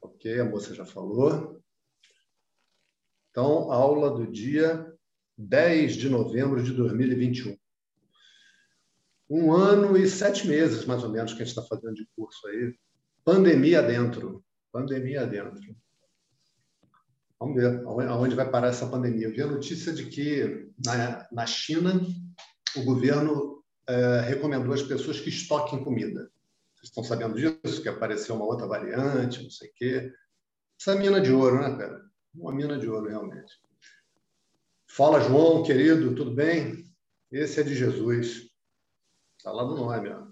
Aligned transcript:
Ok, 0.00 0.40
a 0.40 0.44
moça 0.44 0.74
já 0.74 0.86
falou. 0.86 1.62
Então, 3.30 3.70
aula 3.70 4.10
do 4.10 4.26
dia 4.30 4.92
10 5.36 5.96
de 5.96 6.08
novembro 6.08 6.62
de 6.62 6.72
2021. 6.72 7.56
Um 9.30 9.52
ano 9.52 9.96
e 9.96 10.08
sete 10.08 10.48
meses, 10.48 10.86
mais 10.86 11.04
ou 11.04 11.10
menos, 11.10 11.34
que 11.34 11.42
a 11.42 11.44
gente 11.44 11.56
está 11.56 11.62
fazendo 11.62 11.94
de 11.94 12.08
curso 12.16 12.46
aí. 12.48 12.74
Pandemia 13.24 13.82
dentro. 13.82 14.42
Pandemia 14.72 15.26
dentro. 15.26 15.76
Vamos 17.38 17.54
ver 17.54 17.84
aonde 18.08 18.34
vai 18.34 18.50
parar 18.50 18.68
essa 18.68 18.88
pandemia. 18.88 19.26
Eu 19.26 19.32
vi 19.32 19.42
a 19.42 19.46
notícia 19.46 19.92
de 19.92 20.06
que 20.06 20.70
na, 20.84 21.28
na 21.30 21.46
China 21.46 22.00
o 22.74 22.82
governo 22.82 23.62
é, 23.86 24.20
recomendou 24.22 24.72
às 24.72 24.82
pessoas 24.82 25.20
que 25.20 25.28
estoquem 25.28 25.84
comida. 25.84 26.30
Vocês 26.88 27.04
estão 27.04 27.04
sabendo 27.04 27.34
disso? 27.34 27.82
Que 27.82 27.88
apareceu 27.88 28.34
uma 28.34 28.46
outra 28.46 28.66
variante, 28.66 29.42
não 29.42 29.50
sei 29.50 29.68
o 29.68 29.72
quê. 29.74 30.12
Essa 30.80 30.92
é 30.92 30.98
mina 30.98 31.20
de 31.20 31.30
ouro, 31.30 31.60
né, 31.60 31.76
cara? 31.76 32.02
Uma 32.34 32.52
mina 32.52 32.78
de 32.78 32.88
ouro, 32.88 33.10
realmente. 33.10 33.60
Fala, 34.86 35.20
João, 35.20 35.62
querido, 35.62 36.14
tudo 36.14 36.34
bem? 36.34 36.90
Esse 37.30 37.60
é 37.60 37.62
de 37.62 37.74
Jesus. 37.74 38.48
Está 39.36 39.52
lá 39.52 39.64
no 39.64 39.76
nome, 39.76 40.08
ó. 40.08 40.26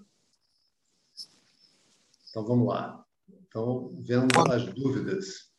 Então, 2.29 2.43
vamos 2.43 2.67
lá. 2.67 3.05
Então, 3.29 3.93
vendo 3.99 4.27
as 4.51 4.65
dúvidas. 4.73 5.51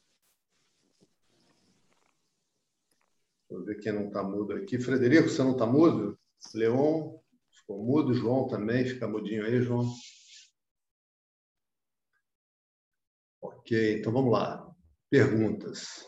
Vou 3.48 3.64
ver 3.64 3.76
quem 3.76 3.92
não 3.92 4.08
está 4.08 4.22
mudo 4.22 4.52
aqui. 4.54 4.80
Frederico, 4.80 5.28
você 5.28 5.42
não 5.44 5.52
está 5.52 5.64
mudo? 5.64 6.18
Leon, 6.54 7.16
ficou 7.52 7.84
mudo. 7.84 8.14
João 8.14 8.48
também, 8.48 8.84
fica 8.84 9.06
mudinho 9.06 9.46
aí, 9.46 9.62
João. 9.62 9.88
Ok, 13.68 13.98
então 13.98 14.10
vamos 14.10 14.32
lá. 14.32 14.66
Perguntas. 15.10 16.02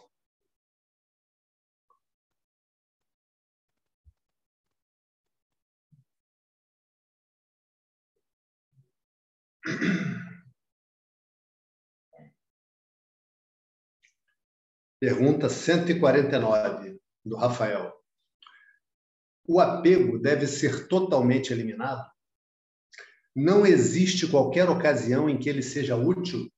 Pergunta 14.98 15.50
149, 15.50 16.98
do 17.22 17.36
Rafael. 17.36 17.92
O 19.46 19.60
apego 19.60 20.18
deve 20.18 20.46
ser 20.46 20.88
totalmente 20.88 21.52
eliminado? 21.52 22.10
Não 23.36 23.66
existe 23.66 24.26
qualquer 24.26 24.70
ocasião 24.70 25.28
em 25.28 25.38
que 25.38 25.50
ele 25.50 25.62
seja 25.62 25.94
útil? 25.94 26.50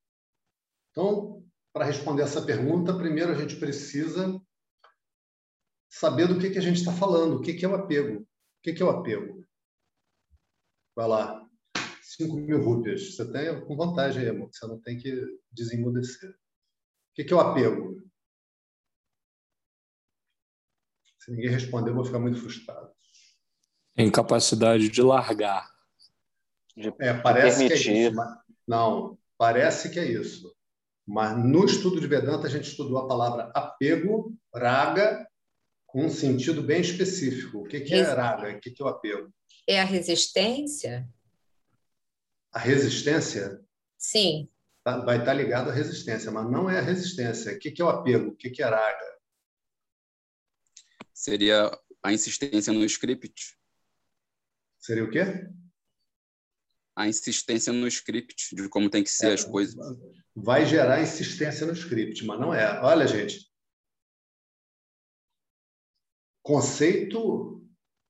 Então, 0.93 1.43
para 1.73 1.87
responder 1.87 2.23
essa 2.23 2.45
pergunta, 2.45 2.97
primeiro 2.97 3.33
a 3.33 3.35
gente 3.35 3.57
precisa 3.57 4.41
saber 5.89 6.29
do 6.29 6.39
que, 6.39 6.51
que 6.51 6.59
a 6.59 6.63
gente 6.63 6.79
está 6.79 6.93
falando, 6.93 7.37
o 7.37 7.41
que, 7.41 7.55
que 7.55 7.65
é 7.65 7.69
o 7.69 7.75
apego. 7.75 8.21
O 8.21 8.27
que, 8.63 8.73
que 8.73 8.83
é 8.83 8.87
o 8.87 8.91
apego? 8.91 9.45
Vai 10.95 11.09
lá, 11.09 11.49
5 12.03 12.37
mil 12.37 12.63
rúpias. 12.63 13.17
Você 13.17 13.31
tem 13.33 13.65
com 13.65 13.77
vantagem 13.77 14.23
aí, 14.23 14.29
amor, 14.29 14.51
você 14.53 14.67
não 14.67 14.79
tem 14.81 14.99
que 14.99 15.13
desemudecer. 15.51 16.31
O 16.31 17.15
que, 17.15 17.25
que 17.25 17.33
é 17.33 17.37
o 17.37 17.41
apego? 17.41 18.03
Se 21.19 21.31
ninguém 21.31 21.51
responder, 21.51 21.91
eu 21.91 21.95
vou 21.95 22.05
ficar 22.05 22.19
muito 22.19 22.39
frustrado. 22.39 22.93
Incapacidade 23.97 24.89
de 24.89 25.03
largar. 25.03 25.71
De 26.77 26.89
é, 27.01 27.15
parece 27.15 27.69
permitir. 27.69 27.85
que 27.85 27.91
é 27.91 28.09
isso. 28.09 28.17
Mas... 28.17 28.39
Não, 28.67 29.19
parece 29.39 29.91
que 29.91 29.99
é 29.99 30.05
isso. 30.05 30.55
Mas 31.13 31.37
no 31.37 31.67
estudo 31.67 32.01
de 32.01 32.07
Vedanta, 32.07 32.47
a 32.47 32.51
gente 32.51 32.71
estudou 32.71 32.97
a 32.97 33.07
palavra 33.07 33.53
apego, 33.55 34.35
raga, 34.55 35.29
com 35.87 36.07
um 36.07 36.11
sentido 36.11 36.63
bem 36.63 36.81
específico. 36.81 37.59
O 37.59 37.65
que, 37.65 37.81
que 37.81 37.93
é 37.93 38.01
raga? 38.01 38.57
O 38.57 38.59
que, 38.59 38.71
que 38.71 38.83
é 38.83 38.87
o 38.87 38.89
apego? 38.89 39.31
É 39.67 39.79
a 39.79 39.85
resistência? 39.85 41.07
A 42.51 42.59
resistência? 42.59 43.63
Sim. 43.99 44.49
Tá, 44.83 45.05
vai 45.05 45.19
estar 45.19 45.35
ligado 45.35 45.69
à 45.69 45.75
resistência, 45.75 46.31
mas 46.31 46.51
não 46.51 46.71
é 46.71 46.79
a 46.79 46.83
resistência. 46.83 47.53
O 47.53 47.59
que, 47.59 47.71
que 47.71 47.83
é 47.83 47.85
o 47.85 47.91
apego? 47.91 48.31
O 48.31 48.35
que, 48.35 48.49
que 48.49 48.63
é 48.63 48.67
raga? 48.67 49.19
Seria 51.13 51.79
a 52.03 52.11
insistência 52.11 52.73
no 52.73 52.83
script. 52.87 53.59
Seria 54.79 55.05
o 55.05 55.11
quê? 55.11 55.47
A 56.97 57.07
insistência 57.07 57.71
no 57.71 57.87
script, 57.87 58.57
de 58.57 58.67
como 58.71 58.89
tem 58.89 59.05
que 59.05 59.11
ser 59.11 59.29
é, 59.29 59.35
as 59.35 59.45
coisas 59.45 59.77
vai 60.35 60.65
gerar 60.65 61.03
insistência 61.03 61.67
no 61.67 61.73
script, 61.73 62.25
mas 62.25 62.41
não 62.41 62.53
é. 62.55 62.81
Olha, 62.83 63.07
gente, 63.07 63.51
conceito 66.43 67.63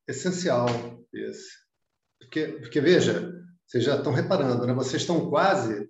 essencial 0.06 0.66
esse. 1.12 1.50
Porque, 2.18 2.46
porque 2.46 2.80
veja, 2.80 3.32
vocês 3.66 3.84
já 3.84 3.96
estão 3.96 4.12
reparando, 4.12 4.66
né? 4.66 4.72
vocês 4.72 5.02
estão 5.02 5.28
quase 5.28 5.88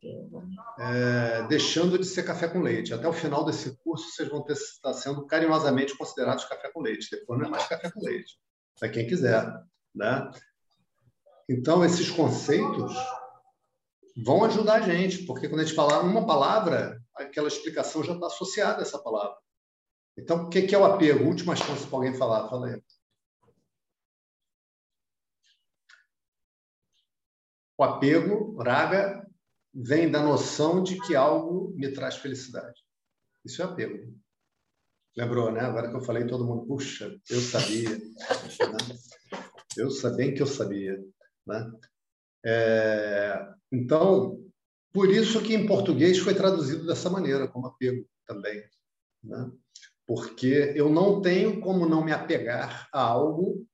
é, 0.78 1.46
deixando 1.48 1.98
de 1.98 2.06
ser 2.06 2.22
café 2.22 2.48
com 2.48 2.60
leite. 2.60 2.94
Até 2.94 3.06
o 3.06 3.12
final 3.12 3.44
desse 3.44 3.76
curso, 3.78 4.10
vocês 4.10 4.28
vão 4.28 4.42
ter, 4.42 4.54
estar 4.54 4.92
sendo 4.94 5.26
carinhosamente 5.26 5.96
considerados 5.96 6.44
café 6.44 6.70
com 6.72 6.80
leite. 6.80 7.08
Depois 7.10 7.38
não 7.38 7.46
é 7.46 7.50
mais 7.50 7.66
café 7.66 7.90
com 7.90 8.00
leite, 8.00 8.38
para 8.78 8.88
quem 8.88 9.06
quiser. 9.06 9.46
Né? 9.94 10.30
Então, 11.48 11.84
esses 11.84 12.10
conceitos 12.10 12.94
vão 14.16 14.44
ajudar 14.44 14.74
a 14.74 14.80
gente, 14.80 15.24
porque 15.24 15.48
quando 15.48 15.60
a 15.60 15.64
gente 15.64 15.74
falar 15.74 16.00
uma 16.00 16.26
palavra, 16.26 17.02
aquela 17.14 17.48
explicação 17.48 18.02
já 18.02 18.14
está 18.14 18.26
associada 18.26 18.80
a 18.80 18.82
essa 18.82 18.98
palavra. 18.98 19.36
Então, 20.16 20.44
o 20.44 20.48
que 20.48 20.74
é 20.74 20.78
o 20.78 20.84
apego? 20.84 21.24
Última 21.24 21.56
chance 21.56 21.86
para 21.86 21.96
alguém 21.96 22.14
falar. 22.14 22.48
Fala 22.48 22.68
aí. 22.68 22.82
O 27.78 27.84
apego, 27.84 28.56
raga, 28.62 29.26
vem 29.74 30.10
da 30.10 30.22
noção 30.22 30.82
de 30.82 31.00
que 31.00 31.16
algo 31.16 31.72
me 31.74 31.90
traz 31.92 32.16
felicidade. 32.16 32.80
Isso 33.44 33.62
é 33.62 33.64
apego. 33.64 34.14
Lembrou, 35.16 35.50
né? 35.50 35.60
Agora 35.60 35.90
que 35.90 35.96
eu 35.96 36.00
falei, 36.00 36.26
todo 36.26 36.44
mundo, 36.44 36.66
puxa, 36.66 37.18
eu 37.28 37.40
sabia. 37.40 37.90
Eu 39.74 39.90
sabia 39.90 40.34
que 40.34 40.42
eu 40.42 40.46
sabia. 40.46 41.02
Né? 41.46 41.72
É, 42.44 43.52
então, 43.72 44.38
por 44.92 45.10
isso 45.10 45.42
que 45.42 45.54
em 45.54 45.66
português 45.66 46.18
foi 46.18 46.34
traduzido 46.34 46.86
dessa 46.86 47.08
maneira, 47.08 47.48
como 47.48 47.66
apego 47.66 48.06
também. 48.26 48.62
Né? 49.24 49.50
Porque 50.06 50.72
eu 50.76 50.90
não 50.90 51.22
tenho 51.22 51.60
como 51.60 51.88
não 51.88 52.04
me 52.04 52.12
apegar 52.12 52.88
a 52.92 53.00
algo 53.00 53.66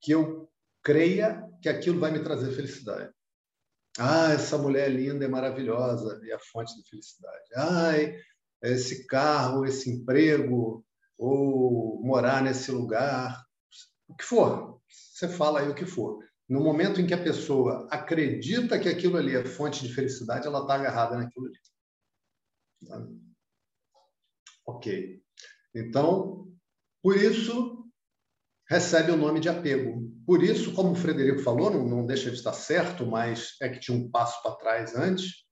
que 0.00 0.12
eu 0.12 0.50
creia 0.82 1.48
que 1.62 1.68
aquilo 1.68 1.98
vai 1.98 2.10
me 2.10 2.22
trazer 2.22 2.52
felicidade. 2.52 3.12
Ah, 3.98 4.32
essa 4.32 4.56
mulher 4.56 4.86
é 4.86 4.92
linda, 4.92 5.24
é 5.24 5.28
maravilhosa, 5.28 6.20
é 6.24 6.32
a 6.32 6.38
fonte 6.38 6.76
da 6.76 6.84
felicidade. 6.84 7.44
Ai, 7.56 8.16
esse 8.62 9.06
carro, 9.06 9.64
esse 9.64 9.90
emprego, 9.90 10.84
ou 11.18 12.00
morar 12.02 12.42
nesse 12.42 12.70
lugar, 12.70 13.44
o 14.08 14.14
que 14.14 14.24
for. 14.24 14.80
Você 14.88 15.28
fala 15.28 15.60
aí 15.60 15.68
o 15.68 15.74
que 15.74 15.84
for. 15.84 16.18
No 16.50 16.64
momento 16.64 17.00
em 17.00 17.06
que 17.06 17.14
a 17.14 17.22
pessoa 17.22 17.86
acredita 17.92 18.76
que 18.76 18.88
aquilo 18.88 19.16
ali 19.16 19.36
é 19.36 19.44
fonte 19.44 19.86
de 19.86 19.94
felicidade, 19.94 20.48
ela 20.48 20.62
está 20.62 20.74
agarrada 20.74 21.16
naquilo 21.16 21.46
ali. 21.46 21.56
Ok. 24.66 25.22
Então, 25.72 26.52
por 27.00 27.16
isso, 27.16 27.88
recebe 28.68 29.12
o 29.12 29.16
nome 29.16 29.38
de 29.38 29.48
apego. 29.48 30.10
Por 30.26 30.42
isso, 30.42 30.74
como 30.74 30.90
o 30.90 30.96
Frederico 30.96 31.40
falou, 31.40 31.70
não, 31.70 31.86
não 31.86 32.04
deixa 32.04 32.30
de 32.32 32.36
estar 32.36 32.52
certo, 32.52 33.06
mas 33.06 33.54
é 33.62 33.68
que 33.68 33.78
tinha 33.78 33.96
um 33.96 34.10
passo 34.10 34.42
para 34.42 34.56
trás 34.56 34.96
antes, 34.96 35.44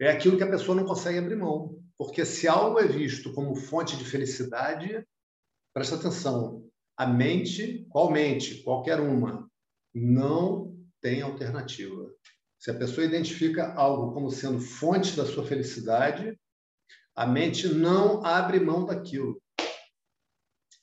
é 0.00 0.08
aquilo 0.08 0.36
que 0.36 0.44
a 0.44 0.50
pessoa 0.50 0.76
não 0.76 0.84
consegue 0.84 1.18
abrir 1.18 1.34
mão. 1.34 1.82
Porque 1.98 2.24
se 2.24 2.46
algo 2.46 2.78
é 2.78 2.86
visto 2.86 3.32
como 3.32 3.56
fonte 3.56 3.96
de 3.96 4.04
felicidade, 4.04 5.04
presta 5.74 5.96
atenção, 5.96 6.64
a 6.96 7.08
mente, 7.08 7.84
qual 7.90 8.08
mente? 8.08 8.62
Qualquer 8.62 9.00
uma, 9.00 9.50
não 9.94 10.76
tem 11.00 11.22
alternativa. 11.22 12.10
Se 12.58 12.70
a 12.70 12.74
pessoa 12.74 13.06
identifica 13.06 13.74
algo 13.74 14.12
como 14.12 14.30
sendo 14.30 14.60
fonte 14.60 15.16
da 15.16 15.26
sua 15.26 15.44
felicidade, 15.44 16.38
a 17.14 17.26
mente 17.26 17.68
não 17.68 18.24
abre 18.24 18.60
mão 18.60 18.86
daquilo. 18.86 19.40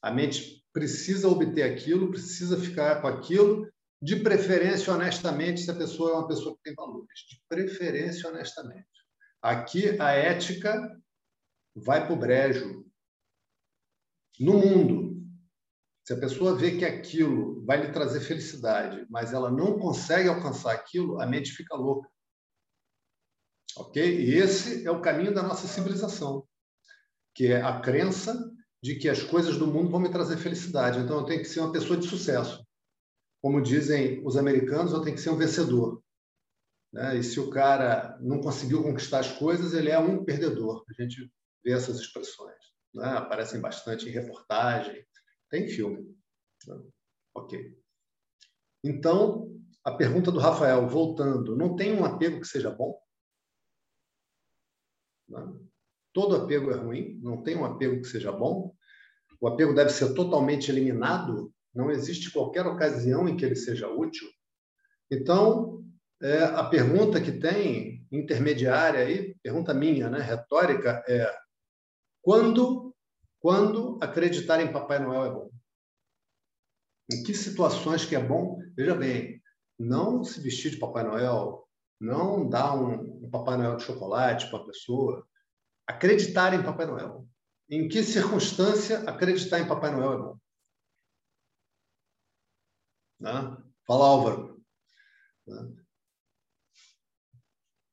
A 0.02 0.12
mente 0.12 0.64
precisa 0.74 1.28
obter 1.28 1.64
aquilo, 1.64 2.12
precisa 2.12 2.60
ficar 2.60 3.02
com 3.02 3.08
aquilo, 3.08 3.70
de 4.02 4.18
preferência 4.18 4.94
honestamente, 4.94 5.62
se 5.62 5.72
a 5.72 5.76
pessoa 5.76 6.12
é 6.12 6.14
uma 6.14 6.28
pessoa 6.28 6.56
que 6.56 6.64
tem 6.64 6.74
valores. 6.74 7.20
De 7.30 7.42
preferência 7.50 8.30
honestamente. 8.30 8.88
Aqui 9.42 10.00
a 10.00 10.12
ética 10.12 10.98
vai 11.76 12.06
para 12.06 12.14
o 12.14 12.20
brejo. 12.20 12.86
No 14.40 14.54
mundo, 14.54 15.19
se 16.10 16.14
a 16.14 16.20
pessoa 16.20 16.56
vê 16.56 16.76
que 16.76 16.84
aquilo 16.84 17.64
vai 17.64 17.86
lhe 17.86 17.94
trazer 17.94 18.22
felicidade, 18.22 19.06
mas 19.12 19.32
ela 19.32 19.52
não 19.52 19.78
consegue 19.78 20.28
alcançar 20.28 20.74
aquilo, 20.74 21.22
a 21.22 21.28
mente 21.28 21.52
fica 21.52 21.76
louca. 21.76 22.10
Ok? 23.78 24.20
E 24.20 24.34
esse 24.34 24.88
é 24.88 24.90
o 24.90 25.04
caminho 25.04 25.32
da 25.32 25.44
nossa 25.44 25.68
civilização, 25.68 26.48
que 27.36 27.52
é 27.54 27.62
a 27.62 27.80
crença 27.80 28.52
de 28.82 28.96
que 28.96 29.08
as 29.08 29.22
coisas 29.22 29.56
do 29.60 29.68
mundo 29.68 29.92
vão 29.92 30.00
me 30.00 30.10
trazer 30.10 30.38
felicidade. 30.38 30.98
Então 30.98 31.20
eu 31.20 31.26
tenho 31.26 31.42
que 31.42 31.48
ser 31.48 31.60
uma 31.60 31.72
pessoa 31.72 31.96
de 31.96 32.08
sucesso. 32.08 32.66
Como 33.40 33.62
dizem 33.62 34.26
os 34.26 34.36
americanos, 34.36 34.94
eu 34.94 35.04
tenho 35.04 35.16
que 35.16 35.22
ser 35.22 35.30
um 35.30 35.38
vencedor. 35.38 36.02
Né? 36.92 37.18
E 37.18 37.24
se 37.24 37.40
o 37.40 37.52
cara 37.52 38.18
não 38.20 38.42
conseguiu 38.42 38.82
conquistar 38.82 39.20
as 39.20 39.32
coisas, 39.34 39.76
ele 39.76 39.92
é 39.92 40.00
um 40.00 40.26
perdedor. 40.26 40.84
A 40.90 41.04
gente 41.04 41.32
vê 41.64 41.72
essas 41.72 42.00
expressões. 42.00 42.58
Né? 42.96 43.06
Aparecem 43.06 43.62
bastante 43.62 44.10
em 44.10 44.12
reportagem, 44.12 45.06
tem 45.50 45.68
filme. 45.68 46.16
Né? 46.68 46.82
Ok. 47.34 47.78
Então, 48.84 49.50
a 49.84 49.92
pergunta 49.92 50.32
do 50.32 50.40
Rafael, 50.40 50.88
voltando, 50.88 51.56
não 51.56 51.76
tem 51.76 51.94
um 51.94 52.06
apego 52.06 52.40
que 52.40 52.48
seja 52.48 52.70
bom? 52.70 53.00
Não. 55.28 55.60
Todo 56.14 56.36
apego 56.36 56.72
é 56.72 56.76
ruim, 56.76 57.20
não 57.22 57.44
tem 57.44 57.56
um 57.56 57.66
apego 57.66 58.02
que 58.02 58.08
seja 58.08 58.32
bom. 58.32 58.76
O 59.40 59.48
apego 59.48 59.74
deve 59.74 59.90
ser 59.92 60.14
totalmente 60.14 60.70
eliminado, 60.70 61.54
não 61.74 61.92
existe 61.92 62.32
qualquer 62.32 62.66
ocasião 62.66 63.28
em 63.28 63.38
que 63.38 63.46
ele 63.46 63.56
seja 63.56 63.88
útil. 63.88 64.28
Então, 65.10 65.84
é, 66.22 66.44
a 66.44 66.64
pergunta 66.66 67.22
que 67.22 67.32
tem, 67.32 68.06
intermediária 68.12 69.02
aí, 69.02 69.36
pergunta 69.42 69.74
minha, 69.74 70.10
né, 70.10 70.20
retórica, 70.20 71.04
é 71.08 71.34
quando, 72.22 72.89
quando 73.40 73.98
acreditar 74.02 74.62
em 74.62 74.72
Papai 74.72 75.00
Noel 75.00 75.26
é 75.26 75.32
bom? 75.32 75.52
Em 77.12 77.24
que 77.24 77.34
situações 77.34 78.06
que 78.06 78.16
é 78.16 78.24
bom? 78.24 78.62
Veja 78.76 78.96
bem, 78.96 79.42
não 79.78 80.24
se 80.24 80.40
vestir 80.42 80.72
de 80.72 80.78
Papai 80.78 81.04
Noel, 81.04 81.68
não 82.00 82.48
dar 82.48 82.76
um, 82.76 83.26
um 83.26 83.30
Papai 83.30 83.58
Noel 83.58 83.78
de 83.78 83.84
chocolate 83.84 84.50
para 84.50 84.60
a 84.60 84.66
pessoa, 84.66 85.28
acreditar 85.88 86.54
em 86.54 86.64
Papai 86.64 86.86
Noel. 86.86 87.28
Em 87.70 87.88
que 87.88 88.04
circunstância 88.04 89.00
acreditar 89.10 89.60
em 89.60 89.68
Papai 89.68 89.92
Noel 89.92 90.14
é 90.14 90.18
bom? 90.18 90.40
Né? 93.20 93.58
Fala, 93.86 94.06
Álvaro. 94.06 94.64
Né? 95.48 95.76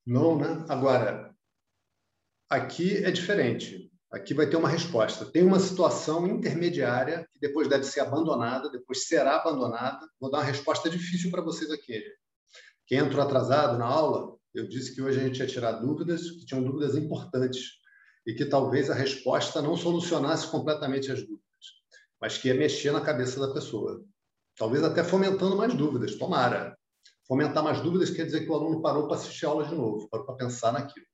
Não, 0.07 0.39
né? 0.39 0.65
Agora, 0.69 1.35
aqui 2.49 3.05
é 3.05 3.11
diferente. 3.11 3.93
Aqui 4.13 4.33
vai 4.33 4.49
ter 4.49 4.57
uma 4.57 4.69
resposta. 4.69 5.25
Tem 5.27 5.43
uma 5.43 5.59
situação 5.59 6.27
intermediária 6.27 7.29
que 7.33 7.41
depois 7.41 7.69
deve 7.69 7.85
ser 7.85 8.01
abandonada, 8.01 8.71
depois 8.71 9.07
será 9.07 9.37
abandonada. 9.37 10.07
Vou 10.21 10.31
dar 10.31 10.39
uma 10.39 10.45
resposta 10.45 10.89
difícil 10.89 11.31
para 11.31 11.43
vocês 11.43 11.71
aqui. 11.71 12.03
Quem 12.87 12.99
entrou 12.99 13.23
atrasado 13.23 13.77
na 13.77 13.85
aula, 13.85 14.37
eu 14.55 14.69
disse 14.69 14.95
que 14.95 15.03
hoje 15.03 15.19
a 15.19 15.23
gente 15.25 15.41
ia 15.41 15.47
tirar 15.47 15.73
dúvidas, 15.73 16.31
que 16.31 16.47
tinham 16.47 16.63
dúvidas 16.63 16.95
importantes 16.97 17.73
e 18.27 18.33
que 18.33 18.45
talvez 18.45 18.89
a 18.91 18.95
resposta 18.95 19.61
não 19.61 19.77
solucionasse 19.77 20.49
completamente 20.49 21.11
as 21.11 21.21
dúvidas, 21.21 21.43
mas 22.21 22.39
que 22.39 22.49
ia 22.49 22.55
mexer 22.55 22.93
na 22.93 23.01
cabeça 23.01 23.41
da 23.41 23.53
pessoa. 23.53 24.05
Talvez 24.57 24.83
até 24.85 25.05
fomentando 25.05 25.57
mais 25.57 25.75
dúvidas, 25.75 26.15
tomara. 26.17 26.77
Fomentar 27.27 27.63
mais 27.63 27.81
dúvidas 27.81 28.11
quer 28.11 28.25
dizer 28.25 28.45
que 28.45 28.51
o 28.51 28.55
aluno 28.55 28.81
parou 28.81 29.09
para 29.09 29.17
assistir 29.17 29.47
a 29.47 29.49
aula 29.49 29.65
de 29.65 29.75
novo, 29.75 30.09
parou 30.09 30.25
para 30.25 30.37
pensar 30.37 30.73
naquilo. 30.73 31.07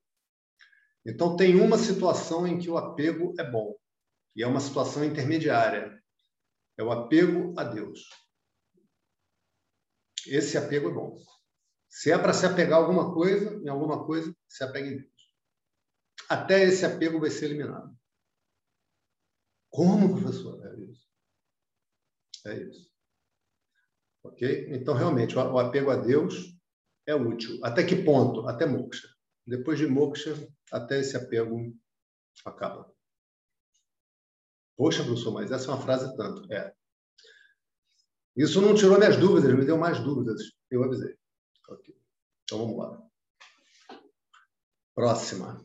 Então, 1.04 1.37
tem 1.37 1.60
uma 1.60 1.78
situação 1.78 2.46
em 2.46 2.58
que 2.58 2.70
o 2.70 2.78
apego 2.78 3.34
é 3.38 3.50
bom, 3.50 3.76
e 4.37 4.43
é 4.43 4.46
uma 4.46 4.60
situação 4.60 5.04
intermediária. 5.04 6.00
É 6.78 6.82
o 6.82 6.90
apego 6.90 7.54
a 7.58 7.64
Deus. 7.64 8.08
Esse 10.26 10.56
apego 10.56 10.90
é 10.90 10.94
bom. 10.94 11.16
Se 11.88 12.10
é 12.10 12.19
para 12.19 12.32
se 12.32 12.46
apegar 12.46 12.78
a 12.78 12.82
alguma 12.82 13.12
coisa, 13.12 13.60
em 13.62 13.69
alguma 13.69 14.06
coisa, 14.06 14.34
se 14.49 14.64
apegue 14.64 14.88
em 14.88 14.96
Deus. 14.99 15.12
Até 16.28 16.62
esse 16.62 16.87
apego 16.87 17.20
vai 17.20 17.31
ser 17.31 17.46
eliminado. 17.46 17.94
Como, 19.69 20.19
professor? 20.19 20.64
É 20.66 20.81
isso. 20.81 21.08
É 22.46 22.56
isso. 22.62 22.90
Ok? 24.25 24.69
Então, 24.70 24.94
realmente, 24.94 25.37
o 25.37 25.58
apego 25.58 25.90
a 25.90 25.96
Deus 25.96 26.56
é 27.06 27.14
útil. 27.14 27.58
Até 27.62 27.84
que 27.84 27.96
ponto? 27.96 28.49
Até 28.49 28.64
moksha. 28.64 29.08
Depois 29.46 29.78
de 29.78 29.87
moksha, 29.87 30.34
até 30.73 30.99
esse 30.99 31.17
apego 31.17 31.77
acaba. 32.45 32.93
Poxa, 34.77 35.05
professor, 35.05 35.33
mas 35.33 35.53
essa 35.53 35.71
é 35.71 35.75
uma 35.75 35.83
frase 35.83 36.17
tanto. 36.17 36.51
É. 36.53 36.75
Isso 38.35 38.63
não 38.63 38.75
tirou 38.75 38.99
minhas 38.99 39.19
dúvidas, 39.19 39.53
me 39.53 39.67
deu 39.67 39.77
mais 39.77 40.01
dúvidas. 40.01 40.41
Eu 40.71 40.83
avisei. 40.83 41.15
Ok. 41.69 41.95
Então 42.45 42.59
vamos 42.59 42.79
lá. 42.79 43.03
Próxima. 44.95 45.63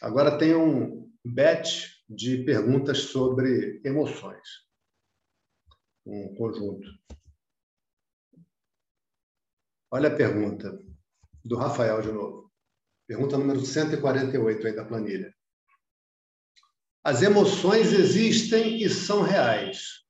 Agora 0.00 0.38
tem 0.38 0.54
um 0.54 1.12
batch 1.24 1.98
de 2.08 2.42
perguntas 2.44 2.98
sobre 3.04 3.82
emoções. 3.84 4.66
Um 6.06 6.34
conjunto. 6.34 6.88
Olha 9.90 10.08
a 10.08 10.16
pergunta 10.16 10.82
do 11.44 11.56
Rafael 11.56 12.00
de 12.00 12.12
novo. 12.12 12.47
Pergunta 13.08 13.38
número 13.38 13.64
148 13.64 14.66
aí 14.66 14.76
da 14.76 14.84
planilha. 14.84 15.34
As 17.02 17.22
emoções 17.22 17.94
existem 17.94 18.82
e 18.82 18.90
são 18.90 19.22
reais. 19.22 20.04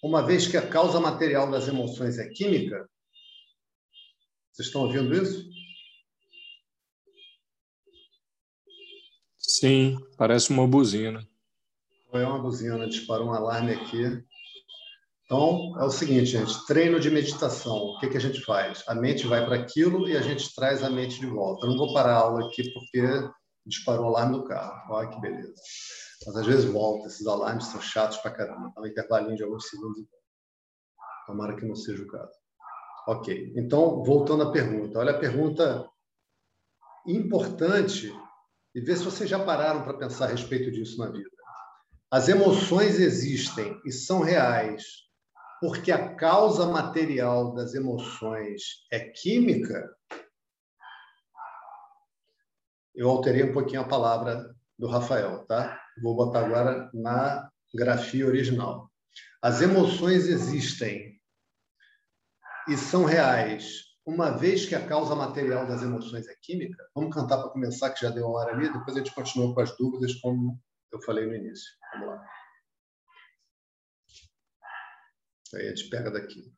Uma 0.00 0.24
vez 0.24 0.46
que 0.46 0.56
a 0.56 0.66
causa 0.66 1.00
material 1.00 1.50
das 1.50 1.66
emoções 1.66 2.18
é 2.18 2.28
química, 2.28 2.88
vocês 4.52 4.68
estão 4.68 4.82
ouvindo 4.82 5.12
isso? 5.12 5.48
Sim, 9.38 9.98
parece 10.16 10.50
uma 10.50 10.68
buzina. 10.68 11.26
É 12.12 12.24
uma 12.24 12.38
buzina, 12.38 12.88
disparou 12.88 13.28
um 13.28 13.34
alarme 13.34 13.72
aqui. 13.72 14.24
Então, 15.30 15.78
é 15.78 15.84
o 15.84 15.90
seguinte, 15.90 16.24
gente, 16.24 16.66
treino 16.66 16.98
de 16.98 17.10
meditação. 17.10 17.76
O 17.76 17.98
que, 17.98 18.08
que 18.08 18.16
a 18.16 18.20
gente 18.20 18.40
faz? 18.40 18.82
A 18.88 18.94
mente 18.94 19.26
vai 19.26 19.44
para 19.44 19.56
aquilo 19.56 20.08
e 20.08 20.16
a 20.16 20.22
gente 20.22 20.54
traz 20.54 20.82
a 20.82 20.88
mente 20.88 21.20
de 21.20 21.26
volta. 21.26 21.66
Eu 21.66 21.70
não 21.72 21.76
vou 21.76 21.92
parar 21.92 22.14
a 22.14 22.20
aula 22.20 22.46
aqui 22.46 22.72
porque 22.72 23.02
disparou 23.66 24.06
o 24.06 24.08
alarme 24.08 24.38
do 24.38 24.44
carro. 24.44 24.90
Olha 24.94 25.10
que 25.10 25.20
beleza. 25.20 25.52
Mas 26.26 26.34
às 26.34 26.46
vezes 26.46 26.64
volta, 26.64 27.08
esses 27.08 27.26
alarmes 27.26 27.66
são 27.66 27.78
chatos 27.78 28.16
para 28.16 28.30
caramba. 28.30 28.72
Dá 28.74 28.80
um 28.80 28.86
intervalinho 28.86 29.36
de 29.36 29.42
alguns 29.42 29.68
segundos. 29.68 30.06
Tomara 31.26 31.54
que 31.56 31.66
não 31.66 31.76
seja 31.76 32.02
o 32.02 32.08
caso. 32.08 32.32
Ok. 33.06 33.52
Então, 33.54 34.02
voltando 34.02 34.44
à 34.44 34.50
pergunta. 34.50 34.98
Olha 34.98 35.10
a 35.10 35.18
pergunta 35.18 35.86
importante 37.06 38.10
e 38.74 38.80
ver 38.80 38.96
se 38.96 39.04
vocês 39.04 39.28
já 39.28 39.38
pararam 39.44 39.82
para 39.82 39.92
pensar 39.92 40.24
a 40.24 40.28
respeito 40.28 40.70
disso 40.70 40.96
na 40.96 41.10
vida. 41.10 41.28
As 42.10 42.30
emoções 42.30 42.98
existem 42.98 43.78
e 43.84 43.92
são 43.92 44.22
reais 44.22 45.06
porque 45.60 45.90
a 45.90 46.14
causa 46.14 46.66
material 46.66 47.54
das 47.54 47.74
emoções 47.74 48.86
é 48.92 49.00
química, 49.00 49.88
eu 52.94 53.08
alterei 53.08 53.44
um 53.44 53.52
pouquinho 53.52 53.80
a 53.80 53.88
palavra 53.88 54.54
do 54.78 54.86
Rafael, 54.88 55.44
tá? 55.46 55.80
Vou 56.02 56.14
botar 56.14 56.44
agora 56.44 56.90
na 56.92 57.48
grafia 57.74 58.26
original. 58.26 58.90
As 59.42 59.60
emoções 59.60 60.26
existem 60.26 61.18
e 62.68 62.76
são 62.76 63.04
reais, 63.04 63.84
uma 64.04 64.30
vez 64.30 64.66
que 64.66 64.74
a 64.74 64.86
causa 64.86 65.14
material 65.14 65.66
das 65.66 65.82
emoções 65.82 66.26
é 66.28 66.34
química. 66.42 66.82
Vamos 66.94 67.14
cantar 67.14 67.38
para 67.38 67.50
começar, 67.50 67.90
que 67.90 68.00
já 68.00 68.10
deu 68.10 68.26
uma 68.26 68.38
hora 68.38 68.52
ali, 68.52 68.72
depois 68.72 68.96
a 68.96 68.98
gente 68.98 69.14
continua 69.14 69.54
com 69.54 69.60
as 69.60 69.76
dúvidas, 69.76 70.14
como 70.14 70.58
eu 70.92 71.00
falei 71.02 71.26
no 71.26 71.34
início. 71.34 71.70
Vamos 71.92 72.07
Aí 75.55 75.67
a 75.67 75.69
gente 75.69 75.89
pega 75.89 76.11
daqui. 76.11 76.53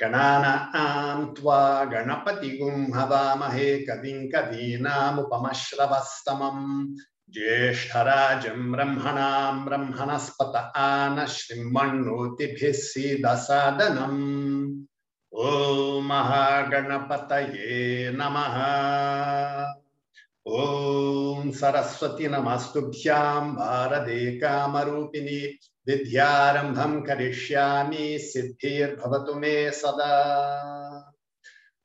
गणानां 0.00 1.34
त्वा 1.34 1.84
गणपतिगुं 1.84 2.94
हवामहे 2.94 3.84
कविं 3.84 4.28
कवीनामुपमश्रवस्तमम् 4.32 6.94
ज्येष्ठराजं 7.34 8.72
ब्रह्मणां 8.72 9.64
ब्रह्मणस्पत 9.64 10.54
आन 10.76 11.24
श्रीमण्णोतिभिः 11.28 12.72
सीदसादनम् 12.72 14.71
ॐ 15.35 16.03
महागणपतये 16.03 18.11
नमः। 18.11 18.55
ॐ 20.47 21.51
सरस्वती 21.51 22.27
नमस्तुभ्यां 22.27 23.55
भारते 23.55 24.39
कामरूपिणी 24.39 25.59
विद्यारम्भं 25.87 27.01
करिष्यामि, 27.01 28.19
सिद्धिर्भवतु 28.21 29.33
मे 29.33 29.71
सदा। 29.71 31.13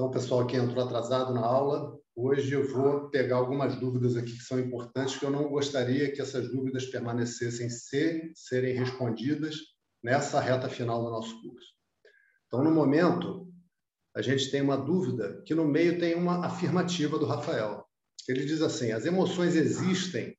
Então, 0.00 0.10
pessoal 0.10 0.46
que 0.46 0.56
entrou 0.56 0.82
atrasado 0.82 1.34
na 1.34 1.44
aula, 1.44 1.94
hoje 2.16 2.54
eu 2.54 2.66
vou 2.66 3.10
pegar 3.10 3.36
algumas 3.36 3.76
dúvidas 3.76 4.16
aqui 4.16 4.32
que 4.32 4.42
são 4.42 4.58
importantes, 4.58 5.18
que 5.18 5.26
eu 5.26 5.30
não 5.30 5.50
gostaria 5.50 6.10
que 6.10 6.22
essas 6.22 6.50
dúvidas 6.50 6.86
permanecessem 6.86 7.68
sem 7.68 8.32
serem 8.34 8.74
respondidas 8.74 9.56
nessa 10.02 10.40
reta 10.40 10.70
final 10.70 11.04
do 11.04 11.10
nosso 11.10 11.38
curso. 11.42 11.74
Então, 12.46 12.64
no 12.64 12.70
momento, 12.70 13.52
a 14.16 14.22
gente 14.22 14.50
tem 14.50 14.62
uma 14.62 14.78
dúvida 14.78 15.42
que 15.44 15.54
no 15.54 15.66
meio 15.66 15.98
tem 15.98 16.14
uma 16.14 16.46
afirmativa 16.46 17.18
do 17.18 17.26
Rafael. 17.26 17.84
Ele 18.26 18.46
diz 18.46 18.62
assim: 18.62 18.92
as 18.92 19.04
emoções 19.04 19.54
existem 19.54 20.34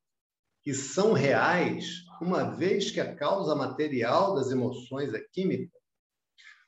e 0.66 0.74
são 0.74 1.14
reais, 1.14 1.98
uma 2.20 2.46
vez 2.46 2.90
que 2.90 3.00
a 3.00 3.16
causa 3.16 3.54
material 3.54 4.34
das 4.34 4.50
emoções 4.50 5.14
é 5.14 5.22
química. 5.32 5.78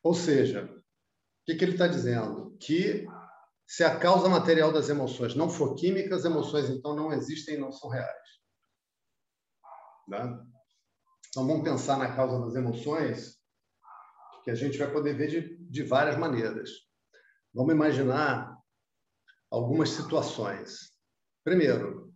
Ou 0.04 0.14
seja, 0.14 0.70
que, 1.46 1.56
que 1.56 1.66
ele 1.66 1.74
está 1.74 1.88
dizendo? 1.88 2.56
Que 2.60 3.06
se 3.68 3.84
a 3.84 3.98
causa 3.98 4.30
material 4.30 4.72
das 4.72 4.90
emoções 4.90 5.36
não 5.36 5.50
for 5.50 5.76
química, 5.76 6.16
as 6.16 6.26
emoções 6.26 6.70
então 6.70 6.96
não 6.96 7.12
existem 7.12 7.56
e 7.56 7.60
não 7.60 7.72
são 7.72 7.90
reais. 7.90 8.30
Né? 10.08 10.40
Então 11.30 11.48
vamos 11.48 11.64
pensar 11.64 11.98
na 11.98 12.16
causa 12.16 12.40
das 12.46 12.56
emoções, 12.56 13.42
que 14.44 14.52
a 14.52 14.56
gente 14.56 14.78
vai 14.78 14.92
poder 14.92 15.16
ver 15.16 15.28
de, 15.28 15.58
de 15.70 15.84
várias 15.84 16.18
maneiras. 16.18 16.70
Vamos 17.54 17.74
imaginar 17.74 18.58
algumas 19.50 19.90
situações. 19.90 20.92
Primeiro, 21.44 22.14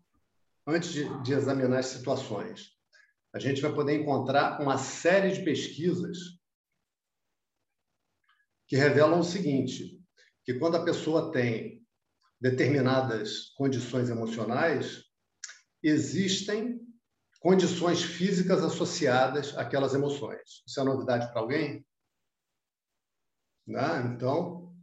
antes 0.66 0.92
de, 0.92 1.24
de 1.24 1.34
examinar 1.34 1.80
as 1.80 1.88
situações, 1.88 2.78
a 3.34 3.40
gente 3.40 3.62
vai 3.62 3.74
poder 3.74 4.00
encontrar 4.00 4.62
uma 4.62 4.78
série 4.78 5.32
de 5.32 5.44
pesquisas 5.44 6.37
que 8.68 8.76
revelam 8.76 9.20
o 9.20 9.24
seguinte, 9.24 10.00
que 10.44 10.54
quando 10.56 10.76
a 10.76 10.84
pessoa 10.84 11.32
tem 11.32 11.86
determinadas 12.40 13.50
condições 13.56 14.10
emocionais, 14.10 15.04
existem 15.82 16.80
condições 17.40 18.04
físicas 18.04 18.64
associadas 18.64 19.58
àquelas 19.58 19.94
emoções. 19.94 20.64
Isso 20.68 20.80
é 20.80 20.84
novidade 20.84 21.32
para 21.32 21.42
alguém? 21.42 21.86
Né? 23.66 24.14
Então, 24.14 24.76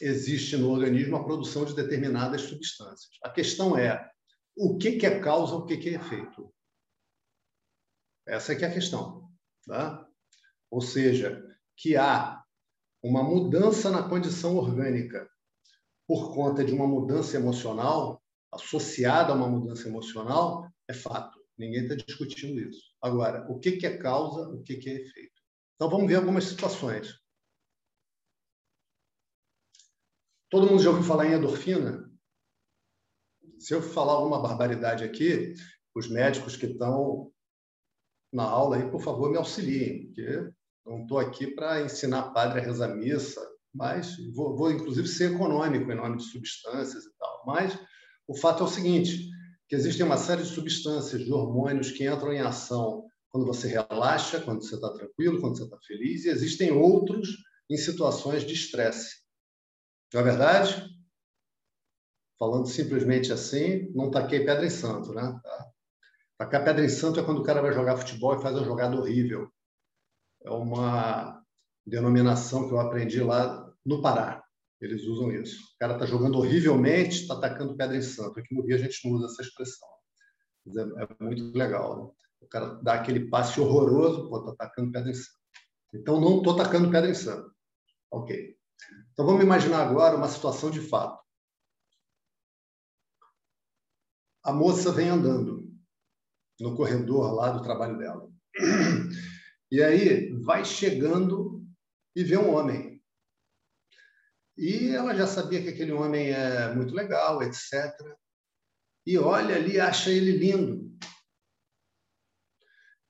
existe 0.00 0.56
no 0.56 0.70
organismo 0.70 1.16
a 1.16 1.24
produção 1.24 1.64
de 1.64 1.74
determinadas 1.74 2.42
substâncias. 2.42 3.18
A 3.22 3.30
questão 3.30 3.76
é 3.76 4.10
o 4.56 4.76
que, 4.76 4.92
que 4.92 5.06
é 5.06 5.20
causa, 5.20 5.54
o 5.54 5.64
que, 5.64 5.76
que 5.76 5.90
é 5.90 5.94
efeito. 5.94 6.52
Essa 8.26 8.52
é 8.52 8.56
que 8.56 8.64
é 8.64 8.68
a 8.68 8.74
questão. 8.74 9.30
Tá? 9.66 10.06
Ou 10.70 10.80
seja, 10.80 11.42
que 11.76 11.96
há 11.96 12.41
uma 13.02 13.22
mudança 13.22 13.90
na 13.90 14.08
condição 14.08 14.56
orgânica 14.56 15.28
por 16.06 16.34
conta 16.34 16.64
de 16.64 16.72
uma 16.72 16.86
mudança 16.86 17.36
emocional, 17.36 18.22
associada 18.52 19.32
a 19.32 19.36
uma 19.36 19.48
mudança 19.48 19.88
emocional, 19.88 20.70
é 20.88 20.94
fato. 20.94 21.42
Ninguém 21.56 21.82
está 21.82 21.94
discutindo 21.94 22.60
isso. 22.60 22.92
Agora, 23.00 23.46
o 23.50 23.58
que, 23.58 23.84
é 23.84 23.96
causa, 23.96 24.48
o 24.48 24.62
que, 24.62 24.74
é 24.74 24.94
efeito? 24.94 25.42
Então, 25.74 25.90
vamos 25.90 26.06
ver 26.06 26.16
algumas 26.16 26.44
situações. 26.44 27.18
Todo 30.50 30.68
mundo 30.68 30.82
já 30.82 30.90
ouviu 30.90 31.04
falar 31.04 31.26
em 31.26 31.34
endorfina? 31.34 32.10
Se 33.58 33.74
eu 33.74 33.82
falar 33.82 34.12
alguma 34.12 34.42
barbaridade 34.42 35.02
aqui, 35.02 35.54
os 35.94 36.08
médicos 36.08 36.56
que 36.56 36.66
estão 36.66 37.32
na 38.32 38.44
aula 38.44 38.76
aí, 38.76 38.90
por 38.90 39.00
favor, 39.00 39.30
me 39.30 39.38
auxiliem, 39.38 40.06
porque 40.06 40.52
não 40.84 41.02
estou 41.02 41.18
aqui 41.18 41.46
para 41.46 41.82
ensinar 41.82 42.32
padre 42.32 42.60
a 42.60 42.62
rezar 42.62 42.88
missa, 42.88 43.40
mas 43.74 44.16
vou, 44.34 44.56
vou, 44.56 44.70
inclusive 44.70 45.06
ser 45.08 45.32
econômico 45.32 45.90
em 45.90 45.96
nome 45.96 46.18
de 46.18 46.24
substâncias 46.24 47.04
e 47.04 47.16
tal. 47.16 47.42
Mas 47.46 47.78
o 48.26 48.36
fato 48.36 48.62
é 48.62 48.66
o 48.66 48.70
seguinte, 48.70 49.28
que 49.68 49.74
existem 49.74 50.04
uma 50.04 50.16
série 50.16 50.42
de 50.42 50.48
substâncias, 50.48 51.24
de 51.24 51.32
hormônios 51.32 51.90
que 51.90 52.06
entram 52.06 52.32
em 52.32 52.40
ação 52.40 53.04
quando 53.30 53.46
você 53.46 53.68
relaxa, 53.68 54.40
quando 54.40 54.62
você 54.62 54.74
está 54.74 54.92
tranquilo, 54.92 55.40
quando 55.40 55.56
você 55.56 55.64
está 55.64 55.78
feliz, 55.86 56.24
e 56.24 56.28
existem 56.28 56.70
outros 56.70 57.28
em 57.70 57.76
situações 57.76 58.44
de 58.44 58.52
estresse. 58.52 59.22
Não 60.12 60.20
é 60.20 60.24
verdade? 60.24 60.84
Falando 62.38 62.66
simplesmente 62.66 63.32
assim, 63.32 63.90
não 63.94 64.10
taquei 64.10 64.44
pedra 64.44 64.66
em 64.66 64.70
santo, 64.70 65.14
né? 65.14 65.40
Tacar 66.36 66.64
pedra 66.64 66.84
em 66.84 66.88
santo 66.88 67.20
é 67.20 67.22
quando 67.22 67.38
o 67.38 67.44
cara 67.44 67.62
vai 67.62 67.72
jogar 67.72 67.96
futebol 67.96 68.36
e 68.36 68.42
faz 68.42 68.56
uma 68.56 68.64
jogada 68.64 68.96
horrível 68.96 69.50
é 70.44 70.50
uma 70.50 71.42
denominação 71.86 72.68
que 72.68 72.74
eu 72.74 72.80
aprendi 72.80 73.20
lá 73.22 73.72
no 73.84 74.00
Pará. 74.00 74.42
Eles 74.80 75.04
usam 75.04 75.30
isso. 75.30 75.62
O 75.74 75.78
cara 75.78 75.94
está 75.94 76.06
jogando 76.06 76.38
horrivelmente, 76.38 77.22
está 77.22 77.34
atacando 77.34 77.76
pedra 77.76 77.96
em 77.96 78.02
santo. 78.02 78.40
Aqui 78.40 78.54
no 78.54 78.62
Rio 78.62 78.74
a 78.74 78.78
gente 78.78 79.08
não 79.08 79.16
usa 79.16 79.26
essa 79.26 79.42
expressão. 79.42 79.88
É, 80.66 81.04
é, 81.04 81.24
muito 81.24 81.56
legal. 81.56 81.96
Né? 81.96 82.10
O 82.40 82.48
cara 82.48 82.74
dá 82.82 82.94
aquele 82.94 83.28
passe 83.28 83.60
horroroso, 83.60 84.28
pô, 84.28 84.40
está 84.40 84.52
atacando 84.52 84.90
pedra 84.90 85.10
em 85.10 85.14
santo. 85.14 85.38
Então, 85.94 86.20
não 86.20 86.38
estou 86.38 86.54
atacando 86.54 86.90
pedra 86.90 87.10
em 87.10 87.14
santo. 87.14 87.54
Ok. 88.10 88.56
Então, 89.12 89.24
vamos 89.24 89.44
imaginar 89.44 89.86
agora 89.86 90.16
uma 90.16 90.28
situação 90.28 90.70
de 90.70 90.80
fato. 90.80 91.22
A 94.42 94.52
moça 94.52 94.90
vem 94.90 95.08
andando 95.08 95.70
no 96.58 96.76
corredor 96.76 97.34
lá 97.34 97.50
do 97.50 97.62
trabalho 97.62 97.98
dela. 97.98 98.28
E 99.72 99.82
aí 99.82 100.30
vai 100.42 100.66
chegando 100.66 101.66
e 102.14 102.22
vê 102.22 102.36
um 102.36 102.54
homem. 102.54 103.02
E 104.54 104.90
ela 104.90 105.14
já 105.14 105.26
sabia 105.26 105.62
que 105.62 105.70
aquele 105.70 105.92
homem 105.92 106.30
é 106.30 106.74
muito 106.74 106.94
legal, 106.94 107.42
etc. 107.42 107.90
E 109.06 109.16
olha 109.16 109.56
ali, 109.56 109.80
acha 109.80 110.10
ele 110.10 110.32
lindo. 110.32 110.94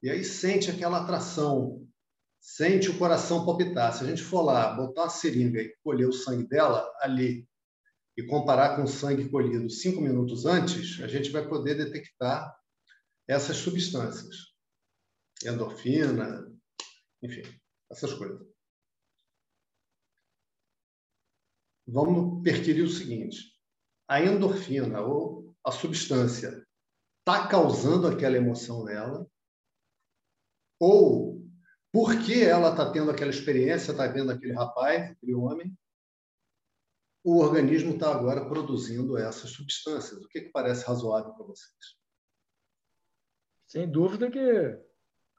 E 0.04 0.08
aí 0.08 0.22
sente 0.22 0.70
aquela 0.70 1.02
atração, 1.02 1.84
sente 2.40 2.88
o 2.88 2.96
coração 2.96 3.44
palpitar. 3.44 3.92
Se 3.92 4.04
a 4.04 4.06
gente 4.06 4.22
for 4.22 4.42
lá, 4.42 4.72
botar 4.72 5.02
uma 5.02 5.10
seringa 5.10 5.60
e 5.60 5.76
colher 5.82 6.08
o 6.08 6.12
sangue 6.12 6.46
dela 6.46 6.88
ali 7.00 7.44
e 8.16 8.22
comparar 8.22 8.76
com 8.76 8.84
o 8.84 8.88
sangue 8.88 9.28
colhido 9.28 9.68
cinco 9.68 10.00
minutos 10.00 10.46
antes, 10.46 11.00
a 11.02 11.08
gente 11.08 11.28
vai 11.30 11.44
poder 11.48 11.74
detectar 11.74 12.56
essas 13.26 13.56
substâncias 13.56 14.52
endorfina, 15.48 16.51
enfim, 17.22 17.42
essas 17.90 18.12
coisas. 18.14 18.46
Vamos 21.86 22.42
perquirir 22.42 22.84
o 22.84 22.90
seguinte: 22.90 23.56
a 24.08 24.20
endorfina 24.20 25.00
ou 25.00 25.54
a 25.64 25.70
substância 25.70 26.66
está 27.20 27.46
causando 27.46 28.08
aquela 28.08 28.36
emoção 28.36 28.84
nela, 28.84 29.26
ou 30.80 31.40
porque 31.92 32.40
ela 32.42 32.70
está 32.70 32.90
tendo 32.90 33.10
aquela 33.10 33.30
experiência, 33.30 33.92
está 33.92 34.06
vendo 34.06 34.32
aquele 34.32 34.52
rapaz, 34.52 35.10
aquele 35.12 35.34
homem, 35.34 35.76
o 37.24 37.38
organismo 37.38 37.94
está 37.94 38.12
agora 38.12 38.48
produzindo 38.48 39.16
essas 39.16 39.50
substâncias. 39.50 40.20
O 40.20 40.28
que, 40.28 40.40
que 40.40 40.50
parece 40.50 40.84
razoável 40.84 41.32
para 41.34 41.46
vocês? 41.46 41.96
Sem 43.68 43.90
dúvida 43.90 44.30
que 44.30 44.91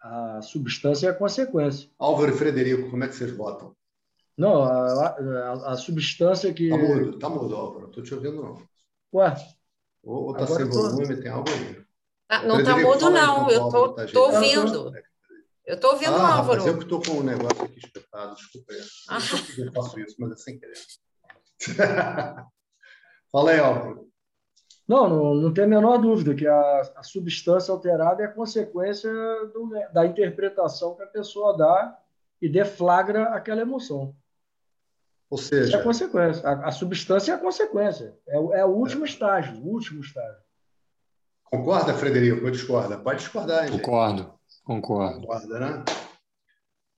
a 0.03 0.41
substância 0.41 1.07
é 1.07 1.09
a 1.11 1.13
consequência. 1.13 1.89
Álvaro 1.97 2.33
e 2.33 2.37
Frederico, 2.37 2.89
como 2.89 3.05
é 3.05 3.07
que 3.07 3.15
vocês 3.15 3.31
votam? 3.31 3.73
Não, 4.37 4.63
a, 4.63 5.07
a, 5.07 5.71
a 5.71 5.77
substância 5.77 6.53
que. 6.53 6.69
Tá 6.69 6.77
mudo, 6.77 7.19
tá 7.19 7.29
mudo, 7.29 7.55
Álvaro. 7.55 7.81
Não 7.81 7.89
estou 7.89 8.03
te 8.03 8.13
ouvindo, 8.13 8.43
não. 8.43 8.61
Ué? 9.13 9.33
Ou, 10.03 10.25
ou 10.25 10.33
tá 10.33 10.45
sem 10.45 10.69
tô... 10.69 10.89
volume, 10.89 11.15
tem 11.15 11.31
algo 11.31 11.49
aí. 11.49 11.81
Ah, 12.27 12.43
não 12.43 12.59
está 12.59 12.75
mudo, 12.77 13.09
não. 13.09 13.49
Eu 13.49 13.67
estou 13.67 13.93
tá 13.93 14.19
ouvindo. 14.19 14.93
Eu 15.65 15.75
estou 15.75 15.91
ouvindo 15.93 16.11
o 16.11 16.15
ah, 16.15 16.35
Álvaro. 16.35 16.59
Rapaz, 16.59 16.65
eu 16.65 16.77
que 16.77 16.83
estou 16.83 17.01
com 17.01 17.19
um 17.19 17.23
negócio 17.23 17.63
aqui 17.63 17.79
espetado, 17.79 18.35
desculpa. 18.35 18.73
Eu 18.73 18.83
Ah. 19.07 19.13
não 19.13 19.21
sei 19.21 19.67
eu 19.67 19.71
faço 19.71 19.99
isso, 20.01 20.15
mas 20.19 20.31
é 20.31 20.35
sem 20.35 20.59
querer. 20.59 20.77
Fala 23.31 23.51
aí, 23.51 23.59
Álvaro. 23.59 24.11
Não, 24.87 25.07
não, 25.09 25.33
não 25.35 25.53
tem 25.53 25.63
a 25.63 25.67
menor 25.67 25.97
dúvida 25.97 26.35
que 26.35 26.45
a, 26.45 26.81
a 26.97 27.03
substância 27.03 27.71
alterada 27.71 28.21
é 28.23 28.27
consequência 28.27 29.09
do- 29.53 29.69
da 29.93 30.05
interpretação 30.05 30.95
que 30.95 31.03
a 31.03 31.07
pessoa 31.07 31.55
dá 31.57 31.97
e 32.41 32.49
deflagra 32.49 33.29
aquela 33.33 33.61
emoção. 33.61 34.13
Ou 35.29 35.37
Isso 35.39 35.55
é 35.55 35.63
seja, 35.63 35.79
a 35.79 35.83
consequência. 35.83 36.47
A, 36.47 36.67
a 36.67 36.71
substância 36.71 37.31
é 37.31 37.35
a 37.35 37.39
consequência. 37.39 38.17
É, 38.27 38.37
o- 38.37 38.53
é 38.53 38.65
o 38.65 38.69
último 38.69 39.05
estágio, 39.05 39.55
o 39.63 39.67
último 39.69 40.01
estágio. 40.01 40.41
concorda, 41.45 41.93
Frederico? 41.93 42.43
Ou 42.45 42.51
discorda? 42.51 42.97
Pode 42.99 43.19
discordar, 43.19 43.63
hein, 43.65 43.71
gente? 43.71 43.81
Concordo, 43.81 44.33
concordo. 44.65 45.21
Concorda, 45.21 45.59
né? 45.59 45.85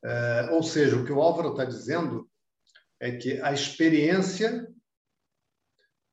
É, 0.03 0.49
ou 0.51 0.63
seja, 0.63 0.95
o 0.95 1.05
que 1.05 1.11
o 1.11 1.21
Álvaro 1.21 1.49
está 1.51 1.65
dizendo 1.65 2.27
é 2.99 3.11
que 3.11 3.39
a 3.41 3.51
experiência 3.53 4.67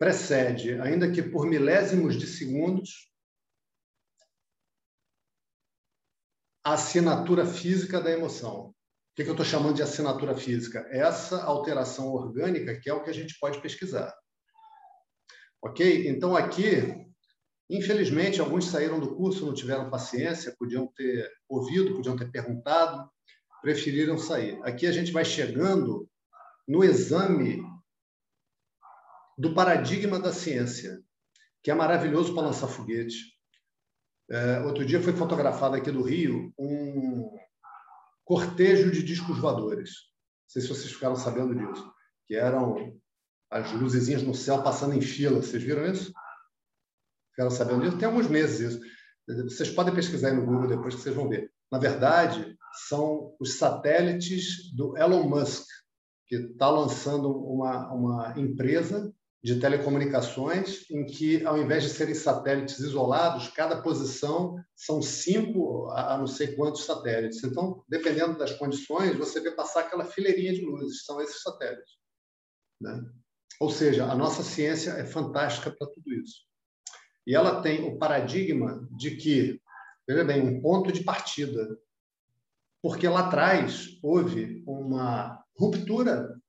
precede, 0.03 0.81
ainda 0.81 1.13
que 1.13 1.23
por 1.23 1.47
milésimos 1.47 2.19
de 2.19 2.27
segundos, 2.27 3.09
a 6.65 6.73
assinatura 6.73 7.47
física 7.47 8.01
da 8.01 8.11
emoção. 8.11 8.71
O 8.71 8.75
que 9.15 9.23
eu 9.23 9.31
estou 9.31 9.47
chamando 9.47 9.77
de 9.77 9.83
assinatura 9.83 10.37
física? 10.37 10.85
Essa 10.91 11.45
alteração 11.45 12.09
orgânica 12.09 12.81
que 12.81 12.91
é 12.91 12.93
o 12.93 13.05
que 13.05 13.11
a 13.11 13.15
gente 13.15 13.39
pode 13.39 13.63
pesquisar. 13.63 14.13
Ok? 15.63 16.09
Então, 16.09 16.35
aqui, 16.35 17.07
infelizmente, 17.71 18.41
alguns 18.41 18.65
saíram 18.65 18.99
do 18.99 19.15
curso, 19.15 19.47
não 19.47 19.55
tiveram 19.55 19.89
paciência, 19.89 20.57
podiam 20.59 20.89
ter 20.97 21.31
ouvido, 21.49 21.95
podiam 21.95 22.17
ter 22.17 22.29
perguntado, 22.29 23.09
preferiram 23.61 24.19
sair. 24.19 24.59
Aqui 24.65 24.85
a 24.85 24.93
gente 24.93 25.13
vai 25.13 25.25
chegando 25.25 26.11
no 26.67 26.83
exame 26.83 27.63
do 29.39 29.55
paradigma 29.55 30.19
da 30.19 30.33
ciência, 30.33 31.03
que 31.63 31.71
é 31.71 31.75
maravilhoso 31.75 32.35
para 32.35 32.47
lançar 32.47 32.69
foguete. 32.69 33.33
É, 34.31 34.61
outro 34.61 34.85
dia 34.85 35.03
foi 35.03 35.13
fotografado 35.13 35.77
aqui 35.77 35.91
do 35.91 36.03
Rio 36.03 36.53
um 36.59 37.31
cortejo 38.25 38.91
de 38.91 39.03
discos 39.03 39.39
voadores. 39.39 39.91
Não 39.91 40.49
sei 40.49 40.63
se 40.63 40.69
vocês 40.69 40.93
ficaram 40.93 41.17
sabendo 41.17 41.55
disso, 41.55 41.93
que 42.27 42.35
eram 42.35 42.99
as 43.51 43.71
luzezinhas 43.73 44.23
no 44.23 44.35
céu 44.35 44.63
passando 44.63 44.95
em 44.95 45.01
fila. 45.01 45.43
Vocês 45.43 45.63
viram 45.63 45.87
isso? 45.87 46.13
Ficaram 47.31 47.51
sabendo 47.51 47.83
disso? 47.83 47.99
Tem 47.99 48.09
alguns 48.09 48.29
meses 48.29 48.75
isso. 48.75 48.81
Vocês 49.45 49.71
podem 49.71 49.95
pesquisar 49.95 50.29
aí 50.29 50.37
no 50.37 50.45
Google 50.45 50.69
depois 50.69 50.95
que 50.95 51.01
vocês 51.01 51.15
vão 51.15 51.29
ver. 51.29 51.53
Na 51.71 51.79
verdade, 51.79 52.57
são 52.89 53.35
os 53.41 53.55
satélites 53.55 54.75
do 54.75 54.97
Elon 54.97 55.29
Musk, 55.29 55.67
que 56.27 56.37
está 56.37 56.71
lançando 56.71 57.31
uma, 57.31 57.93
uma 57.93 58.35
empresa 58.39 59.13
de 59.43 59.59
telecomunicações 59.59 60.89
em 60.89 61.05
que, 61.05 61.45
ao 61.45 61.59
invés 61.59 61.83
de 61.83 61.91
serem 61.91 62.15
satélites 62.15 62.79
isolados, 62.79 63.49
cada 63.49 63.83
posição 63.83 64.57
são 64.77 65.03
cinco 65.03 65.91
a 65.91 66.17
não 66.17 66.29
sei 66.29 66.55
quantos 66.55 66.85
satélites. 66.85 67.43
Então, 67.43 67.83
dependendo 67.89 68.39
das 68.39 68.53
condições, 68.53 69.17
você 69.17 69.41
vê 69.41 69.51
passar 69.51 69.81
aquela 69.81 70.05
fileirinha 70.05 70.55
de 70.55 70.65
luzes, 70.65 71.05
são 71.05 71.21
esses 71.21 71.43
satélites. 71.43 71.99
Né? 72.81 73.05
Ou 73.59 73.69
seja, 73.69 74.05
a 74.05 74.15
nossa 74.15 74.45
ciência 74.45 74.93
é 74.93 75.05
fantástica 75.05 75.73
para 75.73 75.89
tudo 75.89 76.13
isso. 76.15 76.43
E 77.27 77.35
ela 77.35 77.61
tem 77.63 77.85
o 77.85 77.99
paradigma 77.99 78.89
de 78.93 79.17
que, 79.17 79.61
veja 80.07 80.25
bem, 80.25 80.41
um 80.41 80.61
ponto 80.61 80.93
de 80.93 81.03
partida. 81.03 81.79
Porque 82.81 83.09
lá 83.09 83.27
atrás 83.27 83.99
houve 84.03 84.63
uma 84.67 85.45
ruptura 85.57 86.41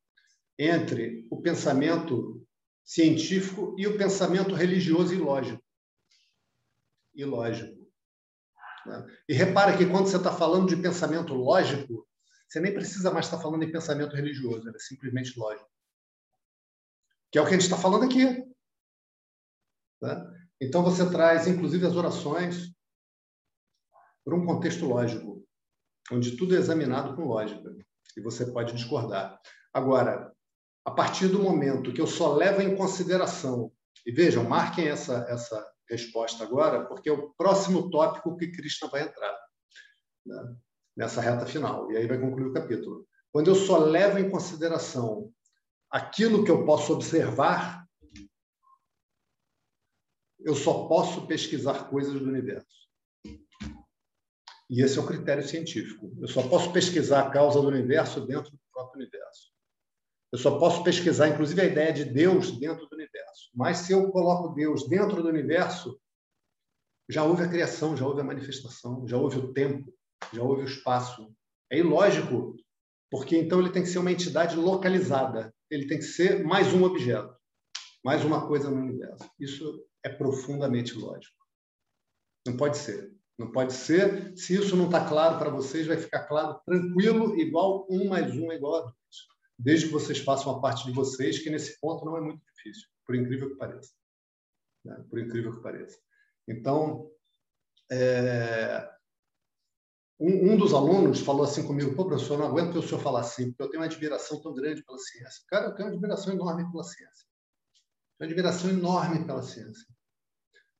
entre 0.58 1.28
o 1.32 1.42
pensamento 1.42 2.43
científico 2.84 3.76
e 3.78 3.88
o 3.88 3.98
pensamento 3.98 4.54
religioso 4.54 5.14
e 5.14 5.18
lógico. 5.18 5.64
E 7.16 7.24
lógico. 7.24 7.80
né? 8.86 9.06
E 9.28 9.34
repara 9.34 9.78
que 9.78 9.86
quando 9.86 10.08
você 10.08 10.18
está 10.18 10.32
falando 10.32 10.68
de 10.68 10.76
pensamento 10.76 11.34
lógico, 11.34 12.08
você 12.48 12.60
nem 12.60 12.74
precisa 12.74 13.12
mais 13.12 13.26
estar 13.26 13.40
falando 13.40 13.64
em 13.64 13.72
pensamento 13.72 14.16
religioso, 14.16 14.70
é 14.70 14.80
simplesmente 14.80 15.38
lógico. 15.38 15.70
Que 17.32 17.40
é 17.40 17.42
o 17.42 17.46
que 17.46 17.52
a 17.52 17.54
gente 17.54 17.64
está 17.64 17.78
falando 17.78 18.06
aqui. 18.06 18.44
Tá? 20.00 20.32
Então 20.62 20.84
você 20.84 21.10
traz, 21.10 21.48
inclusive, 21.48 21.86
as 21.86 21.96
orações 21.96 22.74
para 24.24 24.36
um 24.36 24.46
contexto 24.46 24.86
lógico, 24.86 25.46
onde 26.12 26.38
tudo 26.38 26.56
é 26.56 26.60
examinado 26.60 27.16
com 27.16 27.26
lógica. 27.26 27.76
E 28.16 28.22
você 28.22 28.46
pode 28.52 28.74
discordar. 28.74 29.42
Agora, 29.74 30.33
a 30.86 30.92
partir 30.92 31.28
do 31.28 31.40
momento 31.40 31.94
que 31.94 32.02
eu 32.02 32.08
só 32.08 32.34
levo 32.34 32.62
em 32.62 32.76
consideração, 32.76 33.72
e 34.06 34.12
vejam, 34.12 34.44
marquem 34.44 34.88
essa, 34.88 35.26
essa 35.30 35.66
resposta 35.90 36.44
agora, 36.44 36.86
porque 36.86 37.10
é 37.10 37.14
o 37.14 37.30
próximo 37.34 37.90
tópico 37.90 38.36
que 38.36 38.52
Krishna 38.52 38.90
vai 38.90 39.04
entrar 39.04 39.38
né, 40.26 40.56
nessa 40.96 41.22
reta 41.22 41.46
final, 41.46 41.92
e 41.92 41.98
aí 41.98 42.06
vai 42.06 42.20
concluir 42.20 42.48
o 42.48 42.54
capítulo. 42.54 43.08
Quando 43.32 43.48
eu 43.48 43.56
só 43.56 43.78
levo 43.78 44.20
em 44.20 44.30
consideração 44.30 45.32
aquilo 45.90 46.44
que 46.44 46.52
eu 46.52 46.66
posso 46.66 46.94
observar, 46.94 47.88
eu 50.40 50.56
só 50.56 50.88
posso 50.88 51.26
pesquisar 51.26 51.90
coisas 51.90 52.14
do 52.14 52.28
universo. 52.28 52.68
E 54.70 54.82
esse 54.82 54.98
é 54.98 55.02
o 55.02 55.08
critério 55.08 55.48
científico. 55.48 56.12
Eu 56.20 56.28
só 56.28 56.48
posso 56.48 56.74
pesquisar 56.74 57.28
a 57.28 57.30
causa 57.30 57.62
do 57.62 57.68
universo 57.68 58.26
dentro 58.26 58.52
do 58.52 58.60
próprio 58.72 59.02
universo. 59.02 59.53
Eu 60.34 60.40
só 60.40 60.58
posso 60.58 60.84
pesquisar, 60.84 61.30
inclusive, 61.30 61.62
a 61.62 61.66
ideia 61.66 61.94
de 61.94 62.06
Deus 62.06 62.58
dentro 62.58 62.88
do 62.88 62.96
universo. 62.96 63.52
Mas 63.54 63.78
se 63.78 63.94
eu 63.94 64.10
coloco 64.10 64.56
Deus 64.56 64.90
dentro 64.90 65.22
do 65.22 65.30
universo, 65.30 65.96
já 67.08 67.24
houve 67.24 67.44
a 67.44 67.48
criação, 67.48 67.96
já 67.96 68.08
houve 68.08 68.22
a 68.22 68.24
manifestação, 68.24 69.08
já 69.08 69.16
houve 69.16 69.38
o 69.38 69.54
tempo, 69.54 69.94
já 70.34 70.42
houve 70.42 70.64
o 70.64 70.66
espaço. 70.66 71.32
É 71.72 71.78
ilógico, 71.78 72.56
porque 73.12 73.38
então 73.38 73.60
ele 73.60 73.70
tem 73.70 73.84
que 73.84 73.90
ser 73.90 74.00
uma 74.00 74.12
entidade 74.12 74.56
localizada. 74.56 75.54
Ele 75.70 75.86
tem 75.86 76.00
que 76.00 76.06
ser 76.06 76.44
mais 76.44 76.74
um 76.74 76.84
objeto, 76.84 77.38
mais 78.04 78.26
uma 78.26 78.48
coisa 78.48 78.72
no 78.72 78.78
universo. 78.78 79.30
Isso 79.40 79.86
é 80.04 80.10
profundamente 80.10 80.96
lógico. 80.96 81.38
Não 82.48 82.58
pode 82.58 82.78
ser. 82.78 83.14
Não 83.38 83.52
pode 83.52 83.74
ser. 83.74 84.36
Se 84.36 84.56
isso 84.56 84.76
não 84.76 84.86
está 84.86 85.08
claro 85.08 85.38
para 85.38 85.52
vocês, 85.52 85.86
vai 85.86 85.98
ficar 85.98 86.24
claro, 86.24 86.60
tranquilo, 86.66 87.40
igual 87.40 87.86
um 87.88 88.10
mais 88.10 88.34
um 88.36 88.52
é 88.52 88.56
igual 88.56 88.78
a 88.78 88.82
dois 88.82 89.03
desde 89.58 89.88
que 89.88 89.94
vocês 89.94 90.20
façam 90.20 90.52
a 90.52 90.62
parte 90.62 90.86
de 90.86 90.92
vocês, 90.92 91.40
que 91.40 91.50
nesse 91.50 91.80
ponto 91.80 92.06
não 92.06 92.18
é 92.18 92.22
muito 92.22 92.44
difícil, 92.46 92.88
por 93.06 93.16
incrível 93.16 93.50
que 93.50 93.56
pareça. 93.56 93.94
Né? 94.84 95.06
Por 95.10 95.20
incrível 95.20 95.56
que 95.56 95.62
pareça. 95.62 95.98
Então, 96.48 97.10
é... 97.92 98.90
um, 100.20 100.54
um, 100.54 100.58
dos 100.58 100.74
alunos 100.74 101.22
falou 101.22 101.44
assim 101.44 101.66
comigo, 101.66 101.96
pô, 101.96 102.06
professor, 102.06 102.38
não 102.38 102.48
aguento 102.48 102.74
que 102.74 102.80
o 102.80 102.84
senhor 102.84 103.02
falar 103.02 103.22
assim, 103.22 103.52
porque 103.52 103.64
eu 103.64 103.70
tenho 103.70 103.82
uma 103.82 103.88
admiração 103.88 104.42
tão 104.42 104.54
grande 104.54 104.84
pela 104.84 104.98
ciência. 104.98 105.44
Cara, 105.48 105.68
eu 105.68 105.76
tenho 105.76 105.88
uma 105.88 105.94
admiração 105.94 106.34
enorme 106.34 106.70
pela 106.72 106.84
ciência. 106.84 107.28
Tenho 108.18 108.30
uma 108.30 108.34
admiração 108.34 108.70
enorme 108.70 109.26
pela 109.26 109.44
ciência. 109.44 109.88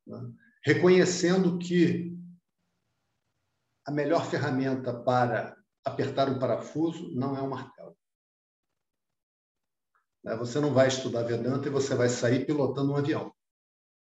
Né? 0.08 0.34
Reconhecendo 0.66 1.58
que 1.58 2.18
a 3.86 3.92
melhor 3.92 4.26
ferramenta 4.30 4.94
para 4.94 5.58
apertar 5.84 6.30
um 6.30 6.40
parafuso 6.40 7.14
não 7.14 7.36
é 7.36 7.42
um 7.42 7.50
martelo. 7.50 7.83
Você 10.24 10.60
não 10.60 10.74
vai 10.74 10.88
estudar 10.88 11.24
Vedanta 11.24 11.68
e 11.68 11.72
você 11.72 11.96
vai 11.96 12.08
sair 12.08 12.46
pilotando 12.46 12.94
um 12.94 12.96
avião. 12.96 13.34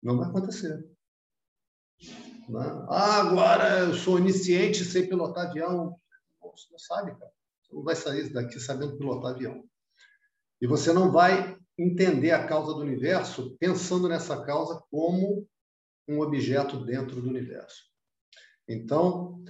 Não 0.03 0.17
vai 0.17 0.29
acontecer. 0.29 0.85
Ah, 2.89 3.21
agora 3.21 3.81
eu 3.81 3.95
sou 3.95 4.17
onisciente 4.17 4.85
sei 4.85 5.07
pilotar 5.07 5.49
avião. 5.49 5.99
Você 6.41 6.69
não 6.71 6.79
sabe, 6.79 7.11
cara. 7.19 7.33
Você 7.63 7.75
não 7.75 7.83
vai 7.83 7.97
sair 7.97 8.33
daqui 8.33 8.59
sabendo 8.59 8.97
pilotar 8.97 9.33
avião. 9.33 9.65
E 10.61 10.67
você 10.67 10.93
não 10.93 11.11
vai 11.11 11.59
entender 11.79 12.31
a 12.31 12.47
causa 12.47 12.73
do 12.73 12.81
universo 12.81 13.57
pensando 13.59 14.09
nessa 14.09 14.43
causa 14.45 14.83
como 14.91 15.47
um 16.09 16.21
objeto 16.21 16.85
dentro 16.85 17.21
do 17.21 17.29
universo. 17.29 17.85
Então, 18.67 19.45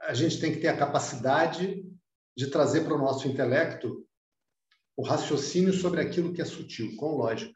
a 0.00 0.14
gente 0.14 0.38
tem 0.38 0.52
que 0.52 0.60
ter 0.60 0.68
a 0.68 0.76
capacidade 0.76 1.84
de 2.36 2.46
trazer 2.48 2.84
para 2.84 2.94
o 2.94 2.98
nosso 2.98 3.26
intelecto 3.26 4.06
o 4.96 5.02
raciocínio 5.02 5.72
sobre 5.72 6.00
aquilo 6.00 6.32
que 6.32 6.40
é 6.40 6.44
sutil, 6.44 6.96
com 6.96 7.16
lógica, 7.16 7.54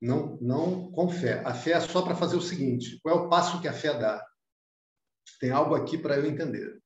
não, 0.00 0.36
não 0.40 0.90
com 0.90 1.08
fé. 1.08 1.42
A 1.44 1.54
fé 1.54 1.72
é 1.72 1.80
só 1.80 2.02
para 2.02 2.16
fazer 2.16 2.36
o 2.36 2.42
seguinte: 2.42 2.98
qual 3.02 3.16
é 3.16 3.20
o 3.20 3.28
passo 3.28 3.60
que 3.60 3.68
a 3.68 3.72
fé 3.72 3.96
dá? 3.98 4.24
Tem 5.40 5.50
algo 5.50 5.74
aqui 5.74 5.96
para 5.96 6.16
eu 6.16 6.26
entender. 6.26 6.80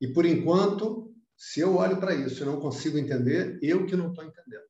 E 0.00 0.12
por 0.12 0.24
enquanto, 0.24 1.14
se 1.36 1.60
eu 1.60 1.76
olho 1.76 1.98
para 1.98 2.14
isso 2.14 2.42
e 2.42 2.46
não 2.46 2.60
consigo 2.60 2.98
entender, 2.98 3.58
eu 3.62 3.86
que 3.86 3.96
não 3.96 4.10
estou 4.10 4.24
entendendo. 4.24 4.64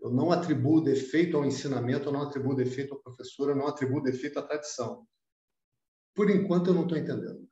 Eu 0.00 0.10
não 0.10 0.32
atribuo 0.32 0.80
defeito 0.80 1.36
ao 1.36 1.44
ensinamento, 1.44 2.08
eu 2.08 2.12
não 2.12 2.22
atribuo 2.22 2.56
defeito 2.56 2.94
ao 2.94 3.00
professor, 3.00 3.50
eu 3.50 3.56
não 3.56 3.68
atribuo 3.68 4.02
defeito 4.02 4.38
à 4.38 4.42
tradição. 4.42 5.06
Por 6.14 6.28
enquanto, 6.28 6.68
eu 6.68 6.74
não 6.74 6.82
estou 6.82 6.98
entendendo. 6.98 7.48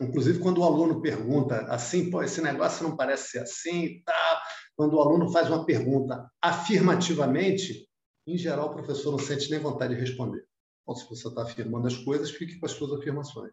Inclusive, 0.00 0.38
quando 0.38 0.58
o 0.58 0.64
aluno 0.64 1.00
pergunta 1.00 1.62
assim, 1.66 2.10
pô, 2.10 2.22
esse 2.22 2.40
negócio 2.40 2.86
não 2.86 2.96
parece 2.96 3.30
ser 3.30 3.38
assim, 3.40 4.00
tá? 4.04 4.42
Quando 4.76 4.94
o 4.94 5.00
aluno 5.00 5.30
faz 5.32 5.48
uma 5.48 5.64
pergunta 5.64 6.30
afirmativamente, 6.40 7.88
em 8.26 8.38
geral, 8.38 8.68
o 8.68 8.74
professor 8.74 9.10
não 9.10 9.18
sente 9.18 9.50
nem 9.50 9.58
vontade 9.58 9.94
de 9.94 10.00
responder. 10.00 10.46
Bom, 10.86 10.94
se 10.94 11.08
você 11.08 11.26
está 11.26 11.42
afirmando 11.42 11.88
as 11.88 11.96
coisas, 11.96 12.30
fique 12.30 12.60
com 12.60 12.66
as 12.66 12.72
suas 12.72 12.92
afirmações. 12.92 13.52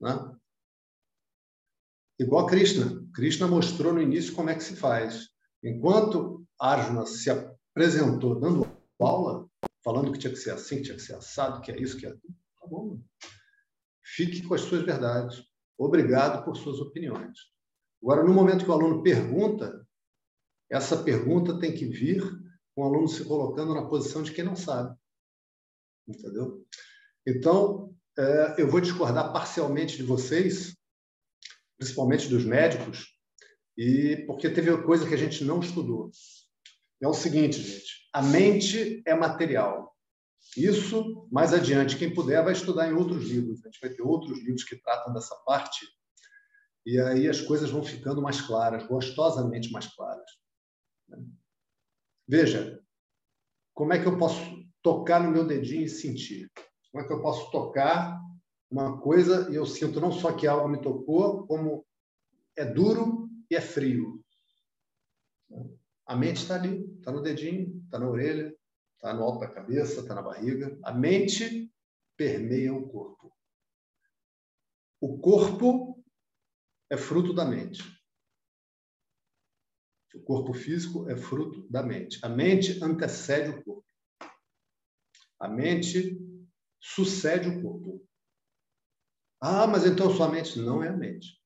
Né? 0.00 0.36
Igual 2.18 2.46
a 2.46 2.48
Krishna. 2.48 3.06
Krishna 3.14 3.46
mostrou 3.46 3.92
no 3.92 4.02
início 4.02 4.34
como 4.34 4.50
é 4.50 4.54
que 4.54 4.64
se 4.64 4.74
faz. 4.74 5.28
Enquanto 5.62 6.44
Arjuna 6.58 7.06
se 7.06 7.30
apresentou 7.30 8.40
dando 8.40 8.66
aula, 9.00 9.48
falando 9.84 10.10
que 10.12 10.18
tinha 10.18 10.32
que 10.32 10.38
ser 10.38 10.50
assim, 10.50 10.76
que 10.76 10.82
tinha 10.82 10.96
que 10.96 11.02
ser 11.02 11.14
assado, 11.14 11.60
que 11.60 11.70
é 11.70 11.80
isso, 11.80 11.96
que 11.96 12.06
é 12.06 12.08
aquilo, 12.08 12.34
tá 12.60 12.66
bom. 12.66 13.00
Fique 14.14 14.42
com 14.42 14.54
as 14.54 14.60
suas 14.60 14.84
verdades. 14.84 15.42
Obrigado 15.76 16.44
por 16.44 16.56
suas 16.56 16.78
opiniões. 16.78 17.38
Agora, 18.00 18.22
no 18.22 18.32
momento 18.32 18.64
que 18.64 18.70
o 18.70 18.74
aluno 18.74 19.02
pergunta, 19.02 19.84
essa 20.70 21.02
pergunta 21.02 21.58
tem 21.58 21.74
que 21.74 21.86
vir 21.86 22.22
com 22.74 22.82
o 22.82 22.84
aluno 22.84 23.08
se 23.08 23.24
colocando 23.24 23.74
na 23.74 23.88
posição 23.88 24.22
de 24.22 24.32
quem 24.32 24.44
não 24.44 24.54
sabe. 24.54 24.96
Entendeu? 26.06 26.64
Então, 27.26 27.92
é, 28.16 28.54
eu 28.58 28.68
vou 28.68 28.80
discordar 28.80 29.32
parcialmente 29.32 29.96
de 29.96 30.04
vocês, 30.04 30.76
principalmente 31.76 32.28
dos 32.28 32.44
médicos, 32.44 33.08
e 33.76 34.24
porque 34.26 34.48
teve 34.48 34.82
coisa 34.84 35.06
que 35.06 35.14
a 35.14 35.18
gente 35.18 35.42
não 35.42 35.58
estudou. 35.58 36.10
É 37.02 37.08
o 37.08 37.12
seguinte, 37.12 37.60
gente: 37.60 38.08
a 38.12 38.22
mente 38.22 39.02
é 39.04 39.14
material. 39.14 39.95
Isso, 40.56 41.28
mais 41.30 41.52
adiante, 41.52 41.98
quem 41.98 42.14
puder 42.14 42.42
vai 42.42 42.52
estudar 42.52 42.88
em 42.88 42.94
outros 42.94 43.24
livros. 43.28 43.64
A 43.64 43.68
gente 43.68 43.80
vai 43.80 43.90
ter 43.90 44.02
outros 44.02 44.38
livros 44.38 44.64
que 44.64 44.76
tratam 44.76 45.12
dessa 45.12 45.34
parte. 45.44 45.86
E 46.84 46.98
aí 47.00 47.28
as 47.28 47.40
coisas 47.40 47.70
vão 47.70 47.82
ficando 47.82 48.22
mais 48.22 48.40
claras, 48.40 48.86
gostosamente 48.86 49.70
mais 49.72 49.86
claras. 49.94 50.30
Veja, 52.26 52.80
como 53.74 53.92
é 53.92 54.00
que 54.00 54.06
eu 54.06 54.16
posso 54.16 54.40
tocar 54.82 55.22
no 55.22 55.30
meu 55.30 55.46
dedinho 55.46 55.84
e 55.84 55.88
sentir? 55.88 56.50
Como 56.90 57.04
é 57.04 57.06
que 57.06 57.12
eu 57.12 57.20
posso 57.20 57.50
tocar 57.50 58.18
uma 58.70 59.00
coisa 59.00 59.50
e 59.50 59.54
eu 59.54 59.66
sinto 59.66 60.00
não 60.00 60.12
só 60.12 60.32
que 60.32 60.46
algo 60.46 60.68
me 60.68 60.80
tocou, 60.80 61.46
como 61.46 61.84
é 62.56 62.64
duro 62.64 63.28
e 63.50 63.56
é 63.56 63.60
frio. 63.60 64.24
A 66.06 66.16
mente 66.16 66.38
está 66.38 66.54
ali, 66.54 66.84
está 66.98 67.12
no 67.12 67.22
dedinho, 67.22 67.82
está 67.84 67.98
na 67.98 68.08
orelha, 68.08 68.54
está 69.06 69.14
no 69.14 69.22
alto 69.22 69.40
da 69.40 69.48
cabeça, 69.48 70.00
está 70.00 70.14
na 70.14 70.22
barriga. 70.22 70.76
A 70.82 70.92
mente 70.92 71.72
permeia 72.16 72.74
o 72.74 72.88
corpo. 72.88 73.32
O 75.00 75.18
corpo 75.20 76.04
é 76.90 76.96
fruto 76.96 77.32
da 77.32 77.44
mente. 77.44 77.82
O 80.12 80.20
corpo 80.22 80.52
físico 80.52 81.08
é 81.08 81.16
fruto 81.16 81.68
da 81.70 81.82
mente. 81.82 82.18
A 82.24 82.28
mente 82.28 82.82
antecede 82.82 83.50
o 83.50 83.62
corpo. 83.62 83.86
A 85.38 85.46
mente 85.46 86.18
sucede 86.80 87.48
o 87.48 87.62
corpo. 87.62 88.04
Ah, 89.40 89.66
mas 89.66 89.84
então 89.84 90.10
sua 90.10 90.28
mente 90.28 90.58
não 90.58 90.82
é 90.82 90.88
a 90.88 90.96
mente. 90.96 91.40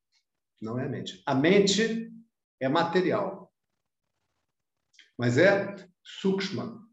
Não 0.61 0.79
é 0.79 0.87
a 0.87 0.89
mente. 0.89 1.23
A 1.27 1.35
mente 1.35 2.11
é 2.61 2.69
material. 2.69 3.53
Mas 5.19 5.37
é 5.37 5.75
sukshma. 6.03 6.90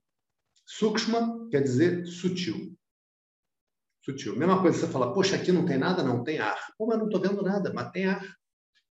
Sukshma 0.67 1.47
quer 1.49 1.63
dizer 1.63 2.05
sutil. 2.05 2.77
Sutil. 4.03 4.35
Mesma 4.35 4.61
coisa, 4.61 4.77
você 4.77 4.87
fala, 4.87 5.13
poxa, 5.13 5.37
aqui 5.37 5.51
não 5.51 5.65
tem 5.65 5.77
nada? 5.77 6.03
Não, 6.03 6.23
tem 6.23 6.39
ar. 6.39 6.59
Pô, 6.77 6.85
mas 6.85 6.99
não 6.99 7.05
estou 7.05 7.21
vendo 7.21 7.41
nada, 7.41 7.71
mas 7.73 7.89
tem 7.91 8.05
ar. 8.05 8.21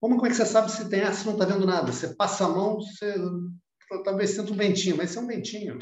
Como, 0.00 0.24
é 0.24 0.28
que 0.28 0.36
você 0.36 0.46
sabe 0.46 0.70
se 0.70 0.88
tem 0.88 1.00
ar 1.00 1.12
se 1.12 1.26
não 1.26 1.32
está 1.32 1.44
vendo 1.44 1.66
nada? 1.66 1.90
Você 1.90 2.14
passa 2.14 2.44
a 2.44 2.48
mão, 2.48 2.76
você 2.76 3.14
talvez 4.04 4.30
sinta 4.30 4.52
um 4.52 4.56
ventinho, 4.56 4.96
mas 4.96 5.10
isso 5.10 5.18
é 5.18 5.22
um 5.22 5.26
ventinho. 5.26 5.78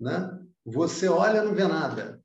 Né? 0.00 0.30
Você 0.64 1.08
olha 1.08 1.44
não 1.44 1.54
vê 1.54 1.66
nada. 1.66 2.20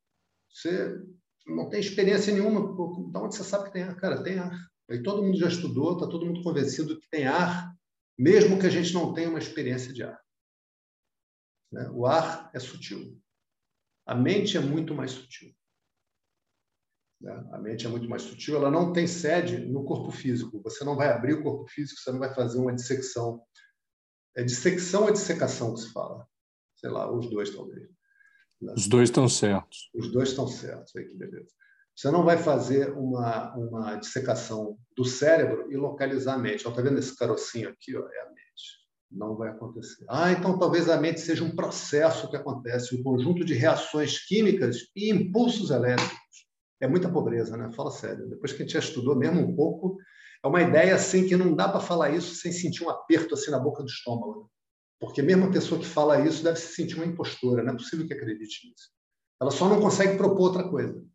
Você 0.49 0.99
não 1.45 1.69
tem 1.69 1.79
experiência 1.79 2.33
nenhuma. 2.33 2.61
De 2.61 3.17
onde 3.17 3.35
você 3.35 3.43
sabe 3.43 3.65
que 3.65 3.73
tem 3.73 3.83
ar? 3.83 3.95
Cara, 3.97 4.23
tem 4.23 4.39
ar. 4.39 4.57
Aí 4.89 5.03
todo 5.03 5.21
mundo 5.21 5.37
já 5.37 5.47
estudou, 5.47 5.93
está 5.93 6.07
todo 6.07 6.25
mundo 6.25 6.41
convencido 6.41 6.99
que 6.99 7.09
tem 7.09 7.25
ar, 7.25 7.71
mesmo 8.17 8.59
que 8.59 8.65
a 8.65 8.69
gente 8.69 8.93
não 8.93 9.13
tenha 9.13 9.29
uma 9.29 9.39
experiência 9.39 9.93
de 9.93 10.03
ar. 10.03 10.19
Né? 11.73 11.89
O 11.91 12.05
ar 12.05 12.51
é 12.53 12.59
sutil. 12.59 13.19
A 14.05 14.13
mente 14.13 14.55
é 14.55 14.59
muito 14.59 14.93
mais 14.93 15.11
sutil. 15.11 15.51
Né? 17.19 17.33
A 17.51 17.57
mente 17.57 17.85
é 17.85 17.89
muito 17.89 18.07
mais 18.07 18.21
sutil, 18.21 18.55
ela 18.55 18.69
não 18.69 18.93
tem 18.93 19.07
sede 19.07 19.57
no 19.65 19.83
corpo 19.83 20.11
físico. 20.11 20.61
Você 20.63 20.83
não 20.83 20.95
vai 20.95 21.09
abrir 21.09 21.33
o 21.33 21.43
corpo 21.43 21.67
físico, 21.67 21.99
você 21.99 22.11
não 22.11 22.19
vai 22.19 22.33
fazer 22.33 22.59
uma 22.59 22.73
dissecção. 22.73 23.41
É 24.35 24.43
dissecção 24.43 25.05
ou 25.05 25.11
dissecação 25.11 25.73
que 25.73 25.81
se 25.81 25.91
fala? 25.91 26.27
Sei 26.75 26.89
lá, 26.89 27.11
os 27.11 27.29
dois 27.29 27.49
talvez. 27.55 27.89
Né? 28.61 28.73
Os 28.77 28.87
dois 28.87 29.09
estão 29.09 29.27
certos. 29.27 29.89
Os 29.95 30.11
dois 30.11 30.29
estão 30.29 30.47
certos, 30.47 30.95
aí 30.95 31.05
que 31.05 31.15
beleza. 31.15 31.49
Você 31.95 32.11
não 32.11 32.23
vai 32.23 32.37
fazer 32.37 32.91
uma, 32.91 33.55
uma 33.55 33.95
dissecação 33.95 34.77
do 34.95 35.05
cérebro 35.05 35.71
e 35.71 35.77
localizar 35.77 36.33
a 36.33 36.37
mente. 36.37 36.67
Está 36.67 36.81
vendo 36.81 36.97
esse 36.97 37.15
carocinho 37.15 37.69
aqui? 37.69 37.95
Ó, 37.95 38.07
é 38.07 38.19
a. 38.21 38.32
Não 39.13 39.35
vai 39.35 39.49
acontecer. 39.49 40.05
Ah, 40.09 40.31
então 40.31 40.57
talvez 40.57 40.89
a 40.89 40.99
mente 40.99 41.19
seja 41.21 41.43
um 41.43 41.55
processo 41.55 42.29
que 42.29 42.35
acontece, 42.35 42.95
um 42.95 43.03
conjunto 43.03 43.45
de 43.45 43.53
reações 43.53 44.25
químicas 44.25 44.89
e 44.95 45.11
impulsos 45.11 45.69
elétricos. 45.69 46.17
É 46.81 46.87
muita 46.87 47.11
pobreza, 47.11 47.55
né? 47.55 47.71
Fala 47.71 47.91
sério. 47.91 48.27
Depois 48.27 48.51
que 48.51 48.63
a 48.63 48.65
gente 48.65 48.73
já 48.73 48.79
estudou 48.79 49.15
mesmo 49.15 49.39
um 49.39 49.55
pouco, 49.55 49.97
é 50.43 50.47
uma 50.47 50.61
ideia 50.61 50.95
assim 50.95 51.27
que 51.27 51.37
não 51.37 51.55
dá 51.55 51.69
para 51.69 51.79
falar 51.79 52.09
isso 52.09 52.35
sem 52.35 52.51
sentir 52.51 52.83
um 52.83 52.89
aperto 52.89 53.35
assim 53.35 53.51
na 53.51 53.59
boca 53.59 53.83
do 53.83 53.89
estômago. 53.89 54.51
Porque 54.99 55.21
mesmo 55.21 55.45
a 55.45 55.51
pessoa 55.51 55.79
que 55.79 55.85
fala 55.85 56.19
isso 56.25 56.43
deve 56.43 56.59
se 56.59 56.73
sentir 56.73 56.95
uma 56.95 57.05
impostora, 57.05 57.63
não 57.63 57.73
é 57.73 57.77
possível 57.77 58.07
que 58.07 58.13
acredite 58.13 58.67
nisso. 58.67 58.89
Ela 59.39 59.51
só 59.51 59.69
não 59.69 59.79
consegue 59.79 60.17
propor 60.17 60.47
outra 60.47 60.67
coisa. 60.67 61.05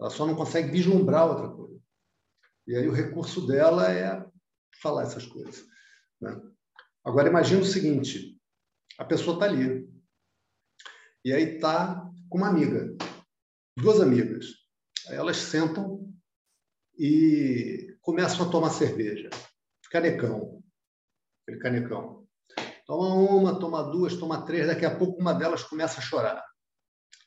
Ela 0.00 0.10
só 0.10 0.26
não 0.26 0.34
consegue 0.34 0.70
vislumbrar 0.70 1.28
outra 1.28 1.48
coisa. 1.48 1.78
E 2.66 2.74
aí 2.74 2.88
o 2.88 2.92
recurso 2.92 3.46
dela 3.46 3.92
é 3.92 4.24
falar 4.82 5.02
essas 5.02 5.26
coisas. 5.26 5.64
Né? 6.20 6.40
Agora 7.04 7.28
imagine 7.28 7.62
o 7.62 7.66
seguinte: 7.66 8.38
a 8.98 9.04
pessoa 9.04 9.34
está 9.34 9.46
ali 9.46 9.88
e 11.24 11.32
aí 11.32 11.56
está 11.56 12.10
com 12.28 12.38
uma 12.38 12.48
amiga, 12.48 12.96
duas 13.76 14.00
amigas. 14.00 14.46
Aí 15.08 15.16
elas 15.16 15.36
sentam 15.36 16.10
e 16.98 17.96
começam 18.00 18.46
a 18.46 18.50
tomar 18.50 18.70
cerveja, 18.70 19.28
canecão, 19.90 20.62
aquele 21.42 21.60
canecão. 21.60 22.26
Toma 22.86 23.14
uma, 23.14 23.58
toma 23.58 23.82
duas, 23.84 24.16
toma 24.16 24.44
três, 24.44 24.66
daqui 24.66 24.84
a 24.84 24.96
pouco 24.96 25.20
uma 25.20 25.32
delas 25.32 25.62
começa 25.62 26.00
a 26.00 26.02
chorar. 26.02 26.44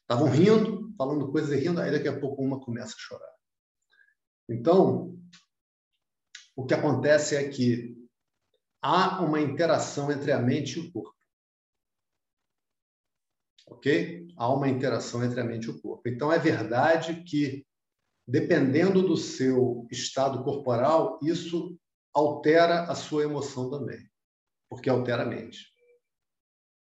Estavam 0.02 0.30
rindo, 0.30 0.94
falando 0.98 1.32
coisas 1.32 1.52
e 1.52 1.56
rindo, 1.64 1.80
aí 1.80 1.92
daqui 1.92 2.08
a 2.08 2.20
pouco 2.20 2.44
uma 2.44 2.60
começa 2.60 2.94
a 2.96 3.00
chorar. 3.00 3.34
Então, 4.50 5.18
o 6.56 6.66
que 6.66 6.74
acontece 6.74 7.36
é 7.36 7.48
que 7.48 8.03
há 8.84 9.22
uma 9.22 9.42
interação 9.42 10.12
entre 10.12 10.32
a 10.32 10.40
mente 10.40 10.78
e 10.78 10.82
o 10.82 10.92
corpo. 10.92 11.16
Ok? 13.68 14.28
Há 14.38 14.54
uma 14.54 14.68
interação 14.68 15.24
entre 15.24 15.40
a 15.40 15.44
mente 15.44 15.66
e 15.66 15.70
o 15.70 15.82
corpo. 15.82 16.08
Então, 16.08 16.32
é 16.32 16.38
verdade 16.38 17.24
que, 17.24 17.66
dependendo 18.28 19.02
do 19.02 19.18
seu 19.18 19.88
estado 19.90 20.44
corporal, 20.44 21.20
isso 21.24 21.80
altera 22.14 22.84
a 22.84 22.94
sua 22.94 23.24
emoção 23.24 23.70
também 23.72 24.14
porque 24.74 24.90
altera 24.90 25.22
a 25.22 25.26
mente. 25.26 25.68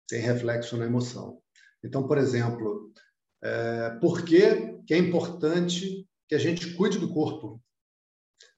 Tem 0.08 0.18
reflexo 0.22 0.78
na 0.78 0.86
emoção. 0.86 1.42
Então, 1.84 2.08
por 2.08 2.16
exemplo, 2.16 2.90
é, 3.42 3.90
por 4.00 4.24
que, 4.24 4.78
que 4.86 4.94
é 4.94 4.98
importante 4.98 6.08
que 6.26 6.34
a 6.34 6.38
gente 6.38 6.74
cuide 6.74 6.98
do 6.98 7.12
corpo? 7.12 7.62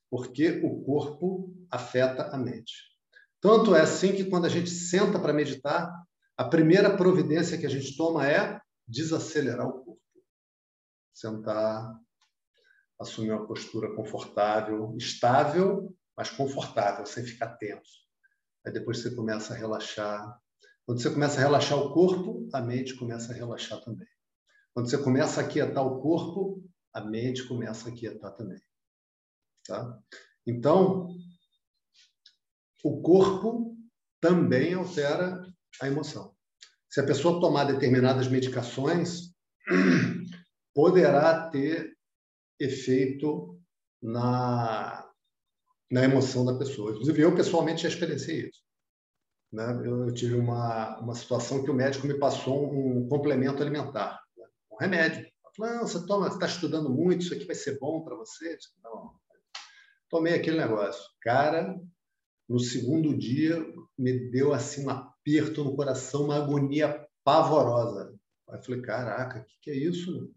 Porque 0.08 0.60
o 0.62 0.84
corpo 0.84 1.52
afeta 1.68 2.28
a 2.28 2.38
mente. 2.38 2.93
Tanto 3.44 3.74
é 3.74 3.82
assim 3.82 4.16
que 4.16 4.24
quando 4.24 4.46
a 4.46 4.48
gente 4.48 4.70
senta 4.70 5.18
para 5.18 5.30
meditar, 5.30 5.92
a 6.34 6.44
primeira 6.44 6.96
providência 6.96 7.58
que 7.58 7.66
a 7.66 7.68
gente 7.68 7.94
toma 7.94 8.26
é 8.26 8.58
desacelerar 8.88 9.68
o 9.68 9.84
corpo. 9.84 10.00
Sentar, 11.12 11.94
assumir 12.98 13.32
uma 13.32 13.46
postura 13.46 13.94
confortável, 13.94 14.96
estável, 14.96 15.94
mas 16.16 16.30
confortável, 16.30 17.04
sem 17.04 17.22
ficar 17.22 17.58
tenso. 17.58 18.08
Aí 18.64 18.72
depois 18.72 19.00
você 19.00 19.14
começa 19.14 19.52
a 19.52 19.56
relaxar. 19.58 20.40
Quando 20.86 21.02
você 21.02 21.10
começa 21.10 21.36
a 21.36 21.42
relaxar 21.42 21.78
o 21.78 21.92
corpo, 21.92 22.48
a 22.50 22.62
mente 22.62 22.96
começa 22.96 23.30
a 23.30 23.36
relaxar 23.36 23.78
também. 23.82 24.08
Quando 24.72 24.88
você 24.88 24.96
começa 24.96 25.42
a 25.42 25.44
aquietar 25.44 25.86
o 25.86 26.00
corpo, 26.00 26.64
a 26.94 27.02
mente 27.02 27.46
começa 27.46 27.90
a 27.90 27.92
aquietar 27.92 28.32
também. 28.32 28.62
Tá? 29.66 29.98
Então, 30.46 31.14
o 32.84 33.00
corpo 33.00 33.74
também 34.20 34.74
altera 34.74 35.42
a 35.80 35.88
emoção. 35.88 36.34
Se 36.88 37.00
a 37.00 37.06
pessoa 37.06 37.40
tomar 37.40 37.64
determinadas 37.64 38.28
medicações, 38.28 39.32
poderá 40.74 41.48
ter 41.48 41.96
efeito 42.60 43.58
na, 44.02 45.10
na 45.90 46.04
emoção 46.04 46.44
da 46.44 46.58
pessoa. 46.58 46.92
Inclusive, 46.92 47.22
eu 47.22 47.34
pessoalmente 47.34 47.82
já 47.82 47.88
experienciei 47.88 48.48
isso. 48.48 48.62
Né? 49.50 49.66
Eu, 49.84 50.08
eu, 50.08 50.14
tive 50.14 50.36
uma, 50.36 50.98
uma 51.00 51.14
situação 51.14 51.64
que 51.64 51.70
o 51.70 51.74
médico 51.74 52.06
me 52.06 52.18
passou 52.18 52.70
um 52.70 53.08
complemento 53.08 53.62
alimentar, 53.62 54.22
né? 54.36 54.46
um 54.70 54.76
remédio. 54.76 55.26
Falou, 55.56 55.74
não, 55.74 55.86
você 55.86 56.04
toma, 56.06 56.28
está 56.28 56.46
estudando 56.46 56.90
muito, 56.90 57.22
isso 57.22 57.34
aqui 57.34 57.46
vai 57.46 57.54
ser 57.54 57.78
bom 57.78 58.02
para 58.02 58.14
você. 58.16 58.56
Disse, 58.56 58.70
não. 58.82 59.14
Tomei 60.10 60.34
aquele 60.34 60.58
negócio. 60.58 61.02
Cara, 61.22 61.80
no 62.48 62.58
segundo 62.58 63.16
dia, 63.16 63.64
me 63.98 64.30
deu 64.30 64.52
assim 64.52 64.84
um 64.84 64.90
aperto 64.90 65.64
no 65.64 65.74
coração, 65.74 66.24
uma 66.24 66.36
agonia 66.36 67.06
pavorosa. 67.24 68.14
Aí 68.48 68.62
falei, 68.62 68.82
caraca, 68.82 69.40
o 69.40 69.44
que, 69.44 69.54
que 69.62 69.70
é 69.70 69.76
isso? 69.76 70.30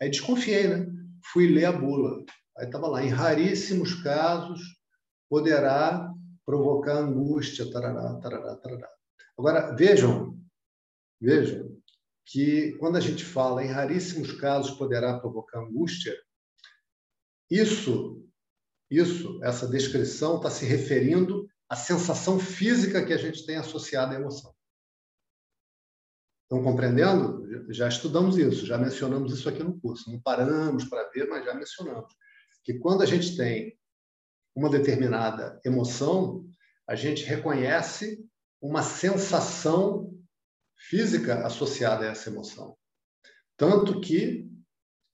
Aí 0.00 0.10
desconfiei, 0.10 0.68
né? 0.68 0.86
Fui 1.32 1.48
ler 1.48 1.64
a 1.64 1.72
bula. 1.72 2.24
Aí 2.58 2.66
estava 2.66 2.86
lá, 2.86 3.02
em 3.02 3.08
raríssimos 3.08 3.94
casos 4.02 4.60
poderá 5.28 6.12
provocar 6.44 6.98
angústia, 6.98 7.70
tarará, 7.70 8.14
tarará, 8.20 8.56
tarará. 8.56 8.88
Agora, 9.36 9.74
vejam, 9.74 10.38
vejam 11.20 11.76
que 12.24 12.72
quando 12.78 12.96
a 12.96 13.00
gente 13.00 13.24
fala 13.24 13.64
em 13.64 13.68
raríssimos 13.68 14.32
casos 14.32 14.76
poderá 14.76 15.18
provocar 15.18 15.60
angústia, 15.60 16.14
isso, 17.50 18.25
isso, 18.90 19.42
essa 19.42 19.68
descrição 19.68 20.36
está 20.36 20.50
se 20.50 20.64
referindo 20.64 21.48
à 21.68 21.74
sensação 21.74 22.38
física 22.38 23.04
que 23.04 23.12
a 23.12 23.16
gente 23.16 23.44
tem 23.44 23.56
associada 23.56 24.14
à 24.14 24.20
emoção. 24.20 24.54
Estão 26.44 26.62
compreendendo? 26.62 27.44
Já 27.72 27.88
estudamos 27.88 28.38
isso, 28.38 28.64
já 28.64 28.78
mencionamos 28.78 29.32
isso 29.32 29.48
aqui 29.48 29.62
no 29.64 29.80
curso. 29.80 30.10
Não 30.10 30.20
paramos 30.20 30.84
para 30.84 31.08
ver, 31.10 31.28
mas 31.28 31.44
já 31.44 31.52
mencionamos. 31.52 32.14
Que 32.62 32.78
quando 32.78 33.02
a 33.02 33.06
gente 33.06 33.36
tem 33.36 33.76
uma 34.54 34.70
determinada 34.70 35.60
emoção, 35.64 36.48
a 36.86 36.94
gente 36.94 37.24
reconhece 37.24 38.24
uma 38.60 38.82
sensação 38.82 40.14
física 40.76 41.44
associada 41.44 42.04
a 42.04 42.10
essa 42.10 42.30
emoção. 42.30 42.76
Tanto 43.56 44.00
que 44.00 44.48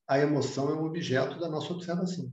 a 0.06 0.18
emoção 0.18 0.68
é 0.70 0.74
um 0.74 0.84
objeto 0.84 1.38
da 1.40 1.48
nossa 1.48 1.72
observação. 1.72 2.30